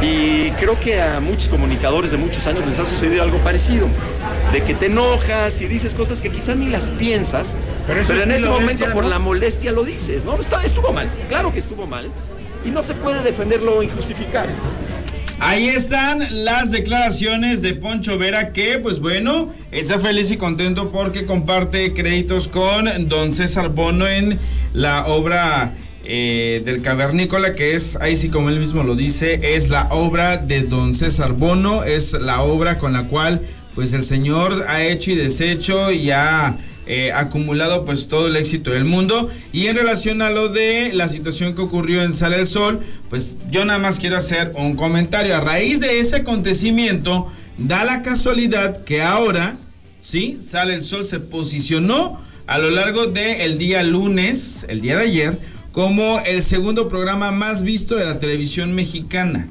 Y 0.02 0.50
creo 0.60 0.78
que 0.78 1.00
a 1.00 1.18
muchos 1.20 1.48
comunicadores 1.48 2.10
de 2.10 2.16
muchos 2.18 2.46
años 2.46 2.66
les 2.66 2.78
ha 2.78 2.84
sucedido 2.84 3.22
algo 3.22 3.38
parecido. 3.38 3.86
De 4.52 4.62
que 4.62 4.74
te 4.74 4.86
enojas 4.86 5.60
y 5.62 5.66
dices 5.66 5.94
cosas 5.94 6.20
que 6.20 6.30
quizás 6.30 6.56
ni 6.56 6.68
las 6.68 6.90
piensas, 6.90 7.56
Pero 7.86 8.22
en 8.22 8.30
ese 8.32 8.46
momento 8.60 8.84
por 8.92 9.04
la 9.04 9.18
molestia 9.18 9.72
lo 9.72 9.82
dices, 9.82 10.24
¿no? 10.24 10.36
Estuvo 10.62 10.92
mal, 10.92 11.08
claro 11.28 11.52
que 11.52 11.58
estuvo 11.58 11.86
mal. 11.86 12.08
Y 12.64 12.70
no 12.70 12.82
se 12.82 12.94
puede 12.94 13.22
defenderlo. 13.22 13.82
Ahí 15.40 15.66
están 15.66 16.44
las 16.44 16.70
declaraciones 16.70 17.60
de 17.60 17.74
Poncho 17.74 18.16
Vera 18.18 18.52
que, 18.52 18.78
pues 18.78 19.00
bueno, 19.00 19.52
está 19.72 19.98
feliz 19.98 20.30
y 20.30 20.36
contento 20.36 20.90
porque 20.90 21.26
comparte 21.26 21.92
créditos 21.92 22.48
con 22.48 23.08
don 23.08 23.32
César 23.32 23.68
Bono 23.70 24.06
en 24.06 24.38
la 24.72 25.06
obra 25.06 25.74
eh, 26.04 26.62
del 26.64 26.82
cavernícola, 26.82 27.52
que 27.52 27.74
es, 27.74 27.96
ahí 27.96 28.16
sí 28.16 28.28
como 28.28 28.48
él 28.48 28.60
mismo 28.60 28.84
lo 28.84 28.94
dice, 28.94 29.56
es 29.56 29.70
la 29.70 29.88
obra 29.92 30.36
de 30.36 30.62
don 30.62 30.94
César 30.94 31.32
Bono, 31.32 31.82
es 31.82 32.12
la 32.12 32.42
obra 32.42 32.78
con 32.78 32.92
la 32.92 33.04
cual 33.04 33.40
pues 33.74 33.92
el 33.92 34.04
señor 34.04 34.64
ha 34.68 34.84
hecho 34.84 35.10
y 35.10 35.16
deshecho 35.16 35.90
y 35.90 36.10
ha 36.10 36.56
eh, 36.86 37.12
acumulado 37.12 37.84
pues 37.84 38.08
todo 38.08 38.28
el 38.28 38.36
éxito 38.36 38.70
del 38.70 38.84
mundo. 38.84 39.28
Y 39.52 39.66
en 39.66 39.76
relación 39.76 40.22
a 40.22 40.30
lo 40.30 40.48
de 40.48 40.92
la 40.92 41.08
situación 41.08 41.54
que 41.54 41.62
ocurrió 41.62 42.02
en 42.02 42.12
Sale 42.12 42.40
el 42.40 42.46
Sol, 42.46 42.80
pues 43.10 43.36
yo 43.50 43.64
nada 43.64 43.78
más 43.78 43.98
quiero 43.98 44.16
hacer 44.16 44.52
un 44.56 44.76
comentario. 44.76 45.36
A 45.36 45.40
raíz 45.40 45.80
de 45.80 46.00
ese 46.00 46.16
acontecimiento, 46.16 47.26
da 47.58 47.84
la 47.84 48.02
casualidad 48.02 48.84
que 48.84 49.02
ahora, 49.02 49.56
¿sí? 50.00 50.38
Sale 50.46 50.74
el 50.74 50.84
Sol 50.84 51.04
se 51.04 51.20
posicionó 51.20 52.20
a 52.46 52.58
lo 52.58 52.70
largo 52.70 53.06
del 53.06 53.58
día 53.58 53.82
lunes, 53.82 54.66
el 54.68 54.80
día 54.80 54.96
de 54.96 55.04
ayer, 55.04 55.38
como 55.72 56.20
el 56.20 56.42
segundo 56.42 56.88
programa 56.88 57.30
más 57.30 57.62
visto 57.62 57.96
de 57.96 58.04
la 58.04 58.18
televisión 58.18 58.74
mexicana. 58.74 59.48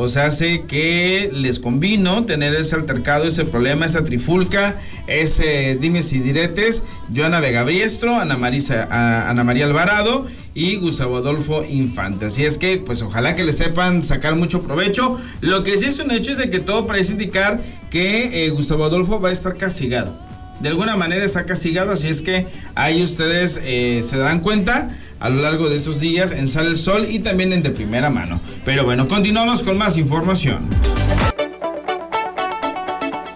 O 0.00 0.08
sea, 0.08 0.26
hace 0.26 0.62
que 0.62 1.30
les 1.32 1.58
convino 1.58 2.24
tener 2.24 2.54
ese 2.54 2.74
altercado, 2.74 3.24
ese 3.26 3.44
problema, 3.44 3.86
esa 3.86 4.02
trifulca, 4.04 4.74
ese 5.06 5.76
dimes 5.80 6.12
y 6.12 6.20
diretes. 6.20 6.82
Joana 7.14 7.40
Vega 7.40 7.62
Briestro, 7.64 8.16
Ana, 8.18 8.36
Marisa, 8.36 8.88
a- 8.90 9.28
Ana 9.30 9.44
María 9.44 9.66
Alvarado 9.66 10.26
y 10.54 10.76
Gustavo 10.76 11.16
Adolfo 11.18 11.64
Infante. 11.64 12.26
Así 12.26 12.44
es 12.44 12.58
que, 12.58 12.78
pues 12.78 13.02
ojalá 13.02 13.34
que 13.34 13.44
le 13.44 13.52
sepan 13.52 14.02
sacar 14.02 14.34
mucho 14.36 14.62
provecho. 14.62 15.18
Lo 15.40 15.62
que 15.64 15.76
sí 15.78 15.84
es 15.86 15.98
un 16.00 16.10
hecho 16.10 16.32
es 16.32 16.38
de 16.38 16.50
que 16.50 16.58
todo 16.60 16.86
parece 16.86 17.12
indicar 17.12 17.60
que 17.90 18.44
eh, 18.46 18.50
Gustavo 18.50 18.84
Adolfo 18.84 19.20
va 19.20 19.28
a 19.28 19.32
estar 19.32 19.54
castigado. 19.56 20.16
De 20.60 20.68
alguna 20.68 20.94
manera 20.96 21.24
está 21.24 21.46
castigado, 21.46 21.90
así 21.92 22.08
es 22.08 22.20
que 22.20 22.46
ahí 22.74 23.02
ustedes 23.02 23.58
eh, 23.64 24.04
se 24.06 24.18
darán 24.18 24.40
cuenta 24.40 24.90
a 25.20 25.28
lo 25.28 25.42
largo 25.42 25.68
de 25.68 25.76
estos 25.76 26.00
días 26.00 26.32
en 26.32 26.48
Sale 26.48 26.70
el 26.70 26.76
Sol 26.78 27.06
y 27.08 27.20
también 27.20 27.52
en 27.52 27.62
De 27.62 27.70
Primera 27.70 28.10
Mano. 28.10 28.40
Pero 28.64 28.84
bueno, 28.84 29.06
continuamos 29.06 29.62
con 29.62 29.76
más 29.78 29.96
información. 29.98 30.58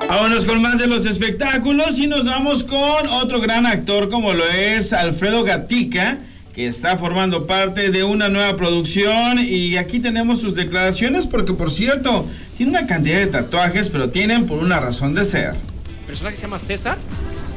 Vámonos 0.08 0.44
con 0.46 0.62
más 0.62 0.78
de 0.78 0.86
los 0.86 1.06
espectáculos 1.06 1.98
y 1.98 2.06
nos 2.06 2.24
vamos 2.24 2.64
con 2.64 3.06
otro 3.08 3.40
gran 3.40 3.66
actor 3.66 4.08
como 4.08 4.32
lo 4.32 4.44
es 4.44 4.92
Alfredo 4.92 5.42
Gatica, 5.44 6.18
que 6.54 6.66
está 6.66 6.96
formando 6.96 7.46
parte 7.46 7.90
de 7.90 8.04
una 8.04 8.28
nueva 8.28 8.56
producción 8.56 9.40
y 9.40 9.76
aquí 9.76 9.98
tenemos 9.98 10.40
sus 10.40 10.54
declaraciones 10.54 11.26
porque 11.26 11.52
por 11.52 11.70
cierto, 11.70 12.26
tiene 12.56 12.78
una 12.78 12.86
cantidad 12.86 13.18
de 13.18 13.26
tatuajes, 13.26 13.90
pero 13.90 14.08
tienen 14.08 14.46
por 14.46 14.58
una 14.58 14.78
razón 14.78 15.14
de 15.14 15.24
ser. 15.24 15.50
El 15.50 16.06
personaje 16.06 16.36
se 16.36 16.42
llama 16.42 16.58
César, 16.60 16.96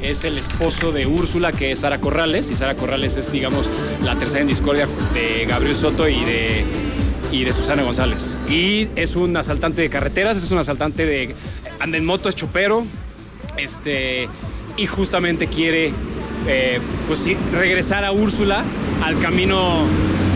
es 0.01 0.23
el 0.23 0.37
esposo 0.37 0.91
de 0.91 1.05
Úrsula, 1.05 1.51
que 1.51 1.71
es 1.71 1.79
Sara 1.79 1.99
Corrales, 1.99 2.51
y 2.51 2.55
Sara 2.55 2.75
Corrales 2.75 3.17
es, 3.17 3.31
digamos, 3.31 3.69
la 4.03 4.15
tercera 4.15 4.41
en 4.41 4.47
discordia 4.47 4.87
de 5.13 5.45
Gabriel 5.45 5.75
Soto 5.75 6.07
y 6.07 6.23
de, 6.23 6.63
y 7.31 7.43
de 7.43 7.53
Susana 7.53 7.83
González. 7.83 8.37
Y 8.49 8.87
es 8.95 9.15
un 9.15 9.35
asaltante 9.35 9.81
de 9.81 9.89
carreteras, 9.89 10.37
es 10.37 10.51
un 10.51 10.59
asaltante 10.59 11.05
de... 11.05 11.35
anda 11.79 11.97
en 11.97 12.05
moto, 12.05 12.29
es 12.29 12.35
chopero, 12.35 12.85
este, 13.57 14.29
y 14.77 14.85
justamente 14.85 15.47
quiere, 15.47 15.91
eh, 16.47 16.79
pues 17.07 17.19
sí, 17.19 17.35
regresar 17.51 18.03
a 18.05 18.11
Úrsula 18.11 18.63
al 19.03 19.19
camino 19.19 19.85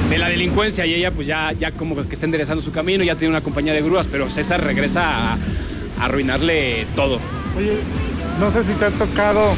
de 0.10 0.17
la 0.17 0.28
delincuencia 0.28 0.86
y 0.86 0.93
ella 0.93 1.12
pues 1.12 1.26
ya, 1.26 1.54
ya 1.54 1.71
como 1.71 1.95
que 1.95 2.13
está 2.13 2.26
enderezando 2.26 2.62
su 2.62 2.71
camino, 2.71 3.04
ya 3.04 3.15
tiene 3.15 3.30
una 3.30 3.41
compañía 3.41 3.74
de 3.74 3.82
grúas, 3.82 4.08
pero 4.08 4.30
César 4.30 4.62
regresa 4.62 5.34
a, 5.34 5.34
a 5.34 6.06
arruinarle 6.06 6.86
todo. 6.95 7.19
Oye, 7.58 7.78
no 8.41 8.51
sé 8.51 8.63
si 8.63 8.73
te 8.73 8.86
han 8.86 8.93
tocado 8.93 9.54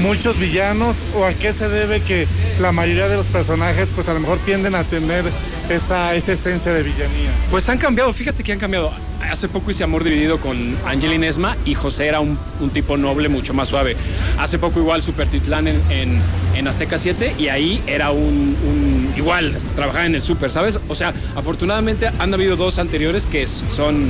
muchos 0.00 0.38
villanos 0.38 0.96
o 1.14 1.26
a 1.26 1.34
qué 1.34 1.52
se 1.52 1.68
debe 1.68 2.00
que 2.00 2.26
la 2.60 2.72
mayoría 2.72 3.06
de 3.08 3.16
los 3.16 3.26
personajes 3.26 3.90
pues 3.94 4.08
a 4.08 4.14
lo 4.14 4.20
mejor 4.20 4.38
tienden 4.38 4.74
a 4.74 4.84
tener 4.84 5.24
esa, 5.68 6.14
esa 6.14 6.32
esencia 6.32 6.72
de 6.72 6.82
villanía. 6.82 7.30
Pues 7.50 7.68
han 7.68 7.76
cambiado, 7.76 8.12
fíjate 8.14 8.42
que 8.42 8.52
han 8.52 8.58
cambiado. 8.58 8.92
Hace 9.30 9.48
poco 9.48 9.70
hice 9.70 9.84
Amor 9.84 10.02
Dividido 10.02 10.38
con 10.40 10.56
Angelina 10.86 11.26
Esma 11.28 11.56
y 11.66 11.74
José 11.74 12.06
era 12.06 12.20
un, 12.20 12.38
un 12.60 12.70
tipo 12.70 12.96
noble, 12.96 13.28
mucho 13.28 13.52
más 13.52 13.68
suave. 13.68 13.94
Hace 14.38 14.58
poco 14.58 14.80
igual 14.80 15.02
Super 15.02 15.28
Titlán 15.28 15.68
en, 15.68 15.80
en, 15.90 16.18
en 16.56 16.66
Azteca 16.68 16.98
7 16.98 17.34
y 17.38 17.48
ahí 17.48 17.82
era 17.86 18.10
un, 18.10 18.56
un- 18.66 19.12
igual, 19.16 19.56
trabajaba 19.76 20.06
en 20.06 20.14
el 20.14 20.22
Super, 20.22 20.50
¿sabes? 20.50 20.78
O 20.88 20.94
sea, 20.94 21.12
afortunadamente 21.36 22.08
han 22.18 22.32
habido 22.32 22.56
dos 22.56 22.78
anteriores 22.78 23.26
que 23.26 23.46
son, 23.46 24.08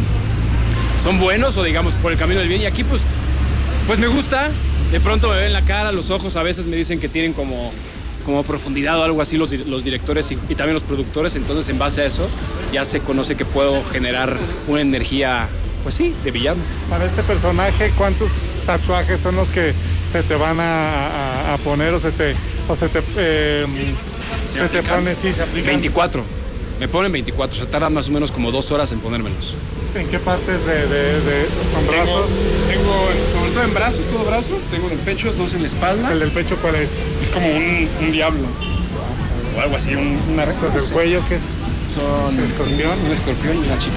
son 1.03 1.19
buenos 1.19 1.57
o 1.57 1.65
digamos 1.65 1.95
por 1.95 2.13
el 2.13 2.19
camino 2.19 2.39
del 2.41 2.49
bien 2.49 2.63
y 2.63 2.67
aquí 2.67 2.85
pues, 2.85 3.03
pues 3.91 3.99
me 3.99 4.07
gusta. 4.07 4.51
De 4.93 5.01
pronto 5.01 5.31
me 5.31 5.37
ven 5.39 5.53
la 5.53 5.63
cara, 5.63 5.91
los 5.91 6.11
ojos 6.11 6.37
a 6.37 6.45
veces 6.45 6.69
me 6.69 6.77
dicen 6.77 7.01
que 7.01 7.09
tienen 7.09 7.33
como 7.33 7.73
como 8.25 8.45
profundidad 8.45 9.01
o 9.01 9.03
algo 9.03 9.21
así 9.21 9.37
los, 9.37 9.51
los 9.51 9.83
directores 9.83 10.31
y, 10.31 10.35
y 10.49 10.55
también 10.55 10.75
los 10.75 10.85
productores, 10.85 11.35
entonces 11.35 11.69
en 11.71 11.79
base 11.81 12.03
a 12.03 12.05
eso 12.05 12.29
ya 12.73 12.85
se 12.85 13.01
conoce 13.01 13.35
que 13.35 13.45
puedo 13.45 13.83
generar 13.91 14.37
una 14.69 14.81
energía, 14.83 15.49
pues 15.83 15.97
sí, 15.97 16.15
de 16.23 16.31
villano. 16.31 16.61
Para 16.89 17.05
este 17.07 17.25
personaje, 17.25 17.91
¿cuántos 17.99 18.29
tatuajes 18.65 19.19
son 19.19 19.35
los 19.35 19.49
que 19.49 19.73
se 20.09 20.23
te 20.23 20.37
van 20.37 20.61
a, 20.61 21.07
a- 21.09 21.55
a 21.55 21.59
poner 21.59 21.93
o 21.95 21.99
se 21.99 22.13
te, 22.13 22.37
o 22.69 22.77
se 22.77 22.89
te, 22.91 23.03
eh, 23.17 23.67
se 24.47 24.69
te 24.69 24.83
pone, 24.85 25.17
sí, 25.17 25.33
se 25.33 25.43
aplican? 25.43 25.67
24. 25.73 26.23
Me 26.81 26.89
ponen 26.89 27.13
24, 27.13 27.55
o 27.57 27.63
sea, 27.63 27.71
tardan 27.71 27.93
más 27.93 28.09
o 28.09 28.11
menos 28.11 28.33
como 28.33 28.51
dos 28.51 28.73
horas 28.73 28.91
en 28.93 29.01
ponérmelos. 29.01 29.55
¿En 29.95 30.07
qué 30.09 30.19
partes 30.19 30.65
de, 30.65 30.73
de- 30.87 31.21
de- 31.21 31.47
son 31.73 31.85
Tengo, 31.87 31.93
brazos? 31.93 32.27
tengo, 32.69 33.09
sobre 33.33 33.51
todo 33.53 33.63
en 33.65 33.75
brazos, 33.75 34.01
todo 34.07 34.25
brazos, 34.25 34.59
tengo 34.71 34.87
en 34.87 34.93
el 34.95 34.99
pecho, 35.01 35.33
dos 35.35 35.53
en 35.53 35.61
la 35.63 35.69
espalda. 35.69 36.11
¿El 36.13 36.21
del 36.21 36.31
pecho 36.31 36.57
cuál 36.63 36.77
es? 36.77 36.93
Es 36.93 37.29
como 37.35 37.47
un, 37.49 37.89
un 38.01 38.13
diablo. 38.13 38.47
O 39.57 39.61
algo 39.61 39.77
así, 39.77 39.95
un, 39.95 40.19
una 40.33 40.47
¿Los 40.47 40.75
del 40.75 40.93
cuello 40.93 41.23
qué 41.29 41.37
es? 41.37 41.43
Son 41.93 42.39
escorpión. 42.41 42.99
Un 43.05 43.11
escorpión 43.13 43.57
y 43.57 43.67
una 43.67 43.79
chica. 43.79 43.97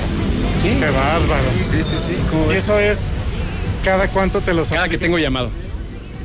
¿Sí? 0.61 0.69
Qué 0.79 0.85
bárbaro. 0.89 1.43
Sí, 1.61 1.83
sí, 1.83 1.95
sí. 1.99 2.17
¿cómo 2.29 2.45
Y 2.45 2.55
ves? 2.55 2.63
eso 2.65 2.79
es 2.79 2.97
cada 3.85 4.07
cuánto 4.09 4.41
te 4.41 4.53
los 4.53 4.67
Cada 4.69 4.89
que 4.89 4.97
tengo 4.97 5.17
llamado. 5.19 5.49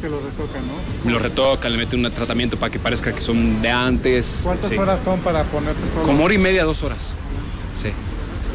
Te 0.00 0.08
los 0.08 0.22
retocan, 0.22 0.62
¿no? 0.66 0.74
Me 1.04 1.12
lo 1.12 1.18
retoca, 1.18 1.68
le 1.68 1.76
mete 1.78 1.96
un 1.96 2.10
tratamiento 2.12 2.56
para 2.56 2.70
que 2.70 2.78
parezca 2.78 3.12
que 3.12 3.20
son 3.20 3.60
de 3.62 3.70
antes. 3.70 4.40
¿Cuántas 4.44 4.70
Sí. 4.70 4.76
horas 4.78 5.00
son 5.02 5.20
para 5.20 5.42
ponerte 5.44 5.80
todo? 5.94 6.04
Como 6.04 6.24
hora 6.24 6.34
y 6.34 6.38
media, 6.38 6.64
dos 6.64 6.82
horas. 6.82 7.14
Sí. 7.74 7.88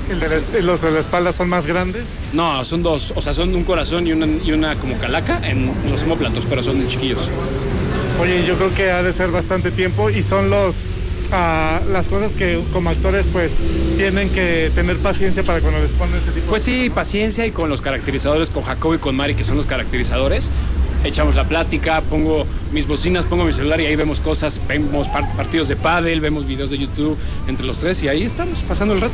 ¿El 0.09 0.19
de 0.19 0.27
la- 0.29 0.61
¿Los 0.63 0.81
de 0.81 0.91
la 0.91 0.99
espalda 0.99 1.31
son 1.31 1.47
más 1.49 1.65
grandes? 1.65 2.03
No, 2.33 2.63
son 2.65 2.83
dos, 2.83 3.13
o 3.15 3.21
sea, 3.21 3.33
son 3.33 3.55
un 3.55 3.63
corazón 3.63 4.05
y 4.05 4.11
una, 4.11 4.25
y 4.27 4.51
una 4.51 4.75
como 4.75 4.97
calaca 4.97 5.39
en 5.49 5.71
los 5.89 6.03
homóplatos, 6.03 6.45
pero 6.49 6.61
son 6.61 6.85
chiquillos. 6.87 7.29
Oye, 8.21 8.45
yo 8.45 8.55
creo 8.55 8.73
que 8.75 8.91
ha 8.91 9.01
de 9.01 9.13
ser 9.13 9.31
bastante 9.31 9.71
tiempo 9.71 10.09
y 10.09 10.21
son 10.21 10.49
los 10.49 10.85
ah, 11.31 11.79
las 11.91 12.09
cosas 12.09 12.33
que 12.33 12.61
como 12.73 12.89
actores 12.91 13.25
pues 13.31 13.53
tienen 13.97 14.29
que 14.29 14.71
tener 14.75 14.97
paciencia 14.99 15.41
para 15.41 15.61
cuando 15.61 15.79
les 15.79 15.91
ponen 15.93 16.15
ese 16.17 16.29
tipo 16.31 16.45
Pues 16.47 16.61
sí, 16.61 16.91
paciencia 16.93 17.43
y 17.47 17.51
con 17.51 17.69
los 17.69 17.81
caracterizadores, 17.81 18.51
con 18.51 18.61
Jacobo 18.61 18.93
y 18.93 18.97
con 18.99 19.15
Mari, 19.15 19.33
que 19.33 19.43
son 19.43 19.57
los 19.57 19.65
caracterizadores. 19.65 20.51
Echamos 21.03 21.35
la 21.35 21.43
plática, 21.43 22.01
pongo 22.01 22.45
mis 22.71 22.87
bocinas, 22.87 23.25
pongo 23.25 23.43
mi 23.43 23.51
celular 23.51 23.81
y 23.81 23.85
ahí 23.85 23.95
vemos 23.95 24.21
cosas, 24.21 24.61
vemos 24.67 25.07
par- 25.09 25.29
partidos 25.35 25.67
de 25.67 25.75
pádel, 25.75 26.21
vemos 26.21 26.47
videos 26.47 26.69
de 26.69 26.77
YouTube 26.77 27.17
entre 27.47 27.65
los 27.65 27.79
tres 27.79 28.01
y 28.03 28.07
ahí 28.07 28.23
estamos 28.23 28.61
pasando 28.61 28.93
el 28.93 29.01
rato. 29.01 29.13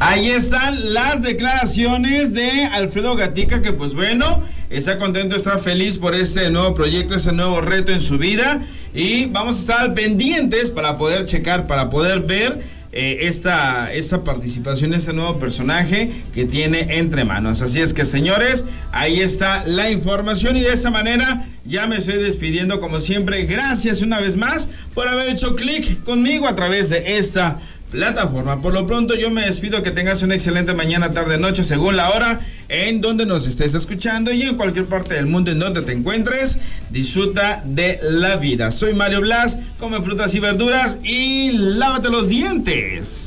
Ahí 0.00 0.30
están 0.30 0.92
las 0.92 1.22
declaraciones 1.22 2.34
de 2.34 2.64
Alfredo 2.64 3.14
Gatica, 3.14 3.62
que 3.62 3.72
pues 3.72 3.94
bueno, 3.94 4.42
está 4.70 4.98
contento, 4.98 5.36
está 5.36 5.58
feliz 5.58 5.98
por 5.98 6.16
este 6.16 6.50
nuevo 6.50 6.74
proyecto, 6.74 7.14
este 7.14 7.32
nuevo 7.32 7.60
reto 7.60 7.92
en 7.92 8.00
su 8.00 8.18
vida. 8.18 8.60
Y 8.92 9.26
vamos 9.26 9.56
a 9.56 9.60
estar 9.60 9.94
pendientes 9.94 10.70
para 10.70 10.98
poder 10.98 11.24
checar, 11.26 11.66
para 11.66 11.90
poder 11.90 12.20
ver 12.20 12.73
eh, 12.96 13.26
esta, 13.26 13.92
esta 13.92 14.22
participación, 14.22 14.94
este 14.94 15.12
nuevo 15.12 15.36
personaje 15.40 16.12
que 16.32 16.44
tiene 16.44 16.98
entre 16.98 17.24
manos. 17.24 17.60
Así 17.60 17.80
es 17.80 17.92
que 17.92 18.04
señores, 18.04 18.64
ahí 18.92 19.20
está 19.20 19.66
la 19.66 19.90
información 19.90 20.56
y 20.56 20.60
de 20.60 20.72
esta 20.72 20.92
manera 20.92 21.44
ya 21.64 21.88
me 21.88 21.96
estoy 21.96 22.22
despidiendo 22.22 22.78
como 22.78 23.00
siempre. 23.00 23.46
Gracias 23.46 24.00
una 24.00 24.20
vez 24.20 24.36
más 24.36 24.68
por 24.94 25.08
haber 25.08 25.28
hecho 25.30 25.56
clic 25.56 26.04
conmigo 26.04 26.46
a 26.46 26.54
través 26.54 26.88
de 26.88 27.16
esta 27.16 27.58
plataforma. 27.94 28.60
Por 28.60 28.74
lo 28.74 28.86
pronto 28.86 29.14
yo 29.14 29.30
me 29.30 29.46
despido, 29.46 29.82
que 29.82 29.92
tengas 29.92 30.22
una 30.22 30.34
excelente 30.34 30.74
mañana, 30.74 31.12
tarde, 31.12 31.38
noche, 31.38 31.62
según 31.62 31.96
la 31.96 32.10
hora 32.10 32.40
en 32.68 33.00
donde 33.00 33.24
nos 33.24 33.46
estés 33.46 33.72
escuchando 33.74 34.32
y 34.32 34.42
en 34.42 34.56
cualquier 34.56 34.86
parte 34.86 35.14
del 35.14 35.26
mundo 35.26 35.52
en 35.52 35.60
donde 35.60 35.82
te 35.82 35.92
encuentres, 35.92 36.58
disfruta 36.90 37.62
de 37.64 38.00
la 38.02 38.36
vida. 38.36 38.72
Soy 38.72 38.94
Mario 38.94 39.20
Blas, 39.20 39.58
come 39.78 40.02
frutas 40.02 40.34
y 40.34 40.40
verduras 40.40 40.98
y 41.04 41.52
lávate 41.52 42.10
los 42.10 42.28
dientes. 42.28 43.22